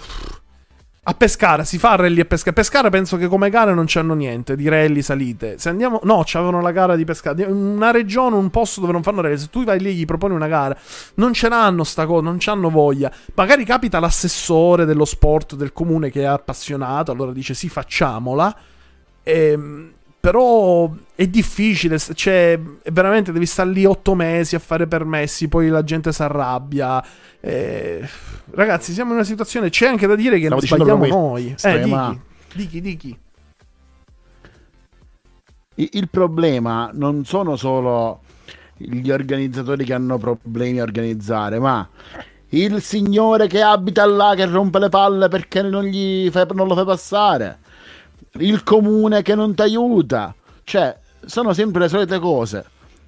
A 1.08 1.14
Pescara 1.14 1.62
si 1.62 1.78
fa 1.78 1.94
rally 1.94 2.18
a 2.18 2.24
Pescara. 2.24 2.52
Pescara 2.52 2.90
penso 2.90 3.16
che 3.16 3.28
come 3.28 3.48
gare 3.48 3.72
non 3.74 3.84
c'hanno 3.86 4.14
niente 4.14 4.56
di 4.56 4.68
rally 4.68 5.02
salite. 5.02 5.56
Se 5.56 5.68
andiamo. 5.68 6.00
No, 6.02 6.24
c'avevano 6.24 6.60
la 6.60 6.72
gara 6.72 6.96
di 6.96 7.04
Pescara. 7.04 7.46
Una 7.46 7.92
regione, 7.92 8.34
un 8.34 8.50
posto 8.50 8.80
dove 8.80 8.92
non 8.92 9.04
fanno 9.04 9.20
rally. 9.20 9.38
Se 9.38 9.48
tu 9.48 9.62
vai 9.62 9.78
lì 9.78 9.90
e 9.90 9.92
gli 9.92 10.04
proponi 10.04 10.34
una 10.34 10.48
gara, 10.48 10.76
non 11.14 11.32
ce 11.32 11.48
l'hanno 11.48 11.84
sta 11.84 12.06
cosa, 12.06 12.22
non 12.22 12.38
c'hanno 12.40 12.70
voglia. 12.70 13.12
Magari 13.34 13.64
capita 13.64 14.00
l'assessore 14.00 14.84
dello 14.84 15.04
sport 15.04 15.54
del 15.54 15.72
comune 15.72 16.10
che 16.10 16.22
è 16.22 16.24
appassionato, 16.24 17.12
allora 17.12 17.30
dice 17.30 17.54
sì, 17.54 17.68
facciamola. 17.68 18.56
Ehm, 19.22 19.92
però 20.26 20.92
è 21.14 21.28
difficile, 21.28 22.00
cioè, 22.00 22.58
veramente 22.90 23.30
devi 23.30 23.46
stare 23.46 23.70
lì 23.70 23.84
otto 23.84 24.16
mesi 24.16 24.56
a 24.56 24.58
fare 24.58 24.88
permessi, 24.88 25.46
poi 25.46 25.68
la 25.68 25.84
gente 25.84 26.12
si 26.12 26.20
arrabbia. 26.20 27.00
eh, 27.38 28.04
ragazzi, 28.50 28.92
siamo 28.92 29.10
in 29.10 29.18
una 29.18 29.24
situazione. 29.24 29.70
C'è 29.70 29.86
anche 29.86 30.08
da 30.08 30.16
dire 30.16 30.40
che 30.40 30.46
Stavo 30.46 30.60
sbagliamo 30.62 31.06
noi. 31.06 31.50
questo, 31.50 31.68
Eh, 31.68 31.80
dichi, 31.80 32.20
dichi, 32.54 32.80
dichi. 32.80 33.18
Il 35.76 36.08
problema 36.10 36.90
non 36.92 37.24
sono 37.24 37.54
solo 37.54 38.22
gli 38.76 39.12
organizzatori 39.12 39.84
che 39.84 39.94
hanno 39.94 40.18
problemi 40.18 40.80
a 40.80 40.82
organizzare, 40.82 41.60
ma 41.60 41.88
il 42.48 42.82
signore 42.82 43.46
che 43.46 43.62
abita 43.62 44.04
là 44.06 44.34
che 44.34 44.46
rompe 44.46 44.80
le 44.80 44.88
palle 44.88 45.28
perché 45.28 45.62
non, 45.62 45.84
gli 45.84 46.28
fai- 46.30 46.46
non 46.52 46.66
lo 46.66 46.74
fai 46.74 46.84
passare, 46.84 47.58
il 48.40 48.62
comune 48.62 49.22
che 49.22 49.34
non 49.34 49.54
ti 49.54 49.62
aiuta, 49.62 50.34
cioè 50.64 50.96
sono 51.24 51.52
sempre 51.52 51.82
le 51.82 51.88
solite 51.88 52.18
cose. 52.18 52.64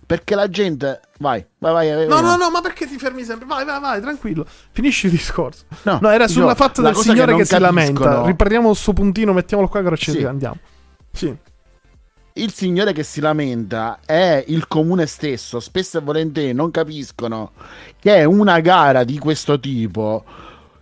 Perché 0.09 0.35
la 0.35 0.49
gente. 0.49 1.01
Vai, 1.19 1.45
vai, 1.59 1.73
vai. 1.73 1.95
vai, 1.95 2.07
No, 2.07 2.15
vai. 2.15 2.23
no, 2.23 2.37
no, 2.37 2.51
ma 2.51 2.63
perché 2.63 2.87
ti 2.87 2.97
fermi 2.97 3.25
sempre? 3.25 3.47
Vai, 3.47 3.67
vai, 3.67 3.79
vai, 3.79 4.01
tranquillo. 4.01 4.47
Finisci 4.71 5.05
il 5.05 5.13
discorso. 5.13 5.65
No, 5.83 5.99
No, 6.01 6.09
era 6.09 6.27
sulla 6.27 6.55
fatta 6.55 6.81
del 6.81 6.97
signore 6.97 7.33
che 7.33 7.41
che, 7.41 7.45
si 7.45 7.59
lamenta. 7.59 8.25
Riprendiamo 8.25 8.73
sto 8.73 8.95
puntino, 8.95 9.35
mettiamolo 9.35 9.69
qua 9.69 9.83
che 9.83 9.97
Sì. 9.97 10.25
andiamo. 10.25 10.57
Sì. 11.13 11.37
il 12.35 12.53
signore 12.53 12.93
che 12.93 13.03
si 13.03 13.21
lamenta 13.21 13.99
è 14.05 14.45
il 14.47 14.69
comune 14.69 15.07
stesso, 15.07 15.59
spesso 15.61 15.99
e 15.99 16.01
volentieri 16.01 16.53
non 16.53 16.71
capiscono 16.71 17.51
che 17.99 18.25
una 18.25 18.61
gara 18.61 19.03
di 19.03 19.19
questo 19.19 19.59
tipo 19.59 20.25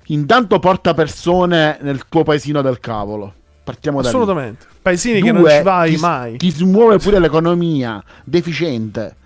intanto 0.09 0.59
porta 0.59 0.93
persone 0.95 1.79
nel 1.81 2.07
tuo 2.09 2.23
paesino 2.23 2.61
del 2.63 2.79
cavolo. 2.79 3.33
Partiamo 3.67 3.97
da 4.01 4.09
lì. 4.11 4.15
Assolutamente. 4.15 4.65
Paesini 4.81 5.21
che 5.21 5.33
Due, 5.33 5.41
non 5.41 5.51
ci 5.51 5.63
vai 5.65 5.95
ti, 5.97 6.01
mai. 6.01 6.37
Ti 6.37 6.51
smuove 6.53 6.99
pure 6.99 7.19
l'economia 7.19 8.01
deficiente. 8.23 9.17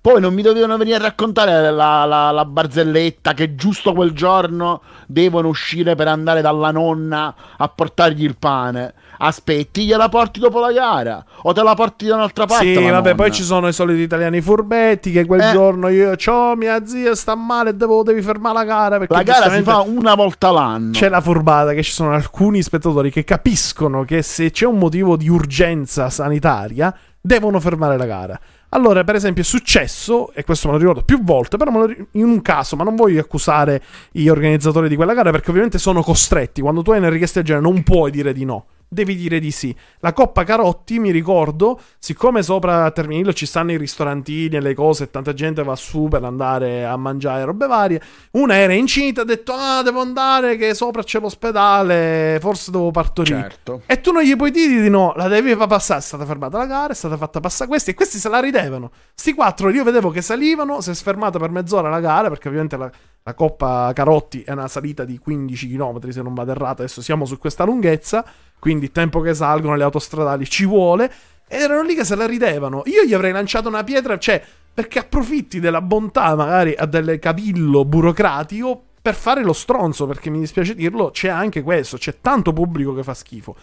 Poi 0.00 0.20
non 0.20 0.34
mi 0.34 0.42
dovevano 0.42 0.76
venire 0.76 0.96
a 0.96 1.00
raccontare 1.02 1.70
la, 1.70 2.04
la- 2.04 2.32
la 2.32 2.44
barzelletta 2.44 3.32
che 3.34 3.54
giusto 3.54 3.92
quel 3.92 4.10
giorno 4.10 4.82
devono 5.06 5.46
uscire 5.46 5.94
per 5.94 6.08
andare 6.08 6.40
dalla 6.40 6.72
nonna 6.72 7.32
a 7.56 7.68
portargli 7.68 8.24
il 8.24 8.36
pane. 8.36 8.92
Aspetti, 9.24 9.84
gliela 9.84 10.08
porti 10.08 10.40
dopo 10.40 10.58
la 10.58 10.72
gara 10.72 11.24
o 11.42 11.52
te 11.52 11.62
la 11.62 11.74
porti 11.74 12.06
da 12.06 12.16
un'altra 12.16 12.44
parte. 12.44 12.64
Sì, 12.66 12.74
vabbè, 12.74 12.90
nonna. 12.90 13.14
poi 13.14 13.30
ci 13.30 13.44
sono 13.44 13.68
i 13.68 13.72
soliti 13.72 14.00
italiani 14.00 14.40
furbetti 14.40 15.12
che 15.12 15.24
quel 15.26 15.40
Eh. 15.42 15.52
giorno 15.52 15.86
io 15.88 16.16
c'ho 16.16 16.56
mia 16.56 16.84
zia 16.84 17.14
sta 17.14 17.36
male, 17.36 17.76
devo, 17.76 18.02
devi 18.02 18.20
fermare 18.20 18.54
la 18.54 18.64
gara 18.64 18.98
perché 18.98 19.14
La 19.14 19.22
gara 19.22 19.48
si 19.50 19.62
fa 19.62 19.78
una 19.80 20.16
volta 20.16 20.50
l'anno. 20.50 20.90
C'è 20.90 21.08
la 21.08 21.20
furbata 21.20 21.72
che 21.72 21.84
ci 21.84 21.92
sono 21.92 22.12
alcuni 22.12 22.62
spettatori 22.62 23.12
che 23.12 23.22
capiscono 23.22 24.02
che 24.04 24.22
se 24.22 24.50
c'è 24.50 24.66
un 24.66 24.78
motivo 24.78 25.16
di 25.16 25.28
urgenza 25.28 26.10
sanitaria 26.10 26.92
devono 27.20 27.60
fermare 27.60 27.96
la 27.96 28.06
gara. 28.06 28.40
Allora, 28.70 29.04
per 29.04 29.14
esempio, 29.14 29.42
è 29.42 29.46
successo, 29.46 30.32
e 30.32 30.42
questo 30.44 30.66
me 30.66 30.72
lo 30.74 30.80
ricordo 30.80 31.02
più 31.02 31.22
volte, 31.22 31.58
però 31.58 31.70
me 31.70 31.78
lo 31.78 31.86
ri- 31.86 32.06
in 32.12 32.24
un 32.24 32.42
caso, 32.42 32.74
ma 32.74 32.82
non 32.82 32.96
voglio 32.96 33.20
accusare 33.20 33.82
gli 34.10 34.26
organizzatori 34.28 34.88
di 34.88 34.96
quella 34.96 35.14
gara 35.14 35.30
perché 35.30 35.50
ovviamente 35.50 35.78
sono 35.78 36.02
costretti. 36.02 36.60
Quando 36.60 36.82
tu 36.82 36.90
hai 36.90 36.98
una 36.98 37.08
richiesta 37.10 37.38
del 37.40 37.48
genere 37.48 37.64
non 37.70 37.82
puoi 37.84 38.10
dire 38.10 38.32
di 38.32 38.44
no. 38.44 38.64
Devi 38.92 39.16
dire 39.16 39.40
di 39.40 39.50
sì. 39.50 39.74
La 40.00 40.12
Coppa 40.12 40.44
Carotti, 40.44 40.98
mi 40.98 41.10
ricordo, 41.10 41.80
siccome 41.98 42.42
sopra 42.42 42.90
Terminillo 42.90 43.32
ci 43.32 43.46
stanno 43.46 43.72
i 43.72 43.78
ristorantini 43.78 44.56
e 44.56 44.60
le 44.60 44.74
cose, 44.74 45.04
e 45.04 45.10
tanta 45.10 45.32
gente 45.32 45.62
va 45.62 45.74
su 45.76 46.08
per 46.10 46.22
andare 46.22 46.84
a 46.84 46.94
mangiare 46.98 47.42
robe 47.44 47.66
varie. 47.66 48.02
Una 48.32 48.56
era 48.56 48.74
incinta, 48.74 49.22
ha 49.22 49.24
detto: 49.24 49.54
Ah, 49.54 49.82
devo 49.82 50.02
andare, 50.02 50.56
che 50.56 50.74
sopra 50.74 51.02
c'è 51.02 51.20
l'ospedale, 51.20 52.36
forse 52.38 52.70
devo 52.70 52.90
partorire. 52.90 53.40
Certo. 53.40 53.80
E 53.86 54.02
tu 54.02 54.12
non 54.12 54.24
gli 54.24 54.36
puoi 54.36 54.50
dire 54.50 54.82
di 54.82 54.90
no, 54.90 55.14
la 55.16 55.26
devi 55.26 55.54
far 55.54 55.68
passare. 55.68 56.00
È 56.00 56.02
stata 56.02 56.26
fermata 56.26 56.58
la 56.58 56.66
gara, 56.66 56.92
è 56.92 56.94
stata 56.94 57.16
fatta 57.16 57.40
passare 57.40 57.70
questi, 57.70 57.92
e 57.92 57.94
questi 57.94 58.18
se 58.18 58.28
la 58.28 58.40
ridevano. 58.40 58.90
Sti 59.14 59.32
quattro 59.32 59.70
io 59.70 59.84
vedevo 59.84 60.10
che 60.10 60.20
salivano, 60.20 60.82
si 60.82 60.90
è 60.90 60.94
sfermata 60.94 61.38
per 61.38 61.48
mezz'ora 61.48 61.88
la 61.88 62.00
gara, 62.00 62.28
perché 62.28 62.48
ovviamente 62.48 62.76
la, 62.76 62.90
la 63.22 63.34
Coppa 63.34 63.90
Carotti 63.94 64.42
è 64.42 64.52
una 64.52 64.68
salita 64.68 65.04
di 65.04 65.16
15 65.16 65.68
km, 65.68 66.10
se 66.10 66.20
non 66.20 66.34
vado 66.34 66.50
errato. 66.50 66.82
Adesso 66.82 67.00
siamo 67.00 67.24
su 67.24 67.38
questa 67.38 67.64
lunghezza, 67.64 68.24
quindi 68.62 68.92
tempo 68.92 69.20
che 69.20 69.34
salgono 69.34 69.74
le 69.74 69.82
autostradali 69.82 70.48
ci 70.48 70.64
vuole. 70.66 71.12
Ed 71.48 71.62
erano 71.62 71.82
lì 71.82 71.96
che 71.96 72.04
se 72.04 72.14
la 72.14 72.26
ridevano. 72.26 72.82
Io 72.84 73.02
gli 73.02 73.12
avrei 73.12 73.32
lanciato 73.32 73.66
una 73.66 73.82
pietra, 73.82 74.16
cioè, 74.20 74.40
perché 74.72 75.00
approfitti 75.00 75.58
della 75.58 75.80
bontà, 75.80 76.36
magari, 76.36 76.72
a 76.72 76.86
del 76.86 77.18
cavillo 77.18 77.84
burocratico 77.84 78.80
per 79.02 79.16
fare 79.16 79.42
lo 79.42 79.52
stronzo, 79.52 80.06
perché 80.06 80.30
mi 80.30 80.38
dispiace 80.38 80.76
dirlo, 80.76 81.10
c'è 81.10 81.28
anche 81.28 81.62
questo, 81.62 81.96
c'è 81.96 82.20
tanto 82.20 82.52
pubblico 82.52 82.94
che 82.94 83.02
fa 83.02 83.14
schifo. 83.14 83.56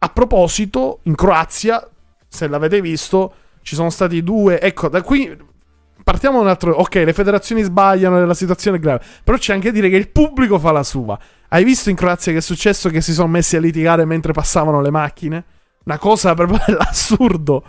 A 0.00 0.08
proposito, 0.10 0.98
in 1.04 1.14
Croazia, 1.14 1.88
se 2.28 2.46
l'avete 2.46 2.82
visto, 2.82 3.32
ci 3.62 3.74
sono 3.74 3.88
stati 3.88 4.22
due, 4.22 4.60
ecco, 4.60 4.90
da 4.90 5.00
qui 5.00 5.34
partiamo 6.06 6.36
da 6.36 6.42
un 6.44 6.48
altro, 6.50 6.72
ok, 6.72 6.94
le 6.94 7.12
federazioni 7.12 7.62
sbagliano, 7.62 8.24
la 8.24 8.34
situazione 8.34 8.76
è 8.76 8.80
grave, 8.80 9.02
però 9.24 9.36
c'è 9.36 9.52
anche 9.52 9.70
da 9.70 9.74
dire 9.74 9.88
che 9.88 9.96
il 9.96 10.08
pubblico 10.08 10.56
fa 10.60 10.70
la 10.70 10.84
sua. 10.84 11.18
Hai 11.48 11.64
visto 11.64 11.90
in 11.90 11.96
Croazia 11.96 12.30
che 12.30 12.38
è 12.38 12.40
successo 12.40 12.90
che 12.90 13.00
si 13.00 13.12
sono 13.12 13.26
messi 13.26 13.56
a 13.56 13.60
litigare 13.60 14.04
mentre 14.04 14.32
passavano 14.32 14.80
le 14.80 14.90
macchine? 14.92 15.44
Una 15.84 15.98
cosa 15.98 16.32
proprio 16.34 16.60
dell'assurdo. 16.64 17.64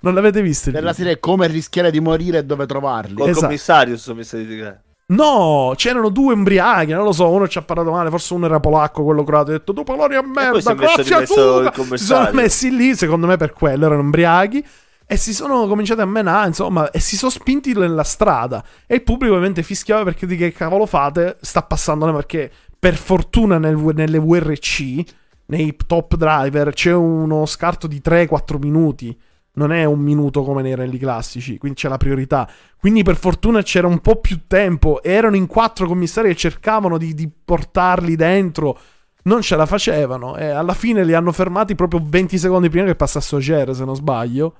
Non 0.00 0.14
l'avete 0.14 0.40
visto? 0.40 0.70
Della 0.70 0.92
video? 0.92 0.94
serie 1.04 1.20
come 1.20 1.46
rischiare 1.48 1.90
di 1.90 2.00
morire 2.00 2.38
e 2.38 2.44
dove 2.44 2.64
trovarli. 2.64 3.12
Col 3.12 3.28
Esatto. 3.28 3.44
commissario 3.44 3.96
si 3.98 4.02
sono 4.02 4.16
messi 4.16 4.36
a 4.36 4.38
litigare. 4.38 4.82
No, 5.08 5.74
c'erano 5.76 6.08
due 6.08 6.32
embriaghi, 6.32 6.92
non 6.92 7.04
lo 7.04 7.12
so, 7.12 7.28
uno 7.28 7.46
ci 7.46 7.58
ha 7.58 7.62
parlato 7.62 7.90
male, 7.90 8.08
forse 8.08 8.32
uno 8.32 8.46
era 8.46 8.58
polacco, 8.58 9.04
quello 9.04 9.22
croato, 9.22 9.50
ha 9.50 9.52
detto 9.52 9.74
tu 9.74 9.82
poloni 9.82 10.14
a 10.14 10.22
merda, 10.22 10.74
mezzo 10.74 11.34
tua! 11.34 11.72
il 11.90 11.98
Si 11.98 12.04
sono 12.06 12.30
messi 12.32 12.74
lì, 12.74 12.94
secondo 12.94 13.26
me 13.26 13.36
per 13.36 13.52
quello, 13.52 13.84
erano 13.84 14.00
embriaghi 14.00 14.64
e 15.06 15.16
si 15.16 15.34
sono 15.34 15.66
cominciati 15.66 16.00
a 16.00 16.06
menare, 16.06 16.48
insomma, 16.48 16.90
e 16.90 17.00
si 17.00 17.16
sono 17.16 17.30
spinti 17.30 17.72
nella 17.74 18.04
strada 18.04 18.64
e 18.86 18.96
il 18.96 19.02
pubblico 19.02 19.34
ovviamente 19.34 19.62
fischiava 19.62 20.04
perché 20.04 20.26
di 20.26 20.36
che 20.36 20.52
cavolo 20.52 20.86
fate, 20.86 21.36
sta 21.40 21.62
passando 21.62 22.10
perché 22.12 22.50
per 22.78 22.96
fortuna 22.96 23.58
nel- 23.58 23.76
nelle 23.94 24.18
VRC, 24.18 25.04
nei 25.46 25.76
top 25.86 26.16
driver 26.16 26.72
c'è 26.72 26.92
uno 26.92 27.46
scarto 27.46 27.86
di 27.86 28.00
3-4 28.02 28.58
minuti. 28.58 29.16
Non 29.54 29.70
è 29.70 29.84
un 29.84 30.00
minuto 30.00 30.42
come 30.42 30.62
nei 30.62 30.74
rally 30.74 30.96
classici, 30.96 31.58
quindi 31.58 31.78
c'è 31.78 31.88
la 31.88 31.98
priorità. 31.98 32.50
Quindi 32.78 33.02
per 33.02 33.16
fortuna 33.16 33.62
c'era 33.62 33.86
un 33.86 34.00
po' 34.00 34.16
più 34.16 34.46
tempo. 34.46 35.02
Erano 35.02 35.36
in 35.36 35.46
quattro 35.46 35.86
commissari 35.86 36.30
e 36.30 36.34
cercavano 36.34 36.96
di, 36.96 37.12
di 37.12 37.28
portarli 37.28 38.16
dentro. 38.16 38.78
Non 39.24 39.42
ce 39.42 39.54
la 39.56 39.66
facevano. 39.66 40.36
E 40.36 40.46
alla 40.46 40.74
fine 40.74 41.04
li 41.04 41.12
hanno 41.12 41.32
fermati 41.32 41.74
proprio 41.74 42.00
20 42.02 42.38
secondi 42.38 42.70
prima 42.70 42.86
che 42.86 42.96
passasse 42.96 43.36
Ogier, 43.36 43.74
se 43.74 43.84
non 43.84 43.94
sbaglio. 43.94 44.56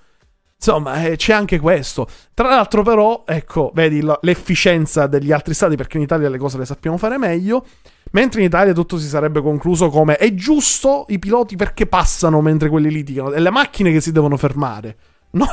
Insomma, 0.65 1.05
eh, 1.05 1.17
c'è 1.17 1.33
anche 1.33 1.59
questo. 1.59 2.07
Tra 2.33 2.49
l'altro, 2.49 2.85
però, 2.85 3.25
ecco, 3.27 3.73
vedi 3.75 4.01
la- 4.01 4.17
l'efficienza 4.23 5.09
degli 5.09 5.33
altri 5.33 5.55
stati, 5.55 5.75
perché 5.75 5.97
in 5.97 6.05
Italia 6.05 6.29
le 6.29 6.39
cose 6.39 6.57
le 6.57 6.65
sappiamo 6.65 6.97
fare 6.99 7.19
meglio. 7.19 7.67
Mentre 8.13 8.41
in 8.43 8.47
Italia 8.47 8.73
tutto 8.73 8.97
si 8.97 9.09
sarebbe 9.09 9.41
concluso 9.43 9.89
come 9.89 10.17
è 10.17 10.33
giusto 10.35 11.07
i 11.09 11.19
piloti 11.19 11.57
perché 11.57 11.87
passano 11.87 12.41
mentre 12.41 12.69
quelli 12.69 12.91
litigano, 12.91 13.33
e 13.33 13.41
le 13.41 13.51
macchine 13.51 13.91
che 13.91 14.01
si 14.01 14.13
devono 14.13 14.37
fermare. 14.37 14.97
Non, 15.35 15.49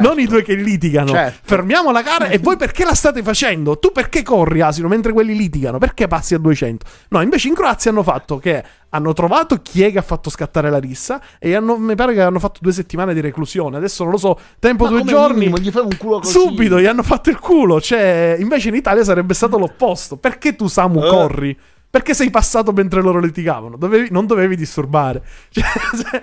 non 0.00 0.18
i 0.20 0.26
due 0.26 0.42
che 0.42 0.54
litigano. 0.54 1.08
Certo. 1.08 1.38
Fermiamo 1.42 1.90
la 1.90 2.02
gara 2.02 2.26
e 2.26 2.38
voi 2.38 2.56
perché 2.58 2.84
la 2.84 2.94
state 2.94 3.22
facendo? 3.22 3.78
Tu 3.78 3.92
perché 3.92 4.22
corri 4.22 4.60
asino 4.60 4.88
mentre 4.88 5.12
quelli 5.12 5.34
litigano? 5.34 5.78
Perché 5.78 6.06
passi 6.06 6.34
a 6.34 6.38
200? 6.38 6.84
No, 7.08 7.22
invece 7.22 7.48
in 7.48 7.54
Croazia 7.54 7.90
hanno 7.90 8.02
fatto 8.02 8.36
che 8.38 8.62
hanno 8.90 9.12
trovato 9.14 9.62
chi 9.62 9.82
è 9.82 9.90
che 9.90 9.98
ha 9.98 10.02
fatto 10.02 10.28
scattare 10.28 10.68
la 10.68 10.78
rissa 10.78 11.20
e 11.38 11.54
hanno- 11.54 11.78
mi 11.78 11.94
pare 11.94 12.12
che 12.12 12.20
hanno 12.20 12.38
fatto 12.40 12.58
due 12.60 12.72
settimane 12.72 13.14
di 13.14 13.20
reclusione. 13.20 13.78
Adesso 13.78 14.02
non 14.02 14.12
lo 14.12 14.18
so, 14.18 14.38
tempo 14.58 14.84
Ma 14.84 14.90
due 14.90 15.04
giorni. 15.04 15.38
minimo, 15.38 15.56
gli 15.58 15.70
fai 15.70 15.82
un 15.84 15.96
culo 15.96 16.18
così. 16.18 16.32
Subito 16.38 16.78
gli 16.78 16.86
hanno 16.86 17.02
fatto 17.02 17.30
il 17.30 17.38
culo. 17.38 17.80
Cioè, 17.80 18.36
invece 18.38 18.68
in 18.68 18.74
Italia 18.74 19.02
sarebbe 19.02 19.32
stato 19.32 19.56
l'opposto. 19.58 20.18
Perché 20.18 20.56
tu, 20.56 20.66
Samu, 20.66 21.02
Eh. 21.02 21.08
corri? 21.08 21.58
Perché 21.90 22.14
sei 22.14 22.30
passato 22.30 22.72
mentre 22.72 23.02
loro 23.02 23.18
litigavano? 23.18 23.76
Dovevi- 23.76 24.08
non 24.12 24.26
dovevi 24.26 24.54
disturbare. 24.56 25.22
Cioè, 25.50 25.64
se- 25.94 26.22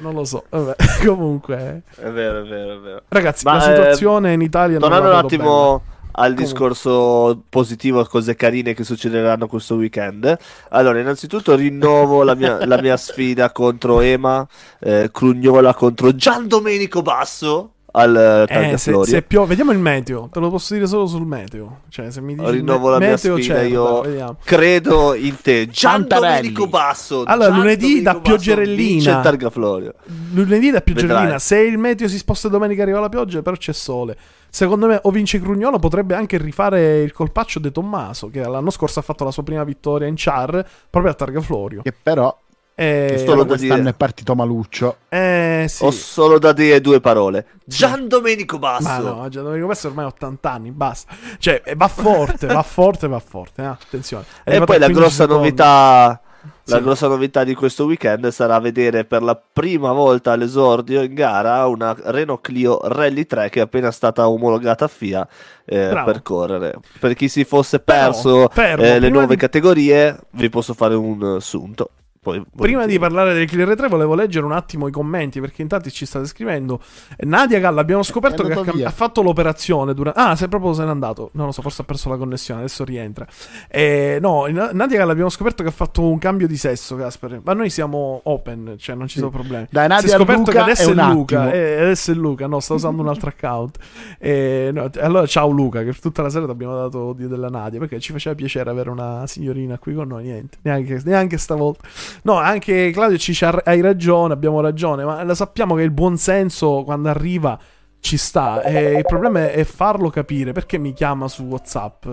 non 0.00 0.14
lo 0.14 0.24
so. 0.24 0.44
Vabbè, 0.48 0.76
comunque. 1.04 1.82
È 1.96 2.08
vero, 2.10 2.44
è 2.44 2.48
vero, 2.48 2.74
è 2.74 2.78
vero. 2.78 3.02
Ragazzi, 3.08 3.44
Ma, 3.44 3.56
la 3.56 3.58
eh, 3.58 3.74
situazione 3.76 4.32
in 4.32 4.40
Italia 4.40 4.78
Tornando 4.78 5.08
un 5.08 5.14
attimo 5.16 5.82
al 6.18 6.34
Comunque. 6.34 6.44
discorso 6.44 7.42
positivo, 7.48 8.04
cose 8.04 8.34
carine 8.36 8.74
che 8.74 8.84
succederanno 8.84 9.46
questo 9.46 9.74
weekend. 9.76 10.36
Allora, 10.70 10.98
innanzitutto 11.00 11.54
rinnovo 11.54 12.22
la 12.22 12.34
mia, 12.34 12.64
la 12.66 12.80
mia 12.80 12.96
sfida 12.96 13.50
contro 13.52 14.00
Ema, 14.00 14.46
eh, 14.80 15.10
Crugnola 15.12 15.74
contro 15.74 16.14
Gian 16.14 16.46
Domenico 16.48 17.02
Basso 17.02 17.72
al 17.98 18.16
eh, 18.16 18.42
Eh, 18.42 18.46
Targa 18.46 18.76
se, 18.76 18.90
Florio. 18.90 19.12
se 19.12 19.22
piove, 19.22 19.46
vediamo 19.48 19.72
il 19.72 19.78
meteo. 19.78 20.28
Te 20.32 20.40
lo 20.40 20.50
posso 20.50 20.74
dire 20.74 20.86
solo 20.86 21.06
sul 21.06 21.26
meteo. 21.26 21.80
Cioè, 21.88 22.10
se 22.10 22.20
mi 22.20 22.34
dici 22.34 22.50
Rinnovo 22.50 22.86
il 22.86 22.92
la 22.92 22.98
mia 22.98 23.08
meteo, 23.10 23.36
sfida, 23.36 23.54
certo, 23.54 23.68
io 23.72 24.00
vediamo. 24.02 24.36
credo 24.44 25.14
in 25.14 25.36
te. 25.40 25.68
Gian. 25.68 26.06
Domenico 26.08 26.66
Basso. 26.66 27.22
Allora, 27.24 27.48
Gian 27.48 27.58
lunedì 27.58 27.86
Domenico 28.02 28.12
da 28.12 28.20
pioggerellina. 28.20 29.16
il 29.16 29.22
Targa 29.22 29.50
Florio. 29.50 29.94
Lunedì 30.32 30.70
da 30.70 30.80
pioggerellina. 30.80 31.20
Vedrai. 31.20 31.40
Se 31.40 31.58
il 31.58 31.78
meteo 31.78 32.08
si 32.08 32.18
sposta 32.18 32.48
domenica 32.48 32.82
arriva 32.82 33.00
la 33.00 33.08
pioggia, 33.08 33.42
però 33.42 33.56
c'è 33.56 33.72
sole. 33.72 34.16
Secondo 34.50 34.86
me 34.86 34.98
o 35.02 35.10
vince 35.10 35.40
Crugnolo 35.40 35.78
potrebbe 35.78 36.14
anche 36.14 36.38
rifare 36.38 37.02
il 37.02 37.12
colpaccio 37.12 37.58
De 37.58 37.70
Tommaso, 37.70 38.30
che 38.30 38.40
l'anno 38.40 38.70
scorso 38.70 38.98
ha 38.98 39.02
fatto 39.02 39.22
la 39.24 39.30
sua 39.30 39.42
prima 39.42 39.62
vittoria 39.62 40.06
in 40.08 40.14
char 40.16 40.66
proprio 40.88 41.12
a 41.12 41.14
Targa 41.14 41.40
Florio. 41.42 41.82
Che 41.82 41.92
però 42.02 42.34
Eh, 42.80 43.24
Solo 43.26 43.42
da 43.42 43.48
quest'anno 43.56 43.78
dire. 43.80 43.90
è 43.90 43.94
partito 43.94 44.36
maluccio. 44.36 44.98
eh, 45.08 45.66
sì. 45.68 45.82
Ho 45.84 45.90
solo 45.90 46.38
da 46.38 46.52
dire 46.52 46.80
due 46.80 47.00
parole. 47.00 47.46
Gian 47.64 48.06
Domenico 48.06 48.58
Basso. 48.60 48.86
Ma 48.86 48.98
no, 48.98 49.28
già 49.28 49.42
Domenico 49.42 49.66
Basso 49.66 49.88
ormai 49.88 50.04
ha 50.04 50.08
80 50.08 50.52
anni, 50.52 50.70
basta. 50.70 51.12
Cioè, 51.38 51.62
eh, 51.64 51.74
va 51.74 51.88
forte, 51.88 52.46
va 52.46 52.62
forte, 52.62 53.08
va 53.08 53.18
forte. 53.18 53.62
eh, 53.62 53.66
Attenzione. 53.66 54.24
È 54.44 54.54
E 54.54 54.58
poi 54.64 54.78
la 54.78 54.84
15 54.86 54.92
grossa 54.94 55.22
secondi. 55.24 55.42
novità. 55.42 56.20
La 56.66 56.76
Sì. 56.76 56.82
grossa 56.82 57.08
novità 57.08 57.42
di 57.44 57.54
questo 57.54 57.84
weekend 57.86 58.28
sarà 58.28 58.60
vedere 58.60 59.04
per 59.04 59.22
la 59.22 59.34
prima 59.52 59.90
volta 59.92 60.32
all'esordio 60.32 61.02
in 61.02 61.14
gara 61.14 61.66
una 61.66 61.96
Renault 61.98 62.42
Clio 62.42 62.78
Rally 62.82 63.26
3 63.26 63.48
che 63.48 63.58
è 63.58 63.62
appena 63.62 63.90
stata 63.90 64.28
omologata 64.28 64.84
a 64.84 64.88
FIA 64.88 65.26
eh, 65.64 66.00
per 66.04 66.22
correre. 66.22 66.74
Per 67.00 67.14
chi 67.14 67.28
si 67.28 67.42
fosse 67.44 67.80
Però, 67.80 68.04
perso 68.12 68.48
fermo, 68.52 68.84
eh, 68.84 69.00
le 69.00 69.08
nuove 69.08 69.34
di- 69.34 69.36
categorie, 69.40 70.16
vi 70.32 70.48
posso 70.48 70.74
fare 70.74 70.94
un 70.94 71.36
eh, 71.38 71.40
sunto. 71.40 71.90
Poi, 72.28 72.44
Prima 72.56 72.86
di 72.86 72.98
parlare 72.98 73.34
del 73.34 73.46
Clear 73.46 73.74
3 73.74 73.88
volevo 73.88 74.14
leggere 74.14 74.44
un 74.44 74.52
attimo 74.52 74.88
i 74.88 74.90
commenti 74.90 75.40
perché 75.40 75.62
in 75.62 75.68
tanti 75.68 75.90
ci 75.90 76.06
state 76.06 76.26
scrivendo. 76.26 76.80
Eh, 77.16 77.24
Nadia 77.24 77.58
Galla 77.58 77.80
abbiamo 77.80 78.02
scoperto 78.02 78.42
È 78.42 78.46
che 78.46 78.52
ha, 78.52 78.62
cam- 78.62 78.84
ha 78.84 78.90
fatto 78.90 79.22
l'operazione 79.22 79.94
durante... 79.94 80.18
Ah, 80.20 80.36
se 80.36 80.48
proprio 80.48 80.72
se 80.72 80.84
n'è 80.84 80.90
andato. 80.90 81.30
Non 81.32 81.46
lo 81.46 81.52
so, 81.52 81.62
forse 81.62 81.82
ha 81.82 81.84
perso 81.84 82.08
la 82.08 82.16
connessione, 82.16 82.60
adesso 82.60 82.84
rientra. 82.84 83.26
Eh, 83.68 84.18
no, 84.20 84.46
Nadia 84.46 84.98
Galla 84.98 85.12
abbiamo 85.12 85.30
scoperto 85.30 85.62
che 85.62 85.68
ha 85.70 85.72
fatto 85.72 86.02
un 86.02 86.18
cambio 86.18 86.46
di 86.46 86.56
sesso, 86.56 86.96
Casper. 86.96 87.40
Ma 87.42 87.52
noi 87.54 87.70
siamo 87.70 88.20
open, 88.24 88.74
cioè 88.78 88.94
non 88.94 89.08
ci 89.08 89.18
sono 89.18 89.30
problemi. 89.30 89.66
Dai, 89.70 89.84
si 89.86 89.90
è 89.90 89.94
Nadia 89.94 90.16
scoperto 90.16 90.40
Luca 90.40 90.52
che 90.52 90.58
adesso 90.58 90.90
è 90.90 90.94
è, 90.94 91.12
Luca. 91.12 91.52
eh, 91.52 91.80
adesso 91.80 92.10
è 92.10 92.14
Luca, 92.14 92.46
no, 92.46 92.60
sta 92.60 92.74
usando 92.74 93.02
un 93.02 93.08
altro 93.08 93.28
account. 93.28 93.78
Eh, 94.18 94.70
no, 94.72 94.90
allora, 95.00 95.26
ciao 95.26 95.48
Luca, 95.48 95.82
che 95.82 95.92
tutta 95.92 96.22
la 96.22 96.30
sera 96.30 96.44
ti 96.44 96.50
abbiamo 96.50 96.74
dato 96.76 96.98
odio 96.98 97.28
della 97.28 97.48
Nadia 97.48 97.78
perché 97.78 98.00
ci 98.00 98.12
faceva 98.12 98.34
piacere 98.34 98.70
avere 98.70 98.90
una 98.90 99.26
signorina 99.26 99.78
qui 99.78 99.94
con 99.94 100.08
noi. 100.08 100.24
Niente, 100.24 100.58
neanche, 100.62 101.00
neanche 101.04 101.38
stavolta. 101.38 101.86
No, 102.22 102.36
anche 102.36 102.90
Claudio 102.92 103.18
ci 103.18 103.32
dice: 103.32 103.46
hai 103.46 103.80
ragione, 103.80 104.32
abbiamo 104.32 104.60
ragione, 104.60 105.04
ma 105.04 105.22
lo 105.22 105.34
sappiamo 105.34 105.74
che 105.74 105.82
il 105.82 105.90
buonsenso 105.90 106.82
quando 106.84 107.08
arriva 107.08 107.58
ci 108.00 108.16
sta. 108.16 108.62
E 108.62 108.96
il 108.98 109.04
problema 109.04 109.50
è, 109.50 109.64
farlo 109.64 110.10
capire 110.10 110.52
perché 110.52 110.78
mi 110.78 110.92
chiama 110.92 111.28
su 111.28 111.44
WhatsApp. 111.44 112.06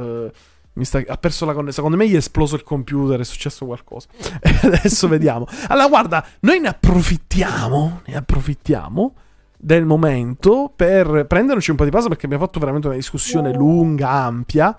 mi 0.74 0.86
sta- 0.86 1.04
ha 1.06 1.18
perso 1.18 1.46
la 1.46 1.54
connessione. 1.54 1.88
Secondo 1.88 1.98
me 1.98 2.08
gli 2.08 2.14
è 2.14 2.18
esploso 2.18 2.56
il 2.56 2.64
computer, 2.64 3.20
è 3.20 3.24
successo 3.24 3.66
qualcosa. 3.66 4.08
Adesso 4.64 5.08
vediamo. 5.08 5.48
Allora, 5.68 5.88
guarda, 5.88 6.26
noi 6.42 6.60
ne 6.60 6.68
approfittiamo. 6.70 8.02
Ne 8.06 8.16
approfittiamo 8.16 9.14
del 9.58 9.86
momento 9.86 10.72
per 10.76 11.26
prenderci 11.28 11.72
un 11.72 11.78
po' 11.78 11.86
di 11.86 11.90
pausa 11.90 12.08
perché 12.08 12.26
abbiamo 12.26 12.44
fatto 12.44 12.60
veramente 12.60 12.88
una 12.88 12.96
discussione 12.96 13.54
lunga, 13.54 14.10
ampia. 14.10 14.78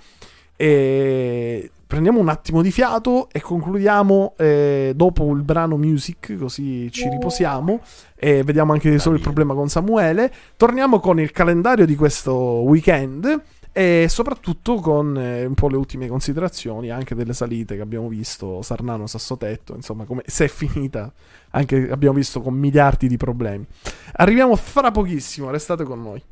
E 0.55 1.71
prendiamo 1.87 2.19
un 2.19 2.29
attimo 2.29 2.63
di 2.63 2.71
fiato 2.71 3.29
e 3.31 3.41
concludiamo 3.41 4.35
eh, 4.37 4.93
dopo 4.95 5.33
il 5.33 5.43
brano 5.43 5.77
music, 5.77 6.37
così 6.37 6.91
ci 6.91 7.09
riposiamo 7.09 7.81
e 8.17 8.43
vediamo 8.43 8.73
anche 8.73 8.99
solo 8.99 9.17
il 9.17 9.23
problema 9.23 9.55
con 9.55 9.69
Samuele. 9.69 10.33
Torniamo 10.57 10.99
con 10.99 11.21
il 11.21 11.31
calendario 11.31 11.87
di 11.87 11.95
questo 11.95 12.35
weekend 12.35 13.43
e 13.73 14.07
soprattutto 14.09 14.77
con 14.77 15.19
eh, 15.19 15.45
un 15.45 15.53
po' 15.53 15.69
le 15.69 15.77
ultime 15.77 16.09
considerazioni 16.09 16.91
anche 16.91 17.15
delle 17.15 17.35
salite 17.35 17.77
che 17.77 17.83
abbiamo 17.83 18.09
visto, 18.09 18.63
Sarnano, 18.63 19.07
Sassotetto, 19.07 19.75
insomma, 19.75 20.05
come 20.05 20.23
se 20.25 20.47
è 20.47 20.49
finita, 20.49 21.13
anche 21.51 21.91
abbiamo 21.91 22.17
visto 22.17 22.41
con 22.41 22.55
miliardi 22.55 23.07
di 23.07 23.19
problemi. 23.19 23.67
Arriviamo 24.15 24.57
fra 24.57 24.91
pochissimo, 24.91 25.51
restate 25.51 25.85
con 25.85 26.03
noi. 26.03 26.23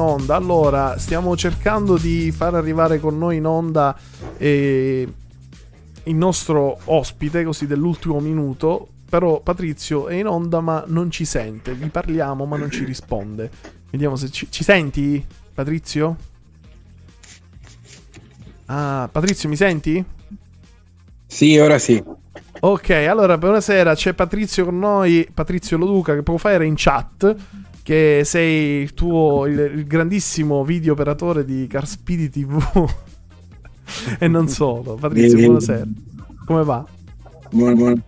Onda. 0.00 0.34
Allora, 0.34 0.98
stiamo 0.98 1.36
cercando 1.36 1.96
di 1.96 2.32
far 2.32 2.54
arrivare 2.54 2.98
con 2.98 3.16
noi 3.16 3.36
in 3.36 3.46
onda 3.46 3.96
eh, 4.36 5.08
il 6.02 6.14
nostro 6.14 6.78
ospite, 6.84 7.44
così 7.44 7.66
dell'ultimo 7.66 8.18
minuto. 8.18 8.88
Però 9.08 9.40
Patrizio 9.40 10.08
è 10.08 10.14
in 10.14 10.26
onda 10.26 10.60
ma 10.60 10.84
non 10.86 11.10
ci 11.10 11.24
sente. 11.24 11.74
Gli 11.74 11.86
parliamo 11.86 12.46
ma 12.46 12.56
non 12.56 12.70
ci 12.70 12.84
risponde. 12.84 13.50
Vediamo 13.90 14.16
se 14.16 14.30
ci, 14.30 14.46
ci 14.50 14.64
senti, 14.64 15.24
Patrizio? 15.52 16.16
Ah, 18.66 19.08
Patrizio, 19.10 19.48
mi 19.48 19.56
senti? 19.56 20.04
sì, 21.26 21.58
ora 21.58 21.78
sì. 21.78 22.02
Ok, 22.62 22.90
allora 22.90 23.38
buonasera, 23.38 23.94
c'è 23.94 24.12
Patrizio 24.12 24.64
con 24.64 24.78
noi, 24.78 25.28
Patrizio 25.32 25.78
Loduca, 25.78 26.14
che 26.14 26.22
poco 26.22 26.38
fa 26.38 26.50
era 26.50 26.64
in 26.64 26.74
chat, 26.76 27.34
che 27.90 28.22
sei 28.24 28.82
il 28.82 28.94
tuo, 28.94 29.46
il, 29.46 29.58
il 29.58 29.84
grandissimo 29.84 30.62
video 30.62 30.92
operatore 30.92 31.44
di 31.44 31.66
Carspeedy 31.66 32.28
TV. 32.28 32.54
e 34.20 34.28
non 34.28 34.46
solo. 34.46 34.94
Patrizio, 34.94 35.36
buonasera. 35.36 35.86
Come 36.46 36.62
va? 36.62 36.84
Buon- 37.50 37.74
buon- 37.74 38.02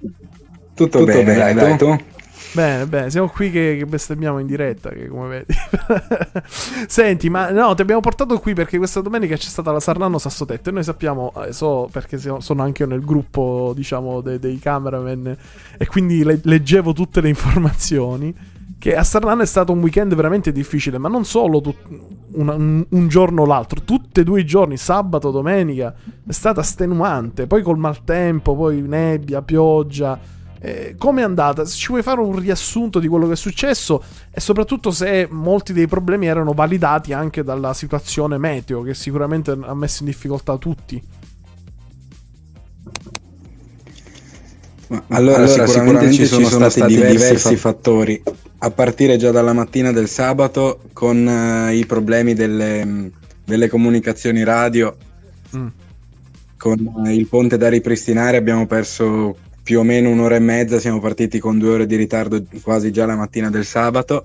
Tutto, 0.74 1.02
bene, 1.02 1.34
dai, 1.34 1.54
dai, 1.54 1.76
tu? 1.76 1.98
Bene, 2.52 2.86
bene, 2.86 3.10
siamo 3.10 3.26
qui 3.28 3.50
che, 3.50 3.74
che 3.76 3.84
bestemmiamo 3.84 4.38
in 4.38 4.46
diretta, 4.46 4.90
che 4.90 5.08
come 5.08 5.28
vedi. 5.44 5.52
Senti, 6.86 7.28
ma 7.28 7.50
no, 7.50 7.74
ti 7.74 7.82
abbiamo 7.82 8.00
portato 8.00 8.38
qui 8.38 8.54
perché 8.54 8.78
questa 8.78 9.00
domenica 9.00 9.34
c'è 9.34 9.48
stata 9.48 9.72
la 9.72 9.80
Sarnano 9.80 10.18
Sassotetto 10.18 10.68
e 10.68 10.72
noi 10.72 10.84
sappiamo, 10.84 11.32
eh, 11.44 11.52
so 11.52 11.88
perché 11.90 12.18
siamo- 12.18 12.38
sono 12.38 12.62
anche 12.62 12.84
io 12.84 12.88
nel 12.88 13.04
gruppo, 13.04 13.72
diciamo, 13.74 14.20
dei, 14.20 14.38
dei 14.38 14.60
cameraman 14.60 15.36
e 15.76 15.86
quindi 15.86 16.22
le- 16.22 16.38
leggevo 16.40 16.92
tutte 16.92 17.20
le 17.20 17.28
informazioni, 17.30 18.32
che 18.82 18.96
a 18.96 19.04
Sarnano 19.04 19.42
è 19.42 19.46
stato 19.46 19.70
un 19.70 19.78
weekend 19.78 20.12
veramente 20.12 20.50
difficile, 20.50 20.98
ma 20.98 21.08
non 21.08 21.24
solo 21.24 21.60
tut- 21.60 21.86
una- 22.32 22.54
un, 22.54 22.84
un 22.88 23.06
giorno 23.06 23.42
o 23.42 23.46
l'altro, 23.46 23.82
tutti 23.84 24.18
e 24.18 24.24
due 24.24 24.40
i 24.40 24.44
giorni, 24.44 24.76
sabato, 24.76 25.30
domenica, 25.30 25.94
è 26.26 26.32
stata 26.32 26.62
estenuante, 26.62 27.46
poi 27.46 27.62
col 27.62 27.78
maltempo, 27.78 28.56
poi 28.56 28.82
nebbia, 28.82 29.40
pioggia. 29.40 30.18
Eh, 30.60 30.96
come 30.98 31.20
è 31.20 31.24
andata? 31.24 31.64
Se 31.64 31.76
ci 31.76 31.86
vuoi 31.90 32.02
fare 32.02 32.20
un 32.22 32.36
riassunto 32.36 32.98
di 32.98 33.06
quello 33.06 33.28
che 33.28 33.34
è 33.34 33.36
successo 33.36 34.02
e 34.32 34.40
soprattutto 34.40 34.90
se 34.90 35.28
molti 35.30 35.72
dei 35.72 35.86
problemi 35.86 36.26
erano 36.26 36.52
validati 36.52 37.12
anche 37.12 37.44
dalla 37.44 37.74
situazione 37.74 38.36
meteo 38.36 38.82
che 38.82 38.94
sicuramente 38.94 39.56
ha 39.60 39.74
messo 39.74 40.02
in 40.02 40.08
difficoltà 40.08 40.56
tutti. 40.56 41.00
Ma 44.88 45.04
Allora, 45.10 45.46
sicuramente, 45.46 46.12
ci 46.12 46.26
sono, 46.26 46.68
stati, 46.68 46.96
diversi, 46.96 47.54
fattori, 47.54 48.20
a 48.64 48.70
partire 48.70 49.16
già 49.16 49.32
dalla 49.32 49.52
mattina 49.52 49.90
del 49.90 50.08
sabato 50.08 50.82
con 50.92 51.26
eh, 51.26 51.74
i 51.74 51.84
problemi 51.84 52.32
delle, 52.32 53.10
delle 53.44 53.68
comunicazioni 53.68 54.44
radio, 54.44 54.96
Mm. 55.54 55.66
con 56.56 57.04
eh, 57.04 57.14
il 57.14 57.26
ponte 57.26 57.58
da 57.58 57.68
ripristinare 57.68 58.38
abbiamo 58.38 58.66
perso 58.66 59.36
più 59.62 59.80
o 59.80 59.82
meno 59.82 60.08
un'ora 60.08 60.36
e 60.36 60.38
mezza, 60.38 60.78
siamo 60.78 60.98
partiti 60.98 61.38
con 61.38 61.58
due 61.58 61.74
ore 61.74 61.86
di 61.86 61.94
ritardo 61.94 62.42
quasi 62.62 62.90
già 62.90 63.04
la 63.04 63.16
mattina 63.16 63.50
del 63.50 63.66
sabato 63.66 64.24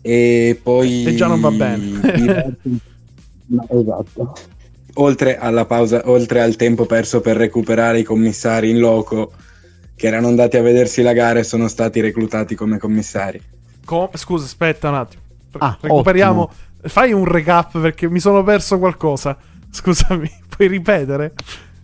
e 0.00 0.58
poi... 0.62 1.04
E 1.04 1.14
già 1.14 1.26
non 1.26 1.40
va 1.40 1.50
bene. 1.50 2.56
No, 3.44 3.66
esatto. 3.68 4.32
Oltre 4.94 5.36
alla 5.36 5.66
pausa, 5.66 6.00
oltre 6.06 6.40
al 6.40 6.56
tempo 6.56 6.86
perso 6.86 7.20
per 7.20 7.36
recuperare 7.36 7.98
i 7.98 8.02
commissari 8.02 8.70
in 8.70 8.78
loco 8.78 9.32
che 9.94 10.06
erano 10.06 10.28
andati 10.28 10.56
a 10.56 10.62
vedersi 10.62 11.02
la 11.02 11.12
gara 11.12 11.38
e 11.38 11.44
sono 11.44 11.68
stati 11.68 12.00
reclutati 12.00 12.54
come 12.54 12.78
commissari. 12.78 13.40
Co- 13.84 14.10
scusa, 14.14 14.44
aspetta 14.44 14.88
un 14.88 14.94
attimo. 14.94 15.22
Ah, 15.58 15.76
Recuperiamo. 15.80 16.50
Fai 16.84 17.12
un 17.12 17.24
recap 17.24 17.80
perché 17.80 18.08
mi 18.08 18.18
sono 18.18 18.42
perso 18.42 18.78
qualcosa. 18.78 19.36
Scusami, 19.70 20.30
puoi 20.48 20.68
ripetere? 20.68 21.34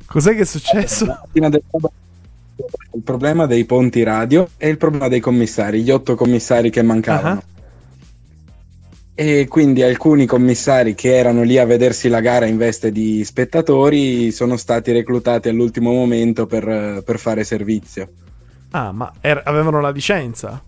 Cos'è 0.06 0.34
che 0.34 0.40
è 0.40 0.44
successo? 0.44 1.20
Il 1.32 3.02
problema 3.04 3.46
dei 3.46 3.64
ponti 3.64 4.02
radio 4.02 4.48
e 4.56 4.68
il 4.68 4.78
problema 4.78 5.08
dei 5.08 5.20
commissari, 5.20 5.82
gli 5.82 5.90
otto 5.90 6.14
commissari 6.14 6.70
che 6.70 6.82
mancavano. 6.82 7.38
Ah. 7.38 7.56
E 9.20 9.48
quindi 9.48 9.82
alcuni 9.82 10.26
commissari 10.26 10.94
che 10.94 11.16
erano 11.16 11.42
lì 11.42 11.58
a 11.58 11.64
vedersi 11.64 12.08
la 12.08 12.20
gara 12.20 12.46
in 12.46 12.56
veste 12.56 12.92
di 12.92 13.24
spettatori 13.24 14.30
sono 14.30 14.56
stati 14.56 14.92
reclutati 14.92 15.48
all'ultimo 15.48 15.90
momento 15.90 16.46
per, 16.46 17.02
per 17.04 17.18
fare 17.18 17.42
servizio. 17.42 18.08
Ah, 18.70 18.92
ma 18.92 19.12
er- 19.20 19.42
avevano 19.44 19.80
la 19.80 19.90
licenza? 19.90 20.62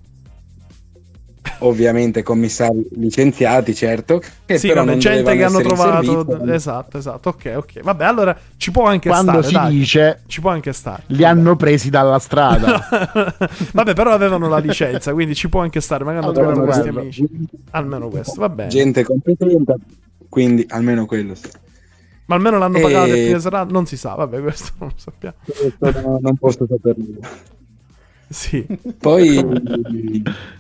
Ovviamente 1.63 2.23
commissari 2.23 2.87
licenziati, 2.93 3.75
certo, 3.75 4.21
che 4.45 4.59
sì, 4.59 4.69
però 4.69 4.85
non 4.85 4.99
gente 4.99 5.35
che 5.37 5.45
hanno 5.45 5.61
trovato. 5.61 6.25
servizio. 6.27 6.53
Esatto, 6.53 6.99
esatto. 6.99 7.29
Ok, 7.31 7.53
ok. 7.57 7.81
Vabbè, 7.83 8.05
allora 8.05 8.37
ci 8.57 8.71
può 8.71 8.85
anche 8.85 9.09
Quando 9.09 9.31
stare. 9.43 9.47
si 9.47 9.53
dai. 9.53 9.73
dice 9.73 10.21
Ci 10.27 10.41
può 10.41 10.51
anche 10.51 10.73
stare. 10.73 11.03
li 11.07 11.25
hanno 11.25 11.57
presi 11.57 11.89
dalla 11.91 12.19
strada. 12.19 12.81
Vabbè, 13.73 13.95
però 13.95 14.13
avevano 14.13 14.49
la 14.49 14.59
licenza, 14.59 15.13
quindi 15.13 15.35
ci 15.35 15.49
può 15.49 15.61
anche 15.61 15.81
stare. 15.81 16.05
Magari 16.05 16.27
non 16.27 16.35
Almeno 16.37 16.53
trovano 16.55 16.73
questi 16.73 16.89
amici. 16.99 17.29
Almeno 17.71 18.09
questo, 18.09 18.41
va 18.41 18.49
bene. 18.49 18.69
gente 18.69 19.03
competente, 19.05 19.75
quindi 20.29 20.65
almeno 20.69 21.07
quello 21.07 21.35
sì. 21.35 21.49
Ma 22.27 22.37
almeno 22.37 22.59
l'hanno 22.59 22.79
E- 22.79 22.83
pagato 22.83 23.09
il 23.15 23.27
fine 23.27 23.41
serata? 23.41 23.73
Non 23.73 23.87
si 23.87 23.97
sa, 23.97 24.15
vabbè, 24.15 24.41
questo 24.41 24.73
non 24.79 24.89
lo 24.89 24.95
sappiamo. 24.97 25.35
Questo 25.45 26.01
no- 26.01 26.19
non 26.21 26.37
posso 26.37 26.67
saperlo. 26.69 27.05
Sì. 28.29 28.65
Poi 28.99 29.43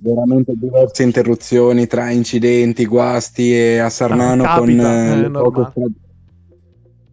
veramente 0.00 0.52
diverse 0.56 1.02
interruzioni 1.02 1.86
tra 1.86 2.10
incidenti, 2.10 2.86
guasti 2.86 3.54
e 3.54 3.78
a 3.78 3.90
Sarnano 3.90 4.44
Ah, 4.44 4.58
con, 4.58 4.70
eh, 4.70 5.12
è 5.12 5.16
le 5.16 5.30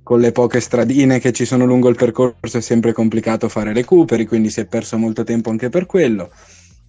con 0.03 0.21
le 0.21 0.31
poche 0.31 0.61
stradine 0.61 1.19
che 1.19 1.33
ci 1.33 1.43
sono 1.43 1.65
lungo 1.65 1.89
il 1.89 1.97
percorso 1.97 2.57
è 2.57 2.61
sempre 2.61 2.93
complicato 2.93 3.49
fare 3.49 3.73
recuperi, 3.73 4.25
quindi 4.25 4.49
si 4.49 4.61
è 4.61 4.65
perso 4.65 4.97
molto 4.97 5.25
tempo 5.25 5.49
anche 5.49 5.67
per 5.67 5.85
quello. 5.85 6.31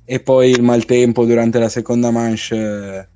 E 0.05 0.21
poi 0.21 0.51
il 0.51 0.63
maltempo 0.63 1.25
durante 1.25 1.59
la 1.59 1.69
seconda 1.69 2.13
manche 2.13 2.55
eh, 2.55 3.09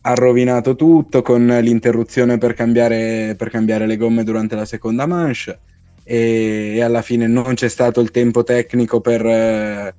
ha 0.00 0.14
rovinato 0.14 0.74
tutto 0.76 1.20
con 1.20 1.46
l'interruzione 1.46 2.38
per 2.38 2.54
cambiare, 2.54 3.34
per 3.36 3.50
cambiare 3.50 3.86
le 3.86 3.98
gomme 3.98 4.24
durante 4.24 4.56
la 4.56 4.64
seconda 4.64 5.06
manche 5.06 5.60
e, 6.04 6.72
e 6.76 6.82
alla 6.82 7.02
fine 7.02 7.26
non 7.26 7.54
c'è 7.54 7.68
stato 7.68 8.00
il 8.00 8.10
tempo 8.10 8.42
tecnico 8.42 9.00
per 9.00 9.24
eh, 9.24 9.94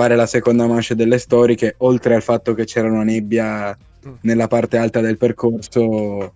fare 0.00 0.16
la 0.16 0.24
seconda 0.24 0.66
manche 0.66 0.94
delle 0.94 1.18
storiche, 1.18 1.74
oltre 1.78 2.14
al 2.14 2.22
fatto 2.22 2.54
che 2.54 2.64
c'era 2.64 2.90
una 2.90 3.02
nebbia 3.02 3.76
nella 4.22 4.48
parte 4.48 4.78
alta 4.78 5.02
del 5.02 5.18
percorso 5.18 6.32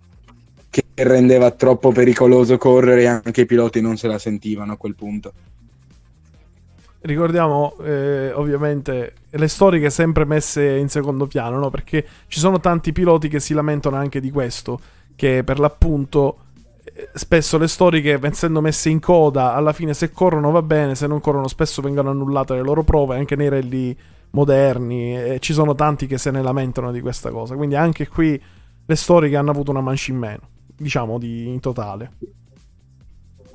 che 0.69 0.83
rendeva 0.93 1.49
troppo 1.49 1.91
pericoloso 1.91 2.59
correre 2.59 3.01
e 3.01 3.05
anche 3.07 3.41
i 3.41 3.45
piloti 3.47 3.81
non 3.81 3.97
se 3.97 4.07
la 4.07 4.19
sentivano 4.19 4.73
a 4.73 4.77
quel 4.77 4.93
punto. 4.93 5.33
ricordiamo 7.01 7.75
eh, 7.83 8.31
ovviamente 8.33 9.13
le 9.31 9.47
storiche 9.47 9.89
sempre 9.89 10.25
messe 10.25 10.77
in 10.77 10.87
secondo 10.87 11.25
piano, 11.25 11.57
no? 11.57 11.71
Perché 11.71 12.05
ci 12.27 12.39
sono 12.39 12.59
tanti 12.59 12.91
piloti 12.91 13.27
che 13.29 13.39
si 13.39 13.55
lamentano 13.55 13.95
anche 13.95 14.19
di 14.19 14.29
questo, 14.29 14.79
che 15.15 15.43
per 15.43 15.57
l'appunto 15.57 16.37
spesso 17.13 17.57
le 17.57 17.67
storiche, 17.67 18.19
essendo 18.21 18.61
messe 18.61 18.89
in 18.89 18.99
coda, 18.99 19.53
alla 19.53 19.73
fine 19.73 19.93
se 19.93 20.11
corrono 20.11 20.51
va 20.51 20.61
bene, 20.61 20.95
se 20.95 21.07
non 21.07 21.19
corrono 21.19 21.47
spesso 21.47 21.81
vengono 21.81 22.09
annullate 22.11 22.53
le 22.53 22.61
loro 22.61 22.83
prove, 22.83 23.17
anche 23.17 23.35
nei 23.35 23.49
rally 23.49 23.95
moderni, 24.31 25.17
e 25.17 25.39
ci 25.39 25.53
sono 25.53 25.75
tanti 25.75 26.07
che 26.07 26.17
se 26.17 26.31
ne 26.31 26.41
lamentano 26.41 26.91
di 26.91 27.01
questa 27.01 27.31
cosa. 27.31 27.55
Quindi 27.55 27.75
anche 27.75 28.07
qui 28.07 28.41
le 28.85 28.95
storiche 28.95 29.35
hanno 29.35 29.51
avuto 29.51 29.71
una 29.71 29.81
mancia 29.81 30.11
in 30.11 30.17
meno, 30.17 30.41
diciamo 30.75 31.17
di, 31.17 31.47
in 31.47 31.59
totale. 31.59 32.11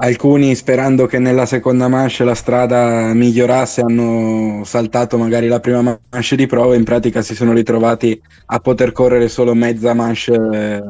Alcuni 0.02 0.54
sperando 0.54 1.04
che 1.04 1.18
nella 1.18 1.44
seconda 1.44 1.86
manche 1.86 2.24
la 2.24 2.34
strada 2.34 3.12
migliorasse 3.12 3.82
hanno 3.82 4.62
saltato 4.64 5.18
magari 5.18 5.46
la 5.46 5.60
prima 5.60 5.82
manche 6.08 6.36
di 6.36 6.46
prova 6.46 6.72
e 6.72 6.78
in 6.78 6.84
pratica 6.84 7.20
si 7.20 7.34
sono 7.34 7.52
ritrovati 7.52 8.18
a 8.46 8.58
poter 8.60 8.92
correre 8.92 9.28
solo 9.28 9.52
mezza 9.54 9.92
manche, 9.92 10.32
eh, 10.32 10.82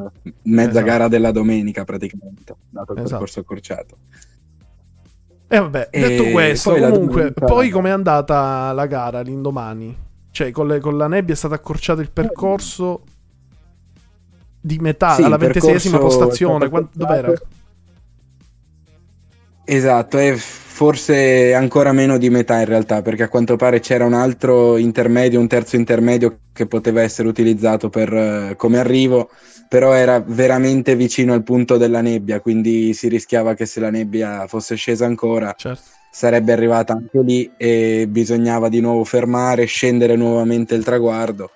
mezza 0.43 0.69
Esatto. 0.69 0.85
gara 0.85 1.07
della 1.09 1.31
domenica 1.31 1.83
praticamente, 1.83 2.55
dato 2.69 2.93
il 2.93 2.99
Esatto. 2.99 3.09
percorso 3.11 3.39
accorciato. 3.41 3.97
E 5.49 5.59
vabbè, 5.59 5.87
E 5.91 5.99
detto 5.99 6.29
questo, 6.31 6.69
poi 6.71 6.79
comunque, 6.79 7.13
domenica- 7.15 7.45
poi 7.47 7.69
com'è 7.69 7.89
andata 7.89 8.71
la 8.71 8.85
gara 8.85 9.19
l'indomani? 9.19 9.93
Cioè, 10.31 10.51
con, 10.51 10.67
le- 10.67 10.79
con 10.79 10.95
la 10.95 11.09
nebbia 11.09 11.33
è 11.33 11.37
stato 11.37 11.53
accorciato 11.53 11.99
il 11.99 12.11
percorso 12.11 13.01
di 14.61 14.77
metà, 14.79 15.15
Sì, 15.15 15.23
alla 15.23 15.35
ventesima 15.35 15.97
postazione. 15.97 16.63
è 16.65 16.67
stato 16.67 16.69
Quan- 16.69 16.87
dov'era? 16.93 17.33
Esatto, 19.73 20.17
e 20.17 20.35
forse 20.35 21.53
ancora 21.53 21.93
meno 21.93 22.17
di 22.17 22.29
metà 22.29 22.59
in 22.59 22.65
realtà, 22.65 23.01
perché 23.01 23.23
a 23.23 23.29
quanto 23.29 23.55
pare 23.55 23.79
c'era 23.79 24.03
un 24.03 24.11
altro 24.11 24.75
intermedio, 24.75 25.39
un 25.39 25.47
terzo 25.47 25.77
intermedio 25.77 26.39
che 26.51 26.67
poteva 26.67 27.01
essere 27.01 27.29
utilizzato 27.29 27.89
per, 27.89 28.13
eh, 28.13 28.55
come 28.57 28.79
arrivo, 28.79 29.29
però 29.69 29.93
era 29.93 30.19
veramente 30.19 30.97
vicino 30.97 31.31
al 31.31 31.43
punto 31.43 31.77
della 31.77 32.01
nebbia, 32.01 32.41
quindi 32.41 32.93
si 32.93 33.07
rischiava 33.07 33.53
che 33.53 33.65
se 33.65 33.79
la 33.79 33.89
nebbia 33.89 34.45
fosse 34.45 34.75
scesa 34.75 35.05
ancora 35.05 35.53
Certo. 35.57 35.81
sarebbe 36.11 36.51
arrivata 36.51 36.91
anche 36.91 37.21
lì 37.21 37.49
e 37.55 38.07
bisognava 38.09 38.67
di 38.67 38.81
nuovo 38.81 39.05
fermare, 39.05 39.63
scendere 39.63 40.17
nuovamente 40.17 40.75
il 40.75 40.83
traguardo 40.83 41.49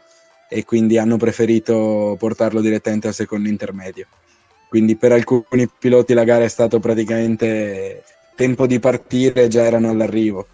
e 0.47 0.63
quindi 0.63 0.97
hanno 0.97 1.18
preferito 1.18 2.16
portarlo 2.18 2.61
direttamente 2.61 3.09
al 3.09 3.13
secondo 3.13 3.49
intermedio. 3.49 4.07
Quindi 4.68 4.95
per 4.95 5.11
alcuni 5.11 5.70
piloti 5.78 6.13
la 6.13 6.24
gara 6.24 6.43
è 6.43 6.49
stato 6.49 6.80
praticamente 6.80 8.03
tempo 8.36 8.68
di 8.68 8.80
partire 8.80 9.47
già 9.47 9.63
erano 9.63 9.89
all'arrivo. 9.89 10.47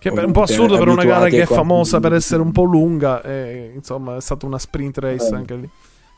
Che 0.00 0.08
è 0.08 0.24
un 0.24 0.32
po' 0.32 0.42
assurdo 0.42 0.78
per 0.78 0.88
una 0.88 1.04
gara 1.04 1.28
che 1.28 1.42
è 1.42 1.46
famosa 1.46 2.00
per 2.00 2.14
essere 2.14 2.40
un 2.40 2.52
po' 2.52 2.62
lunga. 2.62 3.22
E, 3.22 3.72
insomma, 3.74 4.16
è 4.16 4.20
stata 4.22 4.46
una 4.46 4.58
sprint 4.58 4.96
race 4.96 5.34
anche 5.34 5.54
lì. 5.54 5.68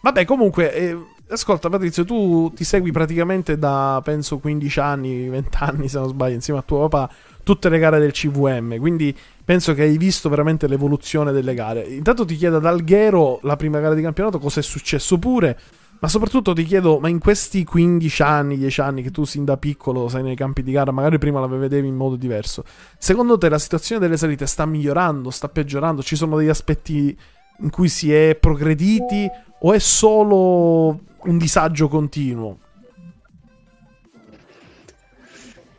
Vabbè, 0.03 0.24
comunque, 0.24 0.72
eh, 0.72 0.97
ascolta 1.28 1.68
Patrizio, 1.68 2.05
tu 2.05 2.53
ti 2.55 2.62
segui 2.62 2.93
praticamente 2.93 3.59
da, 3.59 4.01
penso, 4.05 4.38
15 4.38 4.80
anni, 4.80 5.28
20 5.28 5.59
anni, 5.61 5.88
se 5.88 5.99
non 5.99 6.09
sbaglio, 6.09 6.34
insieme 6.34 6.61
a 6.61 6.62
tuo 6.62 6.88
papà, 6.88 7.12
tutte 7.43 7.68
le 7.68 7.78
gare 7.78 7.99
del 7.99 8.12
CVM. 8.12 8.78
Quindi 8.78 9.16
penso 9.45 9.74
che 9.74 9.82
hai 9.82 9.97
visto 9.99 10.28
veramente 10.28 10.68
l'evoluzione 10.68 11.32
delle 11.32 11.55
gare. 11.55 11.82
Intanto 11.82 12.24
ti 12.24 12.36
chiedo 12.36 12.59
ad 12.59 12.66
Alghero, 12.66 13.40
la 13.43 13.57
prima 13.57 13.80
gara 13.80 13.95
di 13.95 14.03
campionato, 14.03 14.38
cosa 14.38 14.61
è 14.61 14.62
successo 14.62 15.18
pure. 15.18 15.59
Ma 16.03 16.09
soprattutto 16.09 16.53
ti 16.53 16.65
chiedo, 16.65 16.99
ma 16.99 17.09
in 17.09 17.21
questi 17.21 17.63
15 17.63 18.23
anni, 18.23 18.59
10 18.59 18.81
anni 18.81 19.03
che 19.05 19.13
tu 19.13 19.25
sin 19.25 19.45
da 19.45 19.57
piccolo 19.57 20.09
sei 20.09 20.25
nei 20.25 20.35
campi 20.35 20.65
di 20.65 20.73
gara, 20.73 20.91
magari 20.91 21.17
prima 21.17 21.39
la 21.39 21.47
vedevi 21.47 21.87
in 21.87 21.95
modo 21.95 22.17
diverso, 22.17 22.65
secondo 22.99 23.39
te 23.39 23.49
la 23.49 23.61
situazione 23.61 24.01
delle 24.01 24.17
salite 24.17 24.47
sta 24.47 24.67
migliorando, 24.67 25.31
sta 25.31 25.49
peggiorando? 25.49 26.03
Ci 26.03 26.17
sono 26.17 26.37
degli 26.37 26.49
aspetti 26.49 27.17
in 27.61 27.71
cui 27.71 27.89
si 27.89 28.13
è 28.13 28.35
progrediti 28.35 29.31
o 29.61 29.73
è 29.73 29.79
solo 29.79 30.99
un 31.23 31.39
disagio 31.39 31.87
continuo? 31.87 32.59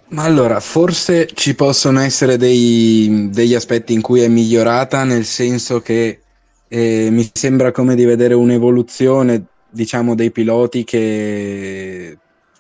Ma 0.08 0.24
allora, 0.24 0.62
forse 0.62 1.28
ci 1.34 1.54
possono 1.54 2.00
essere 2.00 2.38
dei- 2.38 3.28
degli 3.30 3.56
aspetti 3.56 3.92
in 3.92 4.00
cui 4.00 4.22
è 4.22 4.30
migliorata, 4.30 5.04
nel 5.04 5.26
senso 5.26 5.82
che 5.82 6.22
eh, 6.70 7.10
mi 7.12 7.30
sembra 7.34 7.74
come 7.74 7.96
di 7.96 8.06
vedere 8.06 8.36
un'evoluzione, 8.36 9.48
diciamo, 9.74 10.16
dei 10.16 10.32
piloti 10.32 10.84
che 10.84 12.18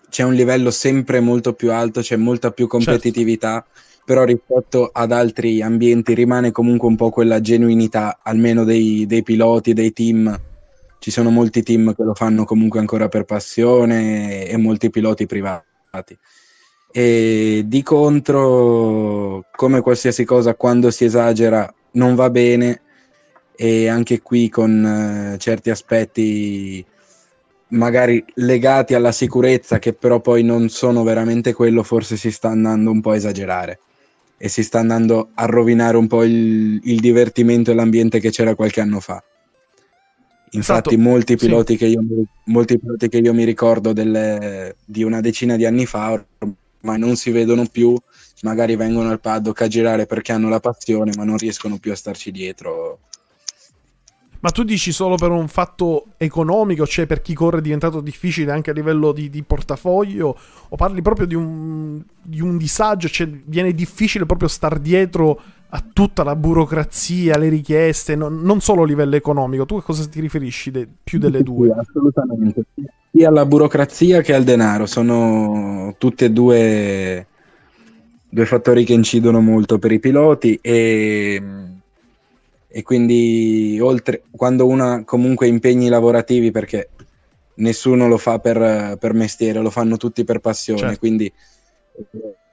c'è 0.09 0.23
un 0.23 0.33
livello 0.33 0.71
sempre 0.71 1.19
molto 1.19 1.53
più 1.53 1.71
alto, 1.71 2.01
c'è 2.01 2.15
molta 2.15 2.51
più 2.51 2.67
competitività, 2.67 3.65
però 4.05 4.23
rispetto 4.23 4.89
ad 4.91 5.11
altri 5.11 5.61
ambienti 5.61 6.13
rimane 6.13 6.51
comunque 6.51 6.87
un 6.87 6.95
po' 6.95 7.09
quella 7.09 7.39
genuinità, 7.39 8.19
almeno 8.21 8.63
dei, 8.63 9.05
dei 9.07 9.23
piloti, 9.23 9.73
dei 9.73 9.93
team. 9.93 10.39
Ci 10.99 11.11
sono 11.11 11.29
molti 11.29 11.63
team 11.63 11.93
che 11.95 12.03
lo 12.03 12.13
fanno 12.13 12.45
comunque 12.45 12.79
ancora 12.79 13.07
per 13.09 13.25
passione 13.25 14.47
e 14.47 14.57
molti 14.57 14.89
piloti 14.89 15.25
privati. 15.25 16.17
E 16.91 17.63
di 17.65 17.81
contro, 17.83 19.45
come 19.55 19.81
qualsiasi 19.81 20.25
cosa, 20.25 20.55
quando 20.55 20.91
si 20.91 21.05
esagera 21.05 21.73
non 21.93 22.15
va 22.15 22.29
bene 22.29 22.81
e 23.55 23.87
anche 23.87 24.21
qui 24.21 24.49
con 24.49 25.33
eh, 25.33 25.37
certi 25.37 25.69
aspetti 25.69 26.85
magari 27.73 28.23
legati 28.35 28.93
alla 28.93 29.11
sicurezza 29.11 29.79
che 29.79 29.93
però 29.93 30.19
poi 30.19 30.43
non 30.43 30.69
sono 30.69 31.03
veramente 31.03 31.53
quello, 31.53 31.83
forse 31.83 32.17
si 32.17 32.31
sta 32.31 32.49
andando 32.49 32.91
un 32.91 33.01
po' 33.01 33.11
a 33.11 33.15
esagerare 33.15 33.79
e 34.37 34.49
si 34.49 34.63
sta 34.63 34.79
andando 34.79 35.29
a 35.35 35.45
rovinare 35.45 35.97
un 35.97 36.07
po' 36.07 36.23
il, 36.23 36.79
il 36.83 36.99
divertimento 36.99 37.71
e 37.71 37.73
l'ambiente 37.75 38.19
che 38.19 38.29
c'era 38.31 38.55
qualche 38.55 38.81
anno 38.81 38.99
fa. 38.99 39.23
Infatti, 40.51 40.93
Esatto, 40.93 41.09
molti, 41.09 41.37
sì. 41.37 41.45
piloti 41.45 41.77
che 41.77 41.87
io, 41.87 42.01
molti 42.45 42.77
piloti 42.77 43.09
che 43.09 43.17
io 43.17 43.33
mi 43.33 43.43
ricordo 43.43 43.91
delle- 43.93 44.75
di 44.85 45.03
una 45.03 45.19
decina 45.19 45.55
di 45.55 45.65
anni 45.65 45.85
fa 45.87 46.11
ormai 46.11 46.99
non 46.99 47.15
si 47.15 47.31
vedono 47.31 47.65
più, 47.65 47.95
magari 48.41 48.75
vengono 48.75 49.09
al 49.09 49.19
paddock 49.19 49.61
a 49.61 49.67
girare 49.67 50.05
perché 50.05 50.31
hanno 50.31 50.49
la 50.49 50.59
passione, 50.59 51.11
ma 51.15 51.23
non 51.23 51.37
riescono 51.37 51.77
più 51.79 51.91
a 51.91 51.95
starci 51.95 52.31
dietro. 52.31 52.99
Ma 54.43 54.51
tu 54.51 54.63
dici 54.63 54.91
solo 54.91 55.15
per 55.15 55.31
un 55.31 55.47
fatto 55.47 56.07
economico, 56.17 56.85
cioè 56.85 57.05
per 57.05 57.21
chi 57.21 57.33
corre 57.33 57.59
è 57.59 57.61
diventato 57.61 58.01
difficile 58.01 58.51
anche 58.51 58.71
a 58.71 58.73
livello 58.73 59.13
di, 59.13 59.29
di 59.29 59.41
portafoglio, 59.41 60.37
o 60.67 60.75
parli 60.75 61.01
proprio 61.01 61.25
di 61.25 61.33
un, 61.33 62.01
di 62.21 62.41
un 62.41 62.57
disagio, 62.57 63.07
cioè 63.07 63.25
viene 63.45 63.71
difficile 63.71 64.25
proprio 64.25 64.49
star 64.49 64.79
dietro 64.79 65.39
a 65.69 65.81
tutta 65.93 66.23
la 66.23 66.35
burocrazia, 66.35 67.37
le 67.37 67.47
richieste, 67.47 68.17
non, 68.17 68.41
non 68.41 68.59
solo 68.59 68.83
a 68.83 68.85
livello 68.85 69.15
economico. 69.15 69.65
Tu 69.65 69.77
a 69.77 69.81
cosa 69.81 70.05
ti 70.07 70.19
riferisci 70.19 70.71
de- 70.71 70.89
più 71.01 71.19
delle 71.19 71.37
Sì, 71.37 71.43
due? 71.45 71.73
assolutamente. 71.79 72.65
Sia 73.13 73.29
alla 73.29 73.45
burocrazia 73.45 74.19
che 74.19 74.33
al 74.33 74.43
denaro, 74.43 74.85
sono 74.87 75.95
tutti 75.97 76.25
e 76.25 76.31
due, 76.31 77.25
due 78.27 78.45
fattori 78.45 78.83
che 78.83 78.91
incidono 78.91 79.39
molto 79.39 79.79
per 79.79 79.93
i 79.93 79.99
piloti 79.99 80.59
e, 80.61 81.41
e 82.75 82.81
quindi 82.81 83.77
oltre, 83.79 84.23
quando 84.31 84.65
uno 84.65 84.93
ha 84.93 85.03
comunque 85.03 85.45
impegni 85.45 85.89
lavorativi, 85.89 86.49
perché 86.49 86.89
nessuno 87.57 88.07
lo 88.07 88.17
fa 88.17 88.39
per, 88.39 88.97
per 88.97 89.13
mestiere, 89.13 89.59
lo 89.59 89.69
fanno 89.69 89.95
tutti 89.95 90.23
per 90.23 90.39
passione, 90.39 90.79
Certo. 90.79 90.97
quindi 90.97 91.31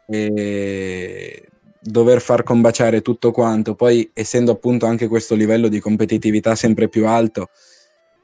eh, 0.08 1.48
dover 1.80 2.20
far 2.20 2.42
combaciare 2.42 3.00
tutto 3.00 3.30
quanto, 3.30 3.74
poi 3.74 4.10
essendo 4.12 4.52
appunto 4.52 4.84
anche 4.84 5.08
questo 5.08 5.34
livello 5.34 5.68
di 5.68 5.80
competitività 5.80 6.54
sempre 6.54 6.90
più 6.90 7.06
alto, 7.06 7.48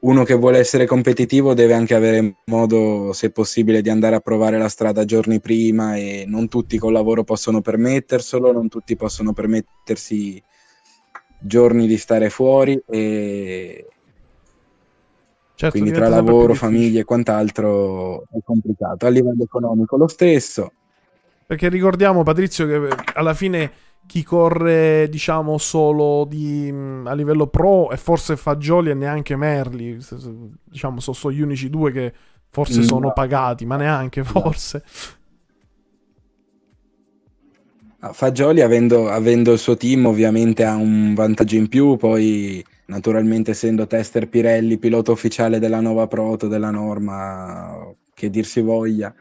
uno 0.01 0.23
che 0.23 0.35
vuole 0.35 0.59
essere 0.59 0.85
competitivo 0.85 1.55
deve 1.55 1.73
anche 1.73 1.95
avere 1.95 2.35
modo, 2.45 3.11
se 3.11 3.31
possibile, 3.31 3.81
di 3.81 3.89
andare 3.89 4.15
a 4.15 4.19
provare 4.19 4.59
la 4.59 4.69
strada 4.69 5.03
giorni 5.03 5.39
prima 5.39 5.95
e 5.95 6.25
non 6.27 6.47
tutti 6.47 6.77
col 6.77 6.93
lavoro 6.93 7.23
possono 7.23 7.61
permetterselo, 7.61 8.51
non 8.51 8.69
tutti 8.69 8.95
possono 8.95 9.33
permettersi 9.33 10.39
giorni 11.39 11.87
di 11.87 11.97
stare 11.97 12.29
fuori 12.29 12.81
e 12.87 13.85
Certo, 15.57 15.79
quindi 15.79 15.91
tra 15.91 16.07
lavoro, 16.07 16.53
famiglia 16.53 16.99
e 16.99 17.03
quant'altro 17.03 18.21
è 18.29 18.37
complicato. 18.43 19.07
A 19.07 19.09
livello 19.09 19.41
economico 19.41 19.97
lo 19.97 20.07
stesso. 20.07 20.71
Perché 21.47 21.67
ricordiamo, 21.67 22.21
Patrizio, 22.21 22.67
che 22.67 22.75
eh, 22.75 22.95
alla 23.15 23.33
fine 23.33 23.71
chi 24.05 24.21
corre, 24.21 25.07
diciamo, 25.09 25.57
solo 25.57 26.25
di, 26.25 26.71
mh, 26.71 27.07
a 27.07 27.13
livello 27.13 27.47
pro 27.47 27.89
è 27.89 27.97
forse 27.97 28.37
Fagioli 28.37 28.91
e 28.91 28.93
neanche 28.93 29.35
Merli. 29.35 29.97
Diciamo, 30.63 30.99
sono 30.99 31.15
so 31.15 31.31
gli 31.31 31.41
unici 31.41 31.71
due 31.71 31.91
che 31.91 32.13
forse 32.49 32.81
Mm. 32.81 32.83
sono 32.83 33.11
pagati, 33.11 33.65
ma 33.65 33.77
neanche 33.77 34.23
forse. 34.23 34.83
Ah, 34.85 34.89
Fagioli, 37.99 38.61
avendo, 38.61 39.09
avendo 39.09 39.51
il 39.51 39.59
suo 39.59 39.75
team, 39.75 40.05
ovviamente 40.05 40.63
ha 40.63 40.75
un 40.75 41.13
vantaggio 41.15 41.55
in 41.55 41.67
più, 41.67 41.97
poi 41.97 42.63
naturalmente 42.85 43.51
essendo 43.51 43.87
tester 43.87 44.29
Pirelli, 44.29 44.77
pilota 44.77 45.11
ufficiale 45.11 45.59
della 45.59 45.81
nuova 45.81 46.07
proto, 46.07 46.47
della 46.47 46.69
norma, 46.69 47.93
che 48.13 48.29
dir 48.29 48.45
si 48.45 48.61
voglia, 48.61 49.13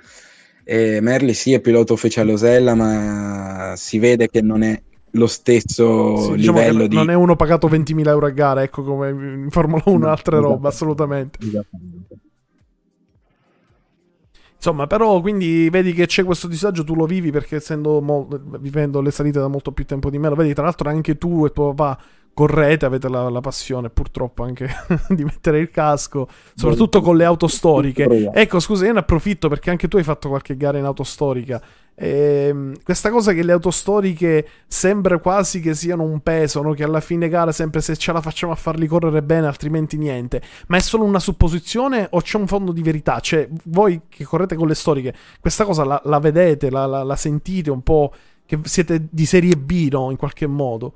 E 0.63 1.01
Merli 1.01 1.33
sì 1.33 1.53
è 1.53 1.61
pilota 1.61 1.93
ufficiale 1.93 2.33
Osella, 2.33 2.75
ma 2.75 3.75
si 3.77 3.99
vede 3.99 4.29
che 4.29 4.43
non 4.43 4.63
è 4.63 4.83
lo 5.13 5.27
stesso 5.27 6.17
Sì, 6.17 6.35
diciamo 6.35 6.59
livello 6.59 6.87
di... 6.87 6.97
non 6.97 7.09
è 7.09 7.15
uno 7.15 7.37
pagato 7.37 7.69
20.000 7.69 8.09
euro 8.09 8.27
a 8.27 8.31
gara, 8.31 8.63
ecco 8.63 8.83
come 8.83 9.09
in 9.11 9.47
Formula 9.51 9.83
1 9.87 10.09
altre 10.09 10.39
roba, 10.39 10.69
assolutamente. 10.69 11.39
Esattamente. 11.41 12.19
Insomma, 14.67 14.89
però, 14.89 15.21
quindi 15.21 15.71
vedi 15.71 15.93
che 15.93 16.07
c'è 16.07 16.25
questo 16.25 16.49
disagio, 16.49 16.83
tu 16.83 16.97
lo 16.97 17.07
vivi 17.07 17.31
perché 17.31 17.57
essendo 17.57 18.01
mo- 18.01 18.27
vivendo 18.59 19.01
le 19.01 19.13
salite 19.13 19.39
da 19.39 19.47
molto 19.47 19.71
più 19.71 19.85
tempo 19.85 20.11
di 20.11 20.19
me, 20.19 20.29
lo 20.29 20.35
vedi, 20.35 20.55
tra 20.55 20.65
l'altro 20.65 20.89
anche 20.89 21.17
tu 21.17 21.45
e 21.47 21.53
tuo 21.53 21.73
papà 21.73 22.03
correte, 22.35 22.85
avete 22.85 23.09
la, 23.09 23.31
la 23.31 23.41
passione 23.41 23.91
purtroppo 23.91 24.43
anche 24.43 24.69
di 25.09 25.23
mettere 25.23 25.61
il 25.61 25.71
casco, 25.71 26.29
soprattutto 26.55 27.01
con 27.01 27.17
le 27.17 27.25
auto 27.25 27.47
storiche. 27.47 28.07
Ecco, 28.35 28.59
scusa, 28.59 28.87
io 28.87 28.93
ne 28.93 28.99
approfitto 28.99 29.49
perché 29.49 29.71
anche 29.71 29.87
tu 29.87 29.99
hai 29.99 30.03
fatto 30.03 30.29
qualche 30.29 30.57
gara 30.57 30.77
in 30.79 30.85
auto 30.85 31.05
storica. 31.05 31.63
Ehm, 31.99 32.75
questa 32.85 33.11
cosa 33.11 33.33
che 33.33 33.43
le 33.43 33.53
auto 33.53 33.71
storiche 33.71 34.47
sembra 34.67 35.19
quasi 35.19 35.61
che 35.61 35.75
siano 35.75 36.03
un 36.03 36.21
peso, 36.21 36.61
no? 36.63 36.73
che 36.75 36.85
alla 36.85 37.01
fine 37.01 37.29
gara 37.29 37.53
sempre 37.53 37.81
se 37.81 37.97
ce 37.97 38.13
la 38.13 38.21
facciamo 38.21 38.53
a 38.53 38.57
farli 38.57 38.87
correre 38.87 39.23
bene, 39.23 39.47
altrimenti 39.47 39.97
niente. 39.97 40.43
Ma 40.69 40.77
è 40.77 40.81
solo 40.81 41.05
una 41.05 41.19
supposizione 41.21 42.07
o 42.11 42.21
c'è 42.21 42.37
un 42.39 42.47
fondo 42.47 42.73
di 42.73 42.83
verità? 42.83 43.19
Cioè, 43.21 43.49
voi 43.65 44.03
che 44.09 44.25
correte 44.25 44.57
con 44.57 44.69
le 44.69 44.75
storiche, 44.75 45.15
questa 45.41 45.65
cosa 45.65 45.85
la, 45.85 46.01
la 46.05 46.19
vedete, 46.19 46.71
la, 46.71 46.87
la- 46.87 47.03
la 47.03 47.17
sentite 47.17 47.71
un 47.71 47.83
po' 47.83 48.13
che 48.45 48.61
siete 48.65 49.09
di 49.11 49.27
serie 49.27 49.57
B, 49.57 49.89
no? 49.91 50.11
In 50.11 50.17
qualche 50.17 50.47
modo. 50.47 50.95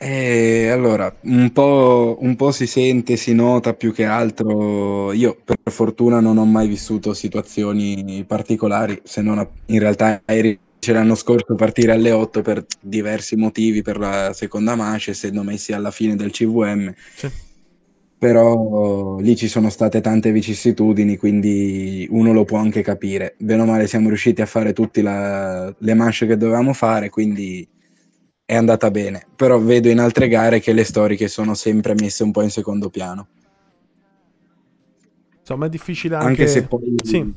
Eh, 0.00 0.68
allora, 0.68 1.12
un 1.22 1.50
po', 1.52 2.16
un 2.20 2.36
po' 2.36 2.52
si 2.52 2.66
sente, 2.68 3.16
si 3.16 3.34
nota 3.34 3.74
più 3.74 3.92
che 3.92 4.04
altro. 4.04 5.12
Io 5.12 5.36
per 5.44 5.56
fortuna 5.72 6.20
non 6.20 6.38
ho 6.38 6.44
mai 6.44 6.68
vissuto 6.68 7.14
situazioni 7.14 8.24
particolari, 8.26 9.00
se 9.02 9.22
non 9.22 9.38
a- 9.38 9.50
in 9.66 9.78
realtà 9.80 10.22
eri 10.24 10.56
l'anno 10.88 11.16
scorso 11.16 11.54
partire 11.56 11.92
alle 11.92 12.12
8 12.12 12.40
per 12.42 12.64
diversi 12.80 13.34
motivi 13.36 13.82
per 13.82 13.98
la 13.98 14.32
seconda 14.32 14.74
manche, 14.76 15.10
essendo 15.10 15.42
messi 15.42 15.72
alla 15.72 15.90
fine 15.90 16.14
del 16.16 16.30
CVM. 16.30 16.94
Sì. 17.14 17.28
Però 18.18 19.18
lì 19.18 19.36
ci 19.36 19.48
sono 19.48 19.68
state 19.70 20.00
tante 20.00 20.32
vicissitudini, 20.32 21.16
quindi 21.16 22.06
uno 22.10 22.32
lo 22.32 22.44
può 22.44 22.58
anche 22.58 22.82
capire. 22.82 23.34
Bene 23.38 23.62
o 23.62 23.64
male 23.66 23.86
siamo 23.86 24.08
riusciti 24.08 24.40
a 24.42 24.46
fare 24.46 24.72
tutte 24.72 25.02
le 25.02 25.94
manche 25.94 26.26
che 26.26 26.36
dovevamo 26.36 26.72
fare, 26.72 27.10
quindi 27.10 27.66
è 28.48 28.54
andata 28.54 28.90
bene, 28.90 29.26
però 29.36 29.58
vedo 29.58 29.90
in 29.90 29.98
altre 29.98 30.26
gare 30.26 30.58
che 30.58 30.72
le 30.72 30.82
storiche 30.82 31.28
sono 31.28 31.52
sempre 31.52 31.92
messe 31.92 32.22
un 32.22 32.30
po' 32.30 32.40
in 32.40 32.48
secondo 32.48 32.88
piano. 32.88 33.28
Insomma, 35.40 35.66
è 35.66 35.68
difficile 35.68 36.14
anche... 36.14 36.28
Anche 36.28 36.46
se 36.46 36.62
poi, 36.62 36.94
Sì. 37.04 37.30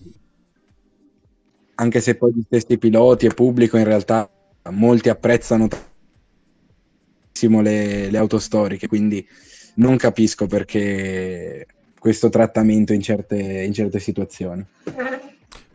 anche 1.76 2.00
se 2.00 2.16
poi 2.16 2.32
gli 2.34 2.42
stessi 2.44 2.78
piloti 2.78 3.26
e 3.26 3.34
pubblico 3.34 3.76
in 3.76 3.84
realtà 3.84 4.30
molti 4.70 5.10
apprezzano 5.10 5.68
tantissimo 7.28 7.60
le, 7.60 8.10
le 8.10 8.18
auto 8.18 8.40
storiche, 8.40 8.88
quindi 8.88 9.28
non 9.76 9.98
capisco 9.98 10.48
perché 10.48 11.68
questo 12.00 12.30
trattamento 12.30 12.94
in 12.94 13.02
certe, 13.02 13.36
in 13.36 13.74
certe 13.74 14.00
situazioni. 14.00 14.66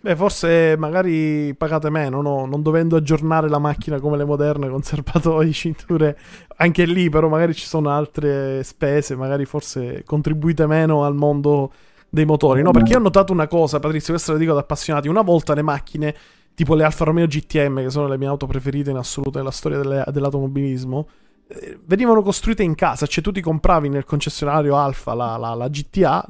Beh, 0.06 0.14
forse 0.14 0.76
magari 0.78 1.52
pagate 1.56 1.90
meno, 1.90 2.22
no? 2.22 2.46
Non 2.46 2.62
dovendo 2.62 2.94
aggiornare 2.94 3.48
la 3.48 3.58
macchina 3.58 3.98
come 3.98 4.16
le 4.16 4.24
moderne 4.24 4.68
con 4.70 4.80
serbatoi, 4.80 5.52
cinture. 5.52 6.16
Anche 6.58 6.84
lì, 6.84 7.08
però, 7.08 7.28
magari 7.28 7.54
ci 7.54 7.66
sono 7.66 7.90
altre 7.90 8.62
spese, 8.62 9.16
magari 9.16 9.44
forse 9.46 10.04
contribuite 10.04 10.64
meno 10.68 11.02
al 11.02 11.16
mondo 11.16 11.72
dei 12.08 12.24
motori. 12.24 12.62
No, 12.62 12.70
perché 12.70 12.92
io 12.92 12.98
ho 12.98 13.02
notato 13.02 13.32
una 13.32 13.48
cosa, 13.48 13.80
Patrizio, 13.80 14.12
questo 14.12 14.30
lo 14.30 14.38
dico 14.38 14.52
ad 14.52 14.58
appassionati. 14.58 15.08
Una 15.08 15.22
volta 15.22 15.54
le 15.54 15.62
macchine, 15.62 16.14
tipo 16.54 16.76
le 16.76 16.84
Alfa 16.84 17.04
Romeo 17.04 17.26
GTM, 17.26 17.80
che 17.82 17.90
sono 17.90 18.06
le 18.06 18.16
mie 18.16 18.28
auto 18.28 18.46
preferite 18.46 18.90
in 18.90 18.98
assoluto 18.98 19.38
nella 19.38 19.50
storia 19.50 19.78
delle- 19.78 20.04
dell'automobilismo, 20.12 21.08
venivano 21.84 22.22
costruite 22.22 22.62
in 22.62 22.74
casa, 22.74 23.06
cioè 23.06 23.22
tu 23.22 23.30
ti 23.30 23.40
compravi 23.40 23.88
nel 23.88 24.04
concessionario 24.04 24.76
Alfa 24.76 25.14
la, 25.14 25.36
la- 25.36 25.54
la 25.54 25.68
GTA, 25.68 26.24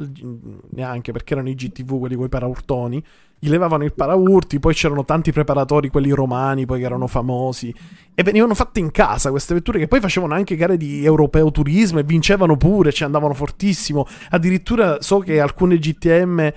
neanche 0.71 1.12
perché 1.12 1.33
erano 1.33 1.49
i 1.49 1.55
GTV, 1.55 1.99
quelli 1.99 2.17
con 2.17 2.27
i 2.27 2.29
paraurtoni, 2.29 3.03
gli 3.39 3.49
levavano 3.49 3.85
il 3.85 3.95
paraurti, 3.95 4.59
poi 4.59 4.75
c'erano 4.75 5.05
tanti 5.05 5.33
preparatori, 5.33 5.89
quelli 5.89 6.11
romani, 6.11 6.67
poi 6.67 6.81
che 6.81 6.87
erano 6.87 7.07
famosi, 7.07 7.75
e 8.14 8.23
venivano 8.23 8.55
fatte 8.55 8.81
in 8.81 8.91
casa 8.91 9.31
queste 9.31 9.55
vetture 9.55 9.79
che 9.79 9.89
poi 9.89 10.01
facevano 10.01 10.35
anche 10.35 10.57
gare 10.57 10.77
di 10.77 11.05
europeo 11.05 11.51
turismo 11.51 11.99
e 11.99 12.03
vincevano 12.03 12.57
pure, 12.57 12.93
ci 12.93 13.05
andavano 13.05 13.35
fortissimo, 13.35 14.07
addirittura 14.31 15.01
so 15.01 15.19
che 15.19 15.41
alcune 15.41 15.79
GTM 15.79 16.53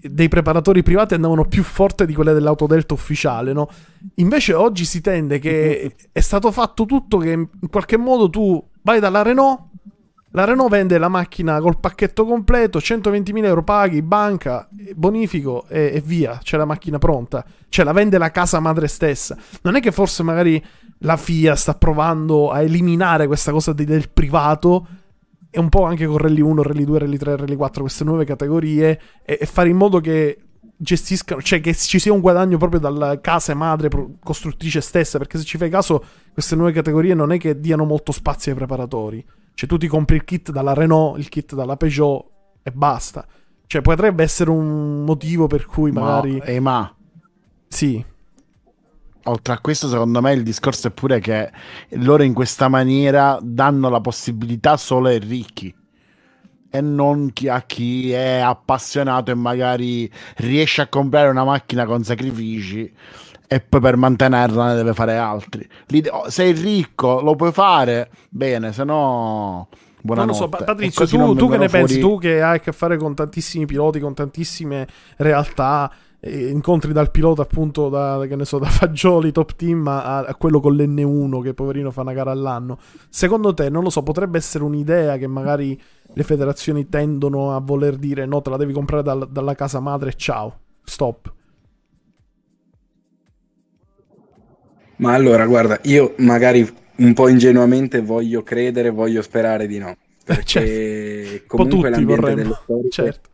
dei 0.00 0.28
preparatori 0.28 0.82
privati 0.82 1.14
andavano 1.14 1.46
più 1.46 1.62
forte 1.62 2.06
di 2.06 2.14
quelle 2.14 2.32
dell'autodelta 2.32 2.94
ufficiale, 2.94 3.52
no? 3.52 3.68
Invece 4.16 4.54
oggi 4.54 4.84
si 4.84 5.00
tende 5.00 5.38
che 5.38 5.94
è 6.12 6.20
stato 6.20 6.52
fatto 6.52 6.84
tutto 6.84 7.18
che 7.18 7.30
in 7.30 7.48
qualche 7.70 7.96
modo 7.96 8.28
tu 8.28 8.62
vai 8.82 9.00
dalla 9.00 9.22
Renault, 9.22 9.60
la 10.36 10.44
Renault 10.44 10.70
vende 10.70 10.98
la 10.98 11.08
macchina 11.08 11.60
col 11.60 11.80
pacchetto 11.80 12.26
completo, 12.26 12.78
120.000 12.78 13.44
euro 13.44 13.62
paghi, 13.62 14.02
banca, 14.02 14.68
bonifico 14.94 15.64
e, 15.66 15.92
e 15.94 16.02
via, 16.04 16.38
c'è 16.42 16.58
la 16.58 16.66
macchina 16.66 16.98
pronta. 16.98 17.42
Cioè 17.70 17.84
la 17.84 17.92
vende 17.92 18.18
la 18.18 18.30
casa 18.30 18.60
madre 18.60 18.86
stessa. 18.86 19.34
Non 19.62 19.76
è 19.76 19.80
che 19.80 19.92
forse 19.92 20.22
magari 20.22 20.62
la 20.98 21.16
FIA 21.16 21.54
sta 21.56 21.74
provando 21.74 22.50
a 22.50 22.60
eliminare 22.60 23.26
questa 23.26 23.50
cosa 23.50 23.72
di- 23.72 23.86
del 23.86 24.10
privato 24.10 24.86
e 25.50 25.58
un 25.58 25.68
po' 25.68 25.84
anche 25.84 26.06
con 26.06 26.18
Rally 26.18 26.40
1, 26.40 26.62
Rally 26.62 26.84
2, 26.84 26.98
Rally 26.98 27.16
3, 27.16 27.36
Rally 27.36 27.56
4, 27.56 27.82
queste 27.82 28.04
nuove 28.04 28.24
categorie 28.24 29.00
e, 29.24 29.38
e 29.40 29.46
fare 29.46 29.68
in 29.68 29.76
modo 29.76 30.00
che 30.00 30.38
gestiscano, 30.76 31.40
cioè 31.40 31.60
che 31.60 31.74
ci 31.74 31.98
sia 31.98 32.12
un 32.12 32.20
guadagno 32.20 32.58
proprio 32.58 32.80
dalla 32.80 33.20
casa 33.20 33.54
madre 33.54 33.88
costruttrice 34.22 34.80
stessa, 34.80 35.18
perché 35.18 35.38
se 35.38 35.44
ci 35.44 35.56
fai 35.56 35.70
caso 35.70 36.04
queste 36.32 36.56
nuove 36.56 36.72
categorie 36.72 37.14
non 37.14 37.32
è 37.32 37.38
che 37.38 37.58
diano 37.58 37.84
molto 37.84 38.12
spazio 38.12 38.52
ai 38.52 38.58
preparatori. 38.58 39.24
Cioè 39.54 39.68
tu 39.68 39.78
ti 39.78 39.86
compri 39.86 40.16
il 40.16 40.24
kit 40.24 40.50
dalla 40.50 40.74
Renault, 40.74 41.18
il 41.18 41.28
kit 41.30 41.54
dalla 41.54 41.76
Peugeot 41.76 42.26
e 42.62 42.70
basta. 42.72 43.26
Cioè 43.66 43.80
potrebbe 43.80 44.22
essere 44.22 44.50
un 44.50 45.02
motivo 45.04 45.46
per 45.46 45.64
cui 45.64 45.90
magari... 45.90 46.36
Ma, 46.36 46.44
eh, 46.44 46.60
ma 46.60 46.94
Sì, 47.66 48.04
oltre 49.26 49.54
a 49.54 49.58
questo, 49.60 49.88
secondo 49.88 50.20
me 50.20 50.32
il 50.32 50.42
discorso 50.42 50.88
è 50.88 50.90
pure 50.90 51.20
che 51.20 51.50
loro 51.90 52.22
in 52.22 52.32
questa 52.34 52.68
maniera 52.68 53.38
danno 53.42 53.88
la 53.88 54.00
possibilità 54.00 54.76
solo 54.76 55.08
ai 55.08 55.18
ricchi 55.18 55.74
e 56.68 56.80
non 56.80 57.32
a 57.48 57.62
chi 57.62 58.10
è 58.12 58.38
appassionato 58.38 59.30
e 59.30 59.34
magari 59.34 60.10
riesce 60.38 60.82
a 60.82 60.88
comprare 60.88 61.28
una 61.30 61.44
macchina 61.44 61.86
con 61.86 62.02
sacrifici 62.02 62.92
e 63.48 63.60
poi 63.60 63.80
per 63.80 63.96
mantenerla 63.96 64.68
ne 64.68 64.74
deve 64.74 64.92
fare 64.92 65.16
altri. 65.16 65.66
Oh, 66.10 66.28
sei 66.28 66.52
ricco, 66.52 67.20
lo 67.20 67.36
puoi 67.36 67.52
fare 67.52 68.10
bene, 68.28 68.72
se 68.72 68.82
no. 68.84 69.68
Non 70.02 70.26
lo 70.26 70.32
so, 70.34 70.46
buonanotte. 70.48 70.64
Pa- 70.64 70.64
Patrizio, 70.72 71.06
tu, 71.06 71.34
tu 71.34 71.48
che 71.48 71.56
ne 71.56 71.66
vengono 71.66 71.68
pensi? 71.68 72.00
fuori- 72.00 72.00
Tu 72.00 72.18
che 72.18 72.42
hai 72.42 72.56
a 72.56 72.60
che 72.60 72.72
fare 72.72 72.96
con 72.96 73.14
tantissimi 73.14 73.66
piloti, 73.66 73.98
con 74.00 74.14
tantissime 74.14 74.86
realtà, 75.16 75.90
incontri 76.28 76.92
dal 76.92 77.10
pilota 77.10 77.42
appunto 77.42 77.88
da, 77.88 78.24
che 78.28 78.36
ne 78.36 78.44
so, 78.44 78.58
da 78.58 78.66
Fagioli, 78.66 79.32
top 79.32 79.54
team, 79.56 79.86
a, 79.86 80.18
a 80.18 80.34
quello 80.34 80.60
con 80.60 80.74
l'N1 80.74 81.42
che 81.42 81.54
poverino 81.54 81.90
fa 81.90 82.02
una 82.02 82.12
gara 82.12 82.30
all'anno. 82.30 82.78
Secondo 83.08 83.54
te, 83.54 83.68
non 83.68 83.82
lo 83.82 83.90
so, 83.90 84.02
potrebbe 84.02 84.38
essere 84.38 84.64
un'idea 84.64 85.16
che 85.16 85.26
magari 85.26 85.80
le 86.12 86.22
federazioni 86.22 86.88
tendono 86.88 87.54
a 87.54 87.60
voler 87.60 87.96
dire 87.96 88.26
no, 88.26 88.40
te 88.42 88.50
la 88.50 88.56
devi 88.56 88.72
comprare 88.72 89.02
dal- 89.02 89.28
dalla 89.30 89.54
casa 89.54 89.80
madre, 89.80 90.14
ciao, 90.14 90.60
stop. 90.84 91.32
Ma 94.96 95.12
allora, 95.12 95.46
guarda, 95.46 95.78
io 95.82 96.14
magari 96.18 96.66
un 96.96 97.12
po' 97.12 97.28
ingenuamente 97.28 98.00
voglio 98.00 98.42
credere, 98.42 98.90
voglio 98.90 99.20
sperare 99.22 99.66
di 99.66 99.78
no, 99.78 99.96
perché 100.24 101.44
po' 101.54 101.56
comunque 101.56 101.90
l'ambiente 101.90 102.34
vorremmo, 102.34 102.42
delle 102.42 102.54
storiche 102.62 102.90
certo. 102.90 103.30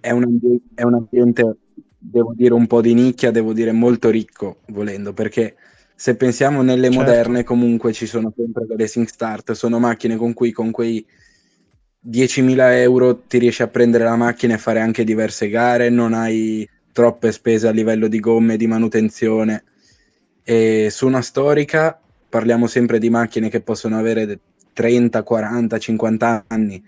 è 0.00 0.10
un, 0.10 0.22
ambi- 0.24 0.62
è 0.74 0.82
un 0.82 0.94
ambiente, 0.94 1.56
devo 2.00 2.32
dire, 2.34 2.54
un 2.54 2.66
po' 2.66 2.80
di 2.80 2.94
nicchia, 2.94 3.30
devo 3.30 3.52
dire 3.52 3.72
molto 3.72 4.08
ricco, 4.08 4.60
volendo, 4.68 5.12
perché 5.12 5.54
se 5.94 6.16
pensiamo 6.16 6.62
nelle 6.62 6.90
Certo. 6.90 6.98
moderne 6.98 7.44
comunque 7.44 7.92
ci 7.92 8.06
sono 8.06 8.32
sempre 8.34 8.64
le 8.66 8.76
racing 8.76 9.06
start, 9.06 9.52
sono 9.52 9.78
macchine 9.78 10.16
con 10.16 10.32
cui 10.32 10.50
con 10.50 10.70
quei 10.70 11.04
10.000 12.02 12.80
euro 12.80 13.18
ti 13.18 13.36
riesci 13.36 13.62
a 13.62 13.68
prendere 13.68 14.04
la 14.04 14.16
macchina 14.16 14.54
e 14.54 14.58
fare 14.58 14.80
anche 14.80 15.04
diverse 15.04 15.50
gare, 15.50 15.90
non 15.90 16.14
hai 16.14 16.66
troppe 16.92 17.30
spese 17.32 17.68
a 17.68 17.72
livello 17.72 18.08
di 18.08 18.18
gomme, 18.18 18.56
di 18.56 18.66
manutenzione. 18.66 19.64
E 20.42 20.88
su 20.90 21.06
una 21.06 21.20
storica 21.20 22.00
parliamo 22.28 22.66
sempre 22.66 22.98
di 22.98 23.10
macchine 23.10 23.50
che 23.50 23.60
possono 23.60 23.98
avere 23.98 24.38
30, 24.72 25.22
40, 25.22 25.78
50 25.78 26.44
anni 26.46 26.82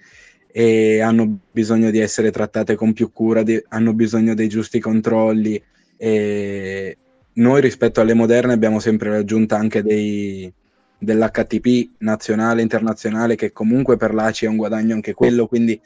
e 0.53 1.01
hanno 1.01 1.39
bisogno 1.51 1.91
di 1.91 1.99
essere 1.99 2.31
trattate 2.31 2.75
con 2.75 2.93
più 2.93 3.11
cura, 3.11 3.43
di- 3.43 3.63
hanno 3.69 3.95
bisogno 3.95 4.35
dei 4.35 4.49
giusti 4.49 4.79
controlli. 4.79 5.61
E 5.97 6.97
noi 7.35 7.61
rispetto 7.61 8.01
alle 8.01 8.15
moderne 8.15 8.53
abbiamo 8.53 8.79
sempre 8.79 9.11
l'aggiunta 9.11 9.57
anche 9.57 9.83
dei, 9.83 10.53
dell'HTP 10.99 11.93
nazionale, 11.99 12.63
internazionale, 12.63 13.35
che 13.35 13.53
comunque 13.53 13.97
per 13.97 14.13
l'ACI 14.13 14.45
è 14.45 14.49
un 14.49 14.57
guadagno 14.57 14.95
anche 14.95 15.15
quello, 15.15 15.47
quindi 15.47 15.81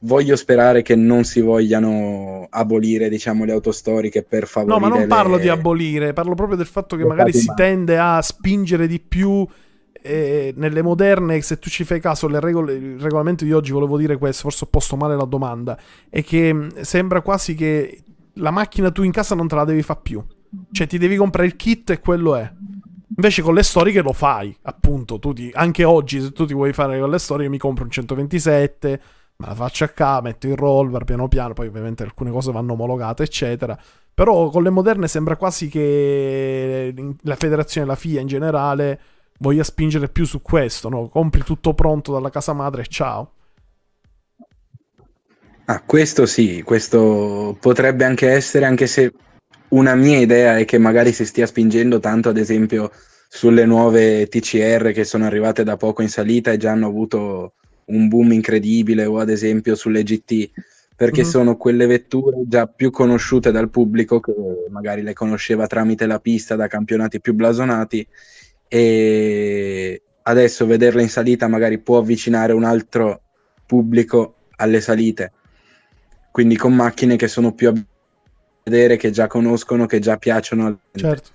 voglio 0.00 0.36
sperare 0.36 0.82
che 0.82 0.94
non 0.94 1.24
si 1.24 1.40
vogliano 1.40 2.46
abolire 2.50 3.08
diciamo, 3.08 3.44
le 3.44 3.52
autostoriche 3.52 4.22
per 4.22 4.46
favorire 4.46 4.78
No, 4.78 4.88
ma 4.88 4.94
non 4.96 5.08
parlo 5.08 5.36
le- 5.36 5.42
di 5.42 5.48
abolire, 5.48 6.12
parlo 6.12 6.34
proprio 6.34 6.56
del 6.56 6.66
fatto 6.66 6.94
che 6.96 7.04
magari 7.04 7.32
si 7.32 7.50
tende 7.56 7.98
a 7.98 8.22
spingere 8.22 8.86
di 8.86 9.00
più. 9.00 9.46
Eh, 10.02 10.52
nelle 10.56 10.82
moderne, 10.82 11.40
se 11.40 11.58
tu 11.58 11.68
ci 11.68 11.84
fai 11.84 12.00
caso, 12.00 12.28
le 12.28 12.40
regole, 12.40 12.74
il 12.74 13.00
regolamento 13.00 13.44
di 13.44 13.52
oggi, 13.52 13.72
volevo 13.72 13.96
dire 13.96 14.16
questo, 14.16 14.42
forse 14.42 14.64
ho 14.64 14.68
posto 14.68 14.96
male 14.96 15.16
la 15.16 15.24
domanda, 15.24 15.78
è 16.08 16.22
che 16.22 16.52
mh, 16.52 16.80
sembra 16.80 17.20
quasi 17.20 17.54
che 17.54 18.02
la 18.34 18.50
macchina 18.50 18.90
tu 18.90 19.02
in 19.02 19.12
casa 19.12 19.34
non 19.34 19.48
te 19.48 19.54
la 19.54 19.64
devi 19.64 19.82
fare 19.82 20.00
più. 20.02 20.24
Cioè 20.70 20.86
ti 20.86 20.98
devi 20.98 21.16
comprare 21.16 21.46
il 21.46 21.56
kit 21.56 21.90
e 21.90 21.98
quello 21.98 22.34
è. 22.34 22.50
Invece 23.16 23.42
con 23.42 23.54
le 23.54 23.62
storiche 23.62 24.00
lo 24.00 24.12
fai, 24.12 24.56
appunto, 24.62 25.18
ti- 25.18 25.50
anche 25.52 25.84
oggi 25.84 26.20
se 26.20 26.32
tu 26.32 26.46
ti 26.46 26.54
vuoi 26.54 26.72
fare 26.72 27.00
con 27.00 27.10
le 27.10 27.18
storiche 27.18 27.48
mi 27.48 27.58
compro 27.58 27.84
un 27.84 27.90
127, 27.90 29.00
me 29.36 29.46
la 29.46 29.54
faccio 29.54 29.84
a 29.84 29.88
K, 29.88 30.20
metto 30.22 30.46
il 30.46 30.56
roller 30.56 31.04
piano 31.04 31.26
piano, 31.28 31.52
poi 31.52 31.66
ovviamente 31.66 32.02
alcune 32.04 32.30
cose 32.30 32.52
vanno 32.52 32.74
omologate, 32.74 33.24
eccetera. 33.24 33.76
Però 34.14 34.50
con 34.50 34.62
le 34.62 34.70
moderne 34.70 35.06
sembra 35.06 35.36
quasi 35.36 35.68
che 35.68 36.92
la 37.22 37.36
federazione, 37.36 37.86
la 37.86 37.94
FIA 37.94 38.20
in 38.20 38.26
generale, 38.26 39.00
voglia 39.38 39.64
spingere 39.64 40.08
più 40.08 40.24
su 40.24 40.42
questo, 40.42 40.88
no? 40.88 41.08
Compri 41.08 41.42
tutto 41.42 41.74
pronto 41.74 42.12
dalla 42.12 42.30
casa 42.30 42.52
madre 42.52 42.82
e 42.82 42.86
ciao. 42.86 43.32
Ah, 45.66 45.82
questo 45.84 46.24
sì, 46.24 46.62
questo 46.62 47.56
potrebbe 47.60 48.04
anche 48.04 48.30
essere, 48.30 48.64
anche 48.64 48.86
se 48.86 49.12
una 49.68 49.94
mia 49.94 50.18
idea 50.18 50.56
è 50.56 50.64
che 50.64 50.78
magari 50.78 51.12
si 51.12 51.26
stia 51.26 51.46
spingendo 51.46 52.00
tanto, 52.00 52.30
ad 52.30 52.38
esempio, 52.38 52.90
sulle 53.28 53.66
nuove 53.66 54.28
TCR 54.28 54.92
che 54.92 55.04
sono 55.04 55.26
arrivate 55.26 55.64
da 55.64 55.76
poco 55.76 56.00
in 56.00 56.08
salita 56.08 56.52
e 56.52 56.56
già 56.56 56.70
hanno 56.72 56.86
avuto 56.86 57.52
un 57.86 58.08
boom 58.08 58.32
incredibile, 58.32 59.04
o 59.04 59.18
ad 59.18 59.28
esempio 59.28 59.74
sulle 59.74 60.02
GT, 60.02 60.50
perché 60.96 61.22
Mhm. 61.22 61.28
sono 61.28 61.56
quelle 61.58 61.84
vetture 61.86 62.38
già 62.46 62.66
più 62.66 62.90
conosciute 62.90 63.52
dal 63.52 63.68
pubblico 63.68 64.20
che 64.20 64.32
magari 64.70 65.02
le 65.02 65.12
conosceva 65.12 65.66
tramite 65.66 66.06
la 66.06 66.18
pista 66.18 66.56
da 66.56 66.66
campionati 66.66 67.20
più 67.20 67.34
blasonati 67.34 68.06
e 68.68 70.02
adesso 70.22 70.66
vederle 70.66 71.02
in 71.02 71.08
salita 71.08 71.48
magari 71.48 71.78
può 71.78 71.98
avvicinare 71.98 72.52
un 72.52 72.64
altro 72.64 73.22
pubblico 73.66 74.36
alle 74.56 74.80
salite 74.80 75.32
quindi 76.38 76.56
con 76.56 76.72
macchine 76.72 77.16
che 77.16 77.26
sono 77.26 77.52
più 77.52 77.68
a 77.68 77.74
vedere, 78.62 78.96
che 78.96 79.10
già 79.10 79.26
conoscono, 79.26 79.86
che 79.86 79.98
già 79.98 80.18
piacciono. 80.18 80.78
Certo. 80.92 81.30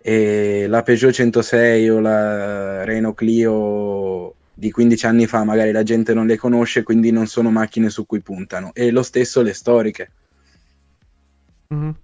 E 0.00 0.66
la 0.68 0.82
Peugeot 0.82 1.12
106 1.12 1.90
o 1.90 1.98
la 1.98 2.84
Renault 2.84 3.16
Clio 3.16 4.34
di 4.54 4.70
15 4.70 5.06
anni 5.06 5.26
fa 5.26 5.42
magari 5.42 5.72
la 5.72 5.82
gente 5.82 6.14
non 6.14 6.28
le 6.28 6.36
conosce, 6.36 6.84
quindi 6.84 7.10
non 7.10 7.26
sono 7.26 7.50
macchine 7.50 7.90
su 7.90 8.06
cui 8.06 8.20
puntano. 8.20 8.70
E 8.72 8.92
lo 8.92 9.02
stesso 9.02 9.42
le 9.42 9.52
storiche. 9.52 10.12
Mhm. 11.68 11.96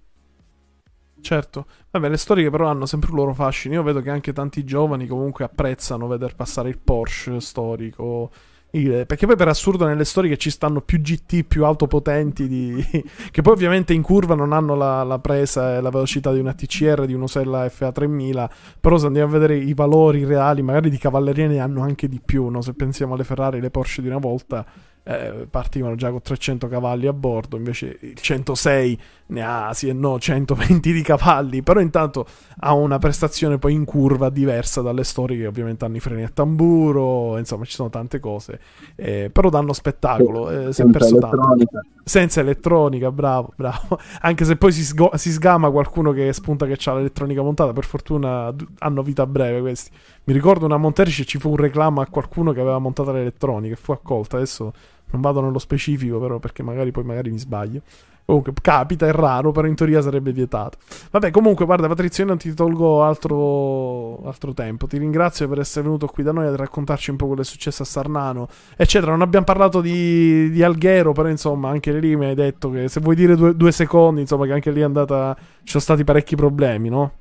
Certo, 1.23 1.67
vabbè, 1.89 2.09
le 2.09 2.17
storiche 2.17 2.49
però 2.49 2.67
hanno 2.67 2.85
sempre 2.85 3.11
un 3.11 3.15
loro 3.15 3.33
fascino. 3.33 3.75
Io 3.75 3.83
vedo 3.83 4.01
che 4.01 4.09
anche 4.09 4.33
tanti 4.33 4.65
giovani 4.65 5.07
comunque 5.07 5.45
apprezzano 5.45 6.05
veder 6.05 6.35
passare 6.35 6.67
il 6.67 6.77
Porsche 6.77 7.39
storico. 7.39 8.29
Perché 8.69 9.25
poi 9.25 9.37
per 9.37 9.47
assurdo 9.47 9.85
nelle 9.85 10.03
storiche 10.03 10.35
ci 10.35 10.49
stanno 10.49 10.81
più 10.81 10.99
GT, 10.99 11.43
più 11.43 11.63
auto 11.63 11.87
potenti 11.87 12.47
di... 12.49 12.83
che 13.31 13.41
poi 13.41 13.53
ovviamente 13.53 13.93
in 13.93 14.01
curva 14.01 14.35
non 14.35 14.51
hanno 14.51 14.75
la, 14.75 15.03
la 15.03 15.19
presa 15.19 15.77
e 15.77 15.81
la 15.81 15.91
velocità 15.91 16.33
di 16.33 16.39
una 16.39 16.53
TCR, 16.53 17.05
di 17.05 17.13
un'Osella 17.13 17.65
FA3000, 17.67 18.49
però 18.81 18.97
se 18.97 19.05
andiamo 19.05 19.29
a 19.29 19.31
vedere 19.31 19.55
i 19.55 19.73
valori 19.73 20.25
reali, 20.25 20.61
magari 20.61 20.89
di 20.89 20.97
cavalleria 20.97 21.47
ne 21.47 21.59
hanno 21.59 21.83
anche 21.83 22.09
di 22.09 22.19
più, 22.19 22.47
no? 22.49 22.61
Se 22.61 22.73
pensiamo 22.73 23.13
alle 23.13 23.23
Ferrari, 23.23 23.61
le 23.61 23.69
Porsche 23.69 24.01
di 24.01 24.07
una 24.07 24.17
volta, 24.17 24.65
eh, 25.03 25.47
partivano 25.49 25.95
già 25.95 26.09
con 26.09 26.21
300 26.21 26.67
cavalli 26.67 27.07
a 27.07 27.13
bordo, 27.13 27.57
invece 27.57 27.97
il 28.01 28.15
106 28.15 28.99
ne 29.25 29.41
ha 29.41 29.71
sì 29.73 29.87
e 29.89 29.93
no 29.93 30.19
120 30.19 30.91
di 30.93 31.01
cavalli, 31.01 31.61
però 31.61 31.79
intanto 31.79 32.25
ha 32.59 32.73
una 32.73 32.99
prestazione 32.99 33.57
poi 33.57 33.73
in 33.73 33.85
curva 33.85 34.29
diversa 34.29 34.81
dalle 34.81 35.03
storie 35.03 35.37
che 35.37 35.47
ovviamente 35.47 35.85
hanno 35.85 35.97
i 35.97 35.99
freni 35.99 36.23
a 36.23 36.29
tamburo, 36.29 37.37
insomma 37.37 37.65
ci 37.65 37.73
sono 37.73 37.89
tante 37.89 38.19
cose, 38.19 38.59
eh, 38.95 39.29
però 39.31 39.49
danno 39.49 39.73
spettacolo, 39.73 40.49
eh, 40.49 40.73
si 40.73 40.81
è 40.81 40.85
Senza 40.85 40.91
perso 40.91 41.17
tanto. 41.17 41.35
elettronica. 41.35 41.81
Senza 42.05 42.41
elettronica, 42.41 43.11
bravo, 43.11 43.53
bravo. 43.55 43.97
Anche 44.21 44.43
se 44.45 44.57
poi 44.57 44.71
si, 44.73 44.83
sgo- 44.83 45.11
si 45.15 45.31
sgama 45.31 45.69
qualcuno 45.71 46.11
che 46.11 46.33
spunta 46.33 46.65
che 46.65 46.77
ha 46.89 46.93
l'elettronica 46.93 47.41
montata, 47.41 47.71
per 47.73 47.85
fortuna 47.85 48.51
d- 48.51 48.65
hanno 48.79 49.01
vita 49.03 49.25
breve 49.25 49.61
questi. 49.61 49.89
Mi 50.25 50.33
ricordo 50.33 50.65
una 50.65 50.77
Monterice 50.77 51.25
ci 51.25 51.37
fu 51.39 51.49
un 51.51 51.55
reclamo 51.57 52.01
a 52.01 52.07
qualcuno 52.07 52.51
che 52.51 52.59
aveva 52.59 52.77
montato 52.79 53.11
l'elettronica 53.11 53.73
e 53.73 53.77
fu 53.77 53.91
accolta. 53.93 54.35
Adesso 54.37 54.73
non 55.13 55.21
vado 55.21 55.41
nello 55.41 55.59
specifico, 55.59 56.19
però, 56.19 56.39
perché 56.39 56.63
magari 56.63 56.91
poi 56.91 57.03
magari 57.03 57.31
mi 57.31 57.39
sbaglio. 57.39 57.81
Comunque 58.25 58.53
capita, 58.61 59.05
è 59.05 59.11
raro, 59.11 59.51
però 59.51 59.67
in 59.67 59.75
teoria 59.75 60.01
sarebbe 60.01 60.31
vietato. 60.31 60.77
Vabbè, 61.11 61.29
comunque, 61.29 61.65
guarda, 61.65 61.87
Patrizio, 61.87 62.23
io 62.23 62.29
non 62.29 62.37
ti 62.37 62.53
tolgo 62.53 63.03
altro, 63.03 64.25
altro 64.25 64.53
tempo. 64.53 64.87
Ti 64.87 64.97
ringrazio 64.97 65.47
per 65.49 65.59
essere 65.59 65.83
venuto 65.83 66.07
qui 66.07 66.23
da 66.23 66.31
noi 66.31 66.47
a 66.47 66.55
raccontarci 66.55 67.11
un 67.11 67.17
po' 67.17 67.25
quello 67.25 67.41
che 67.41 67.47
è 67.47 67.51
successo 67.51 67.83
a 67.83 67.85
Sarnano, 67.85 68.47
eccetera. 68.77 69.11
Non 69.11 69.21
abbiamo 69.21 69.45
parlato 69.45 69.81
di, 69.81 70.49
di 70.51 70.63
Alghero, 70.63 71.11
però 71.11 71.27
insomma, 71.27 71.69
anche 71.69 71.91
lì 71.91 72.15
mi 72.15 72.25
hai 72.25 72.35
detto 72.35 72.71
che 72.71 72.87
se 72.87 73.01
vuoi 73.01 73.15
dire 73.15 73.35
due, 73.35 73.55
due 73.55 73.71
secondi, 73.73 74.21
insomma, 74.21 74.45
che 74.45 74.53
anche 74.53 74.71
lì 74.71 74.79
è 74.79 74.85
andata. 74.85 75.35
Ci 75.35 75.69
sono 75.69 75.83
stati 75.83 76.05
parecchi 76.05 76.37
problemi, 76.37 76.87
no? 76.87 77.11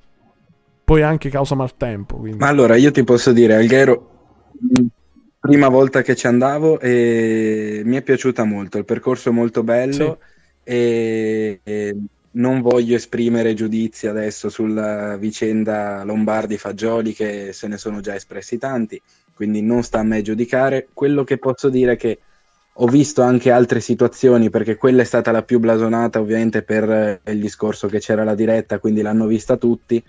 Poi 0.84 1.02
anche 1.02 1.30
causa 1.30 1.56
maltempo. 1.56 2.16
Quindi. 2.16 2.38
Ma 2.38 2.46
allora 2.46 2.76
io 2.76 2.92
ti 2.92 3.02
posso 3.02 3.32
dire, 3.32 3.56
Alghero, 3.56 4.10
prima 5.42 5.66
volta 5.68 6.02
che 6.02 6.14
ci 6.14 6.28
andavo 6.28 6.78
e 6.78 7.82
mi 7.84 7.96
è 7.96 8.02
piaciuta 8.02 8.44
molto, 8.44 8.78
il 8.78 8.84
percorso 8.84 9.30
è 9.30 9.32
molto 9.32 9.64
bello 9.64 10.20
e, 10.62 11.58
e 11.64 11.96
non 12.34 12.60
voglio 12.60 12.94
esprimere 12.94 13.52
giudizi 13.52 14.06
adesso 14.06 14.48
sulla 14.48 15.16
vicenda 15.16 16.04
Lombardi-Fagioli 16.04 17.12
che 17.12 17.52
se 17.52 17.66
ne 17.66 17.76
sono 17.76 17.98
già 17.98 18.14
espressi 18.14 18.56
tanti, 18.56 19.02
quindi 19.34 19.62
non 19.62 19.82
sta 19.82 19.98
a 19.98 20.04
me 20.04 20.22
giudicare. 20.22 20.86
Quello 20.92 21.24
che 21.24 21.38
posso 21.38 21.68
dire 21.68 21.94
è 21.94 21.96
che 21.96 22.20
ho 22.74 22.86
visto 22.86 23.22
anche 23.22 23.50
altre 23.50 23.80
situazioni 23.80 24.48
perché 24.48 24.76
quella 24.76 25.02
è 25.02 25.04
stata 25.04 25.32
la 25.32 25.42
più 25.42 25.58
blasonata 25.58 26.20
ovviamente 26.20 26.62
per 26.62 27.20
il 27.26 27.40
discorso 27.40 27.88
che 27.88 27.98
c'era 27.98 28.22
la 28.22 28.36
diretta, 28.36 28.78
quindi 28.78 29.02
l'hanno 29.02 29.26
vista 29.26 29.56
tutti 29.56 30.00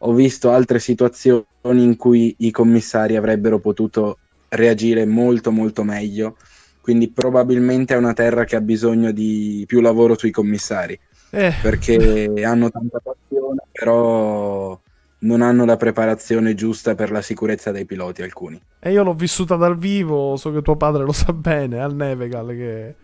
ho 0.00 0.12
visto 0.12 0.50
altre 0.50 0.78
situazioni 0.78 1.46
in 1.64 1.96
cui 1.96 2.34
i 2.40 2.50
commissari 2.50 3.16
avrebbero 3.16 3.58
potuto 3.58 4.18
reagire 4.56 5.06
molto 5.06 5.52
molto 5.52 5.84
meglio. 5.84 6.36
Quindi 6.80 7.10
probabilmente 7.10 7.94
è 7.94 7.96
una 7.96 8.12
terra 8.12 8.44
che 8.44 8.56
ha 8.56 8.60
bisogno 8.60 9.10
di 9.10 9.64
più 9.66 9.80
lavoro 9.80 10.16
sui 10.16 10.30
commissari 10.30 10.96
Eh, 11.30 11.52
perché 11.60 12.30
hanno 12.44 12.70
tanta 12.70 13.00
passione 13.02 13.62
però 13.72 14.78
non 15.18 15.42
hanno 15.42 15.64
la 15.64 15.76
preparazione 15.76 16.54
giusta 16.54 16.94
per 16.94 17.10
la 17.10 17.22
sicurezza 17.22 17.72
dei 17.72 17.84
piloti 17.84 18.22
alcuni. 18.22 18.60
E 18.78 18.92
io 18.92 19.02
l'ho 19.02 19.14
vissuta 19.14 19.56
dal 19.56 19.76
vivo, 19.76 20.36
so 20.36 20.52
che 20.52 20.62
tuo 20.62 20.76
padre 20.76 21.02
lo 21.02 21.12
sa 21.12 21.32
bene, 21.32 21.80
al 21.80 21.94
Nevegal, 21.94 22.48
che, 22.48 22.94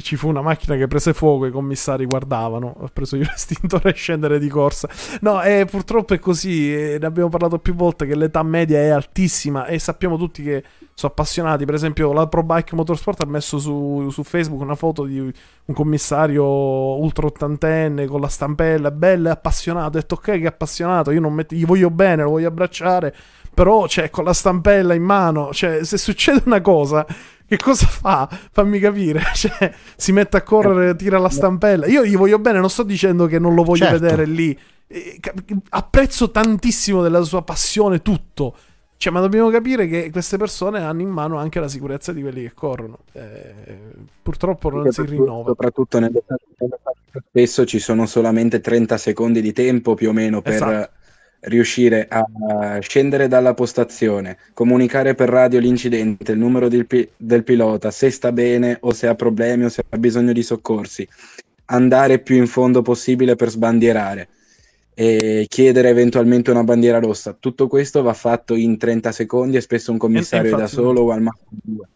che 0.00 0.02
ci 0.02 0.16
fu 0.16 0.28
una 0.28 0.40
macchina 0.40 0.76
che 0.76 0.86
prese 0.86 1.12
fuoco, 1.12 1.46
i 1.46 1.50
commissari 1.50 2.06
guardavano, 2.06 2.74
ho 2.78 2.88
preso 2.92 3.16
io 3.16 3.24
l'estintore 3.30 3.90
e 3.90 3.94
scendere 3.94 4.38
di 4.38 4.48
corsa. 4.48 4.88
No, 5.20 5.42
e 5.42 5.66
purtroppo 5.70 6.14
è 6.14 6.18
così, 6.18 6.74
e 6.74 6.98
ne 6.98 7.06
abbiamo 7.06 7.28
parlato 7.28 7.58
più 7.58 7.74
volte, 7.74 8.06
che 8.06 8.16
l'età 8.16 8.42
media 8.42 8.78
è 8.78 8.88
altissima 8.88 9.66
e 9.66 9.78
sappiamo 9.78 10.16
tutti 10.16 10.42
che 10.42 10.64
sono 10.94 11.12
appassionati. 11.12 11.64
Per 11.64 11.74
esempio 11.74 12.12
la 12.12 12.26
Pro 12.26 12.42
Bike 12.42 12.74
Motorsport 12.74 13.22
ha 13.22 13.26
messo 13.26 13.58
su, 13.58 14.08
su 14.10 14.22
Facebook 14.24 14.60
una 14.60 14.74
foto 14.74 15.04
di 15.04 15.20
un 15.20 15.74
commissario 15.74 16.44
ultra 16.44 17.26
ottantenne 17.26 18.06
con 18.06 18.20
la 18.20 18.28
stampella, 18.28 18.90
bello 18.90 19.28
e 19.28 19.32
appassionato. 19.32 19.86
Ho 19.86 20.00
detto 20.00 20.14
ok 20.16 20.24
che 20.24 20.40
è 20.40 20.46
appassionato, 20.46 21.10
io 21.10 21.20
non 21.20 21.32
metto, 21.32 21.54
gli 21.54 21.64
voglio 21.64 21.90
bene, 21.90 22.22
lo 22.22 22.30
voglio 22.30 22.48
abbracciare, 22.48 23.14
però 23.52 23.86
cioè 23.86 24.10
con 24.10 24.24
la 24.24 24.32
stampella 24.32 24.94
in 24.94 25.02
mano, 25.02 25.52
cioè 25.52 25.84
se 25.84 25.98
succede 25.98 26.42
una 26.46 26.60
cosa, 26.60 27.06
che 27.50 27.56
cosa 27.56 27.86
fa? 27.88 28.28
Fammi 28.52 28.78
capire, 28.78 29.20
cioè 29.34 29.74
si 29.96 30.12
mette 30.12 30.36
a 30.36 30.42
correre, 30.42 30.94
tira 30.94 31.18
la 31.18 31.28
stampella. 31.28 31.86
Io 31.86 32.04
gli 32.04 32.16
voglio 32.16 32.38
bene, 32.38 32.60
non 32.60 32.70
sto 32.70 32.84
dicendo 32.84 33.26
che 33.26 33.40
non 33.40 33.54
lo 33.56 33.64
voglio 33.64 33.86
Certo. 33.86 33.98
vedere 33.98 34.24
lì. 34.24 34.56
Eh, 34.86 35.20
Apprezzo 35.70 36.30
tantissimo 36.30 37.02
della 37.02 37.22
sua 37.22 37.42
passione 37.42 38.02
tutto. 38.02 38.54
Cioè, 38.96 39.12
ma 39.12 39.18
dobbiamo 39.20 39.50
capire 39.50 39.88
che 39.88 40.10
queste 40.12 40.36
persone 40.36 40.80
hanno 40.80 41.00
in 41.00 41.08
mano 41.08 41.38
anche 41.38 41.58
la 41.58 41.66
sicurezza 41.66 42.12
di 42.12 42.20
quelli 42.20 42.42
che 42.42 42.52
corrono. 42.54 42.98
Eh, 43.14 43.54
purtroppo 44.22 44.70
non 44.70 44.92
si 44.92 45.02
rinnova. 45.04 45.48
Soprattutto 45.48 45.98
nelle 45.98 46.22
nelle 46.58 46.78
spesso 47.28 47.64
ci 47.64 47.80
sono 47.80 48.06
solamente 48.06 48.60
30 48.60 48.96
secondi 48.96 49.40
di 49.40 49.52
tempo 49.52 49.94
più 49.94 50.10
o 50.10 50.12
meno 50.12 50.40
per 50.40 50.52
Esatto. 50.52 50.90
Riuscire 51.40 52.06
a 52.08 52.78
scendere 52.80 53.28
dalla 53.28 53.54
postazione, 53.54 54.36
comunicare 54.52 55.14
per 55.14 55.28
radio 55.28 55.58
l'incidente, 55.58 56.32
il 56.32 56.38
numero 56.38 56.68
del, 56.68 56.86
pi- 56.86 57.08
del 57.16 57.44
pilota, 57.44 57.90
se 57.90 58.10
sta 58.10 58.32
bene 58.32 58.76
o 58.80 58.92
se 58.92 59.06
ha 59.06 59.14
problemi 59.14 59.64
o 59.64 59.68
se 59.68 59.82
ha 59.88 59.98
bisogno 59.98 60.32
di 60.32 60.42
soccorsi, 60.42 61.06
andare 61.66 62.18
più 62.18 62.36
in 62.36 62.46
fondo 62.46 62.82
possibile 62.82 63.36
per 63.36 63.48
sbandierare 63.48 64.28
e 64.92 65.46
chiedere 65.48 65.88
eventualmente 65.88 66.50
una 66.50 66.64
bandiera 66.64 66.98
rossa. 66.98 67.34
Tutto 67.38 67.68
questo 67.68 68.02
va 68.02 68.12
fatto 68.12 68.54
in 68.54 68.76
30 68.76 69.12
secondi 69.12 69.56
e 69.56 69.60
spesso 69.62 69.92
un 69.92 69.98
commissario 69.98 70.50
da 70.50 70.62
infatti- 70.62 70.74
solo 70.74 71.00
o 71.02 71.10
al 71.10 71.22
massimo 71.22 71.48
due. 71.62 71.86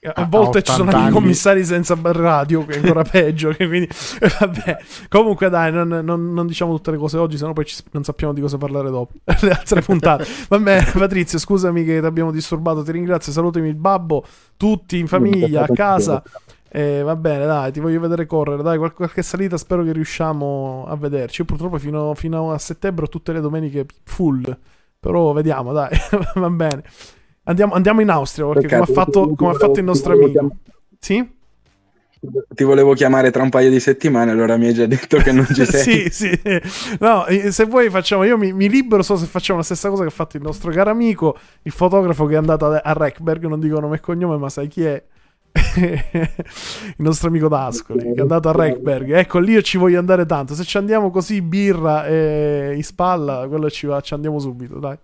A 0.00 0.12
A- 0.22 0.26
volte 0.26 0.58
a 0.58 0.62
ci 0.62 0.70
sono 0.70 0.90
80 0.90 0.96
anche 0.96 1.10
i 1.10 1.12
commissari 1.20 1.64
senza 1.64 1.98
radio, 2.00 2.64
che 2.64 2.74
è 2.74 2.78
ancora 2.78 3.02
peggio. 3.08 3.50
che 3.50 3.66
quindi, 3.66 3.88
vabbè. 4.40 4.78
Comunque, 5.08 5.48
dai, 5.48 5.72
non, 5.72 5.88
non- 5.88 6.32
non 6.32 6.46
diciamo 6.46 6.72
tutte 6.76 6.92
le 6.92 6.98
cose 6.98 7.18
oggi, 7.18 7.36
sennò 7.36 7.52
poi 7.52 7.64
ci- 7.64 7.82
non 7.90 8.04
sappiamo 8.04 8.32
di 8.32 8.40
cosa 8.40 8.58
parlare 8.58 8.90
dopo. 8.90 9.12
le 9.40 9.50
altre 9.50 9.80
puntate. 9.82 10.24
Vabbè, 10.48 10.92
Patrizio, 10.92 11.38
scusami 11.38 11.84
che 11.84 11.98
ti 11.98 12.06
abbiamo 12.06 12.30
disturbato. 12.30 12.82
Ti 12.84 12.92
ringrazio. 12.92 13.32
Salutami 13.32 13.68
il 13.68 13.74
babbo, 13.74 14.24
tutti 14.56 14.98
in 14.98 15.08
famiglia, 15.08 15.64
a 15.64 15.68
casa. 15.68 16.22
Eh, 16.70 17.02
va 17.02 17.16
bene, 17.16 17.46
dai, 17.46 17.72
ti 17.72 17.80
voglio 17.80 17.98
vedere 17.98 18.26
correre. 18.26 18.62
Dai, 18.62 18.78
qual- 18.78 18.92
qualche 18.94 19.22
salita 19.22 19.56
spero 19.56 19.82
che 19.82 19.92
riusciamo 19.92 20.84
a 20.88 20.94
vederci. 20.96 21.40
Io 21.40 21.46
purtroppo 21.46 21.78
fino, 21.78 22.14
fino 22.14 22.52
a 22.52 22.58
settembre 22.58 23.06
ho 23.06 23.08
tutte 23.08 23.32
le 23.32 23.40
domeniche 23.40 23.84
full. 24.04 24.56
Però 25.00 25.32
vediamo, 25.32 25.72
dai, 25.72 25.90
va 26.34 26.50
bene. 26.50 26.82
Andiamo, 27.48 27.72
andiamo 27.72 28.00
in 28.02 28.10
Austria, 28.10 28.46
perché 28.48 28.68
come 28.68 28.82
ha 28.82 28.86
fatto, 28.86 29.32
come 29.34 29.50
ha 29.50 29.54
fatto 29.54 29.78
il 29.78 29.84
nostro 29.84 30.12
amico. 30.12 30.30
chiam- 30.30 30.52
Sì? 30.98 31.36
Ti 32.20 32.64
volevo 32.64 32.94
chiamare 32.94 33.30
tra 33.30 33.42
un 33.44 33.48
paio 33.48 33.70
di 33.70 33.78
settimane, 33.78 34.32
allora 34.32 34.56
mi 34.56 34.66
hai 34.66 34.74
già 34.74 34.86
detto 34.86 35.18
che 35.18 35.30
non 35.32 35.46
ci 35.46 35.64
sei. 35.64 36.10
sì, 36.10 36.30
sì. 36.40 36.40
No, 36.98 37.24
se 37.50 37.64
vuoi 37.64 37.88
facciamo, 37.90 38.24
io 38.24 38.36
mi, 38.36 38.52
mi 38.52 38.68
libero 38.68 39.02
solo 39.02 39.20
se 39.20 39.26
facciamo 39.26 39.58
la 39.60 39.64
stessa 39.64 39.88
cosa 39.88 40.02
che 40.02 40.08
ha 40.08 40.12
fatto 40.12 40.36
il 40.36 40.42
nostro 40.42 40.70
caro 40.72 40.90
amico, 40.90 41.38
il 41.62 41.72
fotografo 41.72 42.26
che 42.26 42.34
è 42.34 42.36
andato 42.36 42.66
a, 42.66 42.80
a 42.84 42.92
Reckberg, 42.92 43.46
non 43.46 43.60
dico 43.60 43.78
nome 43.80 43.96
e 43.96 44.00
cognome, 44.00 44.36
ma 44.36 44.48
sai 44.50 44.66
chi 44.68 44.84
è? 44.84 45.02
il 45.78 46.94
nostro 46.98 47.28
amico 47.28 47.48
d'Ascoli 47.48 48.12
che 48.12 48.18
è 48.18 48.20
andato 48.20 48.48
a 48.48 48.52
Reckberg. 48.52 49.12
Ecco, 49.12 49.38
lì 49.38 49.52
io 49.52 49.62
ci 49.62 49.78
voglio 49.78 49.98
andare 49.98 50.26
tanto. 50.26 50.54
Se 50.54 50.64
ci 50.64 50.76
andiamo 50.76 51.10
così, 51.10 51.40
birra 51.40 52.04
e 52.06 52.72
in 52.74 52.82
spalla, 52.84 53.46
quello 53.48 53.70
ci 53.70 53.86
va, 53.86 54.00
ci 54.00 54.12
andiamo 54.14 54.38
subito, 54.40 54.78
dai. 54.78 54.96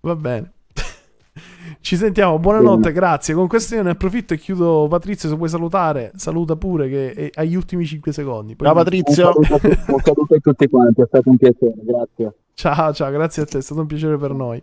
Va 0.00 0.16
bene. 0.16 0.52
Ci 1.82 1.96
sentiamo, 1.96 2.38
buonanotte, 2.38 2.92
grazie. 2.92 3.34
Con 3.34 3.48
questo 3.48 3.74
io 3.74 3.82
ne 3.82 3.90
approfitto 3.90 4.34
e 4.34 4.38
chiudo. 4.38 4.86
Patrizio, 4.88 5.28
se 5.28 5.34
vuoi 5.34 5.48
salutare, 5.48 6.12
saluta 6.14 6.54
pure 6.54 6.88
che 6.88 7.12
è 7.12 7.30
agli 7.34 7.56
ultimi 7.56 7.84
5 7.84 8.12
secondi. 8.12 8.54
Poi 8.54 8.68
Ciao 8.68 8.76
mi- 8.76 8.80
Un 8.82 8.84
Patrizio. 8.84 9.24
saluto, 9.32 9.54
a 9.54 9.58
tutti- 9.58 9.90
un 9.92 10.00
saluto 10.00 10.34
a 10.34 10.38
tutti 10.38 10.68
quanti, 10.68 11.00
è 11.02 11.04
stato 11.08 11.28
un 11.28 11.36
piacere, 11.36 11.74
grazie. 11.82 12.34
Ciao, 12.54 12.92
ciao, 12.92 13.10
grazie 13.10 13.42
a 13.42 13.46
te, 13.46 13.58
è 13.58 13.62
stato 13.62 13.80
un 13.80 13.86
piacere 13.88 14.16
per 14.16 14.32
noi. 14.32 14.62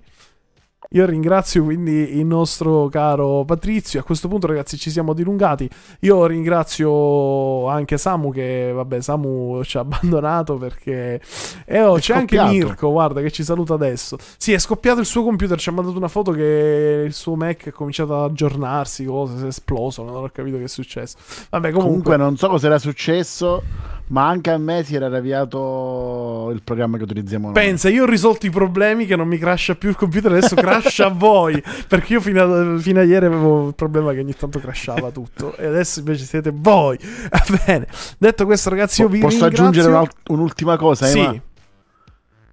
Io 0.93 1.05
ringrazio 1.05 1.63
quindi 1.63 2.17
il 2.17 2.25
nostro 2.25 2.87
caro 2.87 3.45
Patrizio. 3.45 3.99
A 3.99 4.03
questo 4.03 4.27
punto, 4.27 4.47
ragazzi, 4.47 4.75
ci 4.75 4.89
siamo 4.89 5.13
dilungati. 5.13 5.69
Io 5.99 6.25
ringrazio 6.25 7.67
anche 7.67 7.99
Samu, 7.99 8.31
che 8.31 8.71
vabbè, 8.73 8.99
Samu 8.99 9.63
ci 9.63 9.77
ha 9.77 9.81
abbandonato 9.85 10.55
perché. 10.55 11.21
E 11.65 11.83
oh, 11.83 11.99
c'è 11.99 12.15
anche 12.15 12.37
scoppiato. 12.37 12.51
Mirko, 12.51 12.89
guarda, 12.89 13.21
che 13.21 13.29
ci 13.29 13.43
saluta 13.43 13.75
adesso. 13.75 14.17
Sì, 14.35 14.51
è 14.51 14.57
scoppiato 14.57 14.99
il 14.99 15.05
suo 15.05 15.21
computer. 15.21 15.59
Ci 15.59 15.69
ha 15.69 15.73
mandato 15.73 15.95
una 15.95 16.07
foto 16.07 16.31
che 16.31 17.03
il 17.05 17.13
suo 17.13 17.35
Mac 17.35 17.67
è 17.67 17.71
cominciato 17.71 18.23
ad 18.23 18.31
aggiornarsi. 18.31 19.05
Cose, 19.05 19.37
si 19.37 19.43
è 19.43 19.47
esploso. 19.47 20.03
Non 20.03 20.15
ho 20.23 20.29
capito 20.33 20.57
che 20.57 20.63
è 20.63 20.67
successo. 20.67 21.17
Vabbè, 21.51 21.69
comunque. 21.69 21.87
Comunque 21.89 22.17
non 22.17 22.35
so 22.35 22.47
cosa 22.47 22.65
era 22.65 22.79
successo, 22.79 23.61
ma 24.10 24.27
anche 24.27 24.52
a 24.52 24.57
me 24.57 24.84
si 24.84 24.95
era 24.95 25.07
avviato 25.07 26.49
il 26.53 26.61
programma 26.64 26.98
che 26.98 27.03
utilizziamo 27.03 27.45
noi. 27.45 27.53
Pensa, 27.53 27.90
io 27.90 28.03
ho 28.03 28.06
risolto 28.06 28.45
i 28.45 28.49
problemi 28.49 29.06
che 29.06 29.15
non 29.15 29.27
mi 29.27 29.38
crasha 29.38 29.76
più 29.76 29.90
il 29.90 29.95
computer, 29.95 30.31
adesso 30.31 30.56
crasha 30.56 31.07
a 31.07 31.10
voi. 31.14 31.61
Perché 31.88 32.14
io 32.14 32.22
fino 32.22 32.41
a, 32.41 32.77
fino 32.80 32.99
a 32.99 33.03
ieri 33.03 33.26
avevo 33.26 33.68
il 33.68 33.76
problema 33.76 34.11
che 34.14 34.19
ogni 34.19 34.34
tanto 34.36 34.60
crashava 34.60 35.11
tutto. 35.11 35.56
E 35.57 35.65
adesso 35.65 35.99
invece 35.99 36.26
siete 36.26 36.52
voi. 36.53 36.98
Va 37.30 37.44
bene. 37.65 37.88
Detto 38.18 38.45
questo, 38.45 38.69
ragazzi, 38.69 39.02
io 39.02 39.07
vi 39.10 39.19
Posso 39.19 39.48
ringrazio. 39.48 39.68
aggiungere 39.90 40.10
un'ultima 40.30 40.77
cosa, 40.77 41.06
Sì, 41.06 41.19
Ema? 41.19 41.41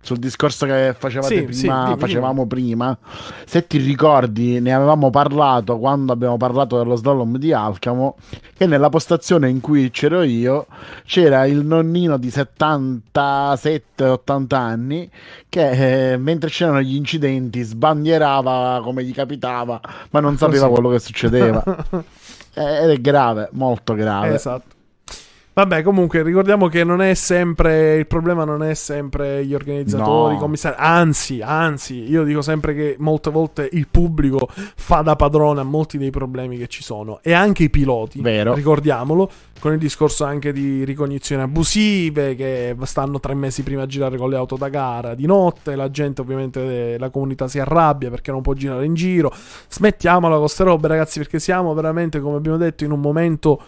Sul 0.06 0.18
discorso 0.18 0.66
che 0.66 0.94
facevate 0.96 1.34
Sì, 1.34 1.42
prima, 1.60 1.90
sì, 1.92 1.98
facevamo 1.98 2.46
prima. 2.46 2.96
Se 3.44 3.66
ti 3.66 3.78
ricordi, 3.78 4.60
ne 4.60 4.72
avevamo 4.72 5.10
parlato 5.10 5.78
quando 5.78 6.12
abbiamo 6.12 6.36
parlato 6.36 6.78
dello 6.78 6.94
slalom 6.94 7.36
di 7.38 7.52
Alcamo. 7.52 8.14
Che 8.56 8.66
nella 8.66 8.88
postazione 8.88 9.48
in 9.50 9.60
cui 9.60 9.90
c'ero 9.90 10.22
io 10.22 10.66
c'era 11.04 11.44
il 11.46 11.64
nonnino 11.64 12.16
di 12.16 12.28
77-80 12.28 14.54
anni 14.54 15.10
che 15.48 16.12
eh, 16.12 16.16
mentre 16.16 16.48
c'erano 16.50 16.80
gli 16.80 16.94
incidenti 16.94 17.62
sbandierava 17.62 18.80
come 18.82 19.02
gli 19.04 19.12
capitava, 19.12 19.80
ma 20.10 20.20
non 20.20 20.36
sapeva 20.38 20.68
Così. 20.68 20.72
quello 20.80 20.88
che 20.90 20.98
succedeva. 21.00 21.62
Eh, 22.58 22.84
Ed 22.84 22.88
è 22.88 22.96
grave, 23.02 23.50
molto 23.52 23.92
grave. 23.92 24.34
esatto. 24.34 24.75
Vabbè, 25.58 25.82
comunque 25.82 26.22
ricordiamo 26.22 26.68
che 26.68 26.84
non 26.84 27.00
è 27.00 27.14
sempre 27.14 27.96
il 27.96 28.06
problema 28.06 28.44
non 28.44 28.62
è 28.62 28.74
sempre 28.74 29.42
gli 29.46 29.54
organizzatori, 29.54 30.32
No. 30.34 30.36
i 30.36 30.38
commissari, 30.38 30.74
anzi, 30.78 31.40
anzi, 31.40 32.10
io 32.10 32.24
dico 32.24 32.42
sempre 32.42 32.74
che 32.74 32.96
molte 32.98 33.30
volte 33.30 33.66
il 33.72 33.88
pubblico 33.90 34.50
fa 34.50 35.00
da 35.00 35.16
padrone 35.16 35.60
a 35.60 35.62
molti 35.62 35.96
dei 35.96 36.10
problemi 36.10 36.58
che 36.58 36.66
ci 36.66 36.82
sono 36.82 37.20
e 37.22 37.32
anche 37.32 37.62
i 37.62 37.70
piloti, 37.70 38.20
Vero. 38.20 38.52
ricordiamolo, 38.52 39.30
con 39.58 39.72
il 39.72 39.78
discorso 39.78 40.24
anche 40.26 40.52
di 40.52 40.84
ricognizioni 40.84 41.40
abusive 41.40 42.34
che 42.34 42.76
stanno 42.82 43.18
tre 43.18 43.32
mesi 43.32 43.62
prima 43.62 43.84
a 43.84 43.86
girare 43.86 44.18
con 44.18 44.28
le 44.28 44.36
auto 44.36 44.56
da 44.56 44.68
gara 44.68 45.14
di 45.14 45.24
notte, 45.24 45.74
la 45.74 45.90
gente 45.90 46.20
ovviamente 46.20 46.98
la 46.98 47.08
comunità 47.08 47.48
si 47.48 47.58
arrabbia 47.58 48.10
perché 48.10 48.30
non 48.30 48.42
può 48.42 48.52
girare 48.52 48.84
in 48.84 48.92
giro. 48.92 49.32
Smettiamola 49.70 50.34
con 50.34 50.44
queste 50.44 50.64
robe, 50.64 50.86
ragazzi, 50.88 51.18
perché 51.18 51.38
siamo 51.38 51.72
veramente, 51.72 52.20
come 52.20 52.36
abbiamo 52.36 52.58
detto, 52.58 52.84
in 52.84 52.90
un 52.90 53.00
momento 53.00 53.62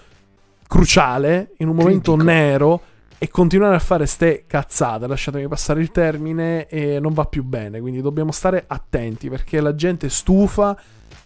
cruciale, 0.68 1.54
in 1.56 1.68
un 1.68 1.74
momento 1.74 2.12
Critico. 2.12 2.30
nero. 2.30 2.80
E 3.20 3.28
continuare 3.30 3.74
a 3.74 3.80
fare 3.80 4.06
ste 4.06 4.44
cazzate, 4.46 5.08
lasciatemi 5.08 5.48
passare 5.48 5.80
il 5.80 5.90
termine, 5.90 6.68
e 6.68 7.00
non 7.00 7.12
va 7.14 7.24
più 7.24 7.42
bene. 7.42 7.80
Quindi 7.80 8.00
dobbiamo 8.00 8.30
stare 8.30 8.62
attenti 8.64 9.28
perché 9.28 9.60
la 9.60 9.74
gente 9.74 10.06
è 10.06 10.08
stufa 10.08 10.78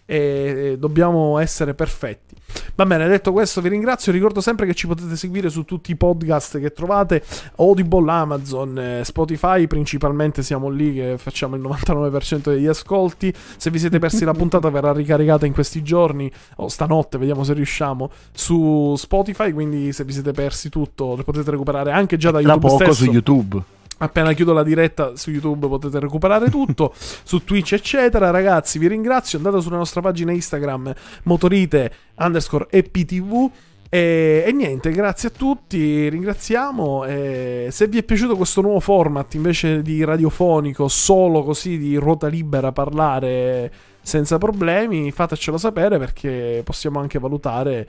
e 0.05 0.75
dobbiamo 0.77 1.37
essere 1.39 1.73
perfetti. 1.73 2.35
Va 2.75 2.85
bene, 2.85 3.07
detto 3.07 3.31
questo, 3.31 3.61
vi 3.61 3.69
ringrazio. 3.69 4.11
Ricordo 4.11 4.41
sempre 4.41 4.65
che 4.65 4.73
ci 4.73 4.87
potete 4.87 5.15
seguire 5.15 5.49
su 5.49 5.63
tutti 5.63 5.91
i 5.91 5.95
podcast 5.95 6.59
che 6.59 6.71
trovate: 6.71 7.23
Audible, 7.57 8.11
Amazon, 8.11 8.77
eh, 8.77 9.01
Spotify. 9.03 9.67
Principalmente 9.67 10.43
siamo 10.43 10.69
lì 10.69 10.93
che 10.93 11.17
facciamo 11.17 11.55
il 11.55 11.61
99% 11.61 12.51
degli 12.51 12.67
ascolti. 12.67 13.33
Se 13.57 13.69
vi 13.69 13.79
siete 13.79 13.99
persi 13.99 14.25
la 14.25 14.33
puntata, 14.33 14.69
verrà 14.69 14.91
ricaricata 14.91 15.45
in 15.45 15.53
questi 15.53 15.81
giorni 15.83 16.31
o 16.57 16.67
stanotte, 16.67 17.17
vediamo 17.17 17.43
se 17.43 17.53
riusciamo 17.53 18.11
su 18.33 18.95
Spotify. 18.97 19.51
Quindi, 19.51 19.93
se 19.93 20.03
vi 20.03 20.13
siete 20.13 20.31
persi 20.31 20.69
tutto, 20.69 21.15
lo 21.15 21.23
potete 21.23 21.49
recuperare 21.51 21.91
anche 21.91 22.17
già 22.17 22.31
da 22.31 22.39
Tra 22.39 22.49
YouTube 22.53 22.67
poco 22.67 22.83
stesso. 22.83 23.03
su 23.03 23.11
YouTube. 23.11 23.63
Appena 23.97 24.33
chiudo 24.33 24.53
la 24.53 24.63
diretta 24.63 25.15
su 25.15 25.31
YouTube 25.31 25.67
potete 25.67 25.99
recuperare 25.99 26.49
tutto, 26.49 26.93
su 26.97 27.43
Twitch 27.43 27.73
eccetera. 27.73 28.31
Ragazzi 28.31 28.79
vi 28.79 28.87
ringrazio, 28.87 29.37
andate 29.37 29.61
sulla 29.61 29.77
nostra 29.77 30.01
pagina 30.01 30.31
Instagram 30.31 30.93
motorite 31.23 31.91
underscore 32.15 32.67
eptv 32.69 33.51
e, 33.93 34.43
e 34.47 34.51
niente, 34.51 34.89
grazie 34.89 35.29
a 35.29 35.31
tutti, 35.31 36.09
ringraziamo. 36.09 37.05
E 37.05 37.67
se 37.69 37.87
vi 37.87 37.99
è 37.99 38.03
piaciuto 38.03 38.35
questo 38.35 38.61
nuovo 38.61 38.79
format 38.79 39.31
invece 39.35 39.83
di 39.83 40.03
radiofonico, 40.03 40.87
solo 40.87 41.43
così 41.43 41.77
di 41.77 41.95
ruota 41.97 42.25
libera 42.25 42.71
parlare 42.71 43.71
senza 44.01 44.39
problemi, 44.39 45.11
fatecelo 45.11 45.59
sapere 45.59 45.99
perché 45.99 46.61
possiamo 46.65 46.99
anche 46.99 47.19
valutare 47.19 47.87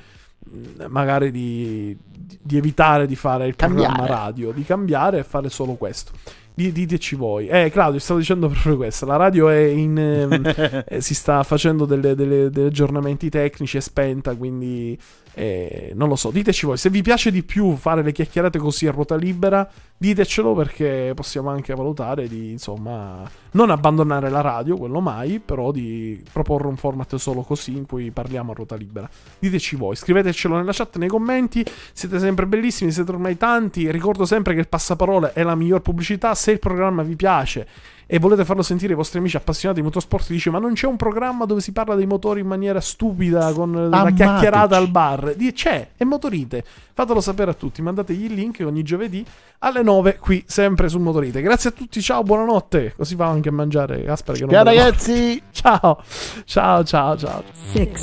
magari 0.89 1.31
di, 1.31 1.97
di 2.41 2.57
evitare 2.57 3.07
di 3.07 3.17
fare 3.17 3.47
il 3.47 3.57
programma 3.57 3.97
Cambiare. 3.97 4.13
radio, 4.13 4.53
di 4.53 4.65
cambiare 4.65 5.19
e 5.19 5.25
fare 5.25 5.49
solo 5.49 5.75
questo. 5.75 6.13
Di- 6.55 6.71
Diteci 6.71 7.17
voi. 7.17 7.49
Eh, 7.49 7.71
Claudio, 7.71 7.99
stavo 7.99 8.21
dicendo 8.21 8.47
proprio 8.51 8.77
questo. 8.77 9.07
La 9.07 9.17
radio 9.17 9.49
è 9.49 9.59
in. 9.65 9.99
ehm, 9.99 10.85
eh, 10.87 11.01
si 11.01 11.15
sta 11.15 11.43
facendo 11.43 11.85
delle- 11.85 12.15
delle- 12.15 12.51
degli 12.51 12.67
aggiornamenti 12.67 13.29
tecnici, 13.29 13.77
è 13.77 13.81
spenta, 13.81 14.35
quindi. 14.37 14.97
Eh, 15.35 15.93
non 15.95 16.09
lo 16.09 16.17
so. 16.17 16.31
Diteci 16.31 16.67
voi. 16.67 16.77
Se 16.77 16.91
vi 16.91 17.03
piace 17.03 17.31
di 17.31 17.43
più 17.43 17.75
fare 17.77 18.03
le 18.03 18.13
chiacchierate 18.13 18.59
così 18.59 18.87
a 18.87 18.93
ruota 18.93 19.17
libera, 19.17 19.69
ditecelo 19.97 20.55
perché 20.55 21.13
possiamo 21.15 21.51
anche 21.51 21.75
valutare 21.75 22.29
di, 22.29 22.53
insomma, 22.53 23.29
non 23.53 23.71
abbandonare 23.71 24.31
la 24.31 24.41
radio, 24.41 24.77
quello 24.77 25.01
mai, 25.01 25.41
però 25.41 25.73
di 25.73 26.23
proporre 26.33 26.69
un 26.69 26.77
format 26.77 27.17
solo 27.17 27.43
così 27.43 27.77
in 27.77 27.87
cui 27.87 28.11
parliamo 28.11 28.53
a 28.53 28.55
ruota 28.55 28.77
libera. 28.77 29.09
Diteci 29.39 29.77
voi, 29.77 29.97
scrivetecelo 29.97 30.57
nella 30.57 30.73
chat, 30.73 30.97
nei 30.97 31.09
commenti. 31.09 31.65
Siete 31.93 32.19
sempre 32.19 32.47
bellissimi, 32.47 32.93
siete 32.93 33.11
ormai 33.11 33.37
tanti. 33.37 33.91
Ricordo 33.91 34.25
sempre 34.25 34.55
che 34.55 34.61
il 34.61 34.69
passaparole 34.69 35.33
è 35.33 35.43
la 35.43 35.55
miglior 35.55 35.83
pubblicità. 35.83 36.35
Se 36.35 36.53
il 36.53 36.59
programma 36.59 37.03
vi 37.03 37.17
piace 37.17 37.67
e 38.07 38.19
volete 38.19 38.45
farlo 38.45 38.63
sentire 38.63 38.91
ai 38.93 38.97
vostri 38.97 39.19
amici 39.19 39.37
appassionati 39.37 39.81
di 39.81 39.87
motorsport, 39.87 40.29
dice: 40.29 40.51
Ma 40.51 40.59
non 40.59 40.73
c'è 40.75 40.87
un 40.87 40.97
programma 40.97 41.45
dove 41.45 41.61
si 41.61 41.73
parla 41.73 41.95
dei 41.95 42.07
motori 42.07 42.41
in 42.41 42.47
maniera 42.47 42.81
stupida 42.81 43.53
con 43.53 43.73
la 43.73 44.01
Amateci. 44.01 44.15
chiacchierata 44.15 44.77
al 44.77 44.89
bar? 44.91 45.35
Di- 45.35 45.53
c'è, 45.53 45.89
è 45.97 46.05
motorite. 46.05 46.65
Fatelo 46.93 47.21
sapere 47.21 47.51
a 47.51 47.55
tutti. 47.55 47.83
Mandategli 47.83 48.25
il 48.25 48.35
link 48.35 48.63
ogni 48.65 48.83
giovedì 48.83 49.25
alle 49.61 49.83
9 49.83 50.19
qui, 50.19 50.45
sempre 50.47 50.89
sul 50.89 51.01
motorite. 51.01 51.41
Grazie 51.43 51.71
a 51.71 51.73
tutti, 51.73 52.01
ciao, 52.03 52.23
buonanotte. 52.23 52.95
Così 52.97 53.15
va 53.15 53.27
anche 53.27 53.49
a 53.49 53.53
mangiare. 53.53 54.03
Gaspare 54.03 54.39
che 54.39 54.45
non 54.45 54.53
Ciao 54.55 54.65
ragazzi! 54.65 55.43
Ciao, 55.51 56.03
ciao, 56.45 56.85
ciao, 56.85 57.17
ciao. 57.17 57.43
six, 57.73 58.01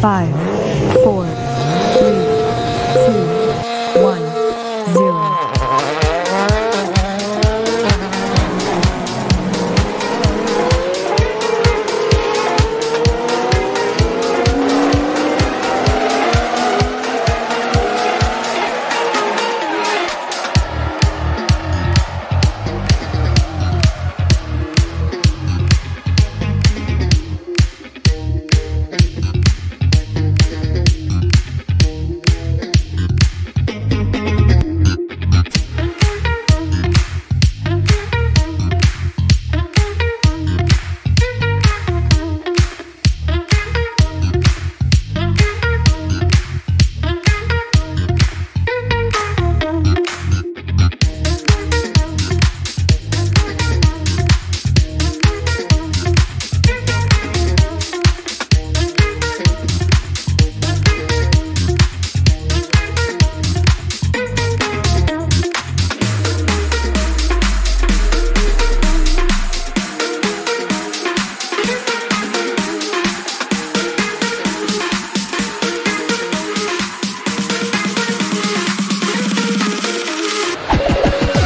five, 0.00 0.32
four, 1.02 1.26
three, 1.96 2.24
two, 2.94 3.33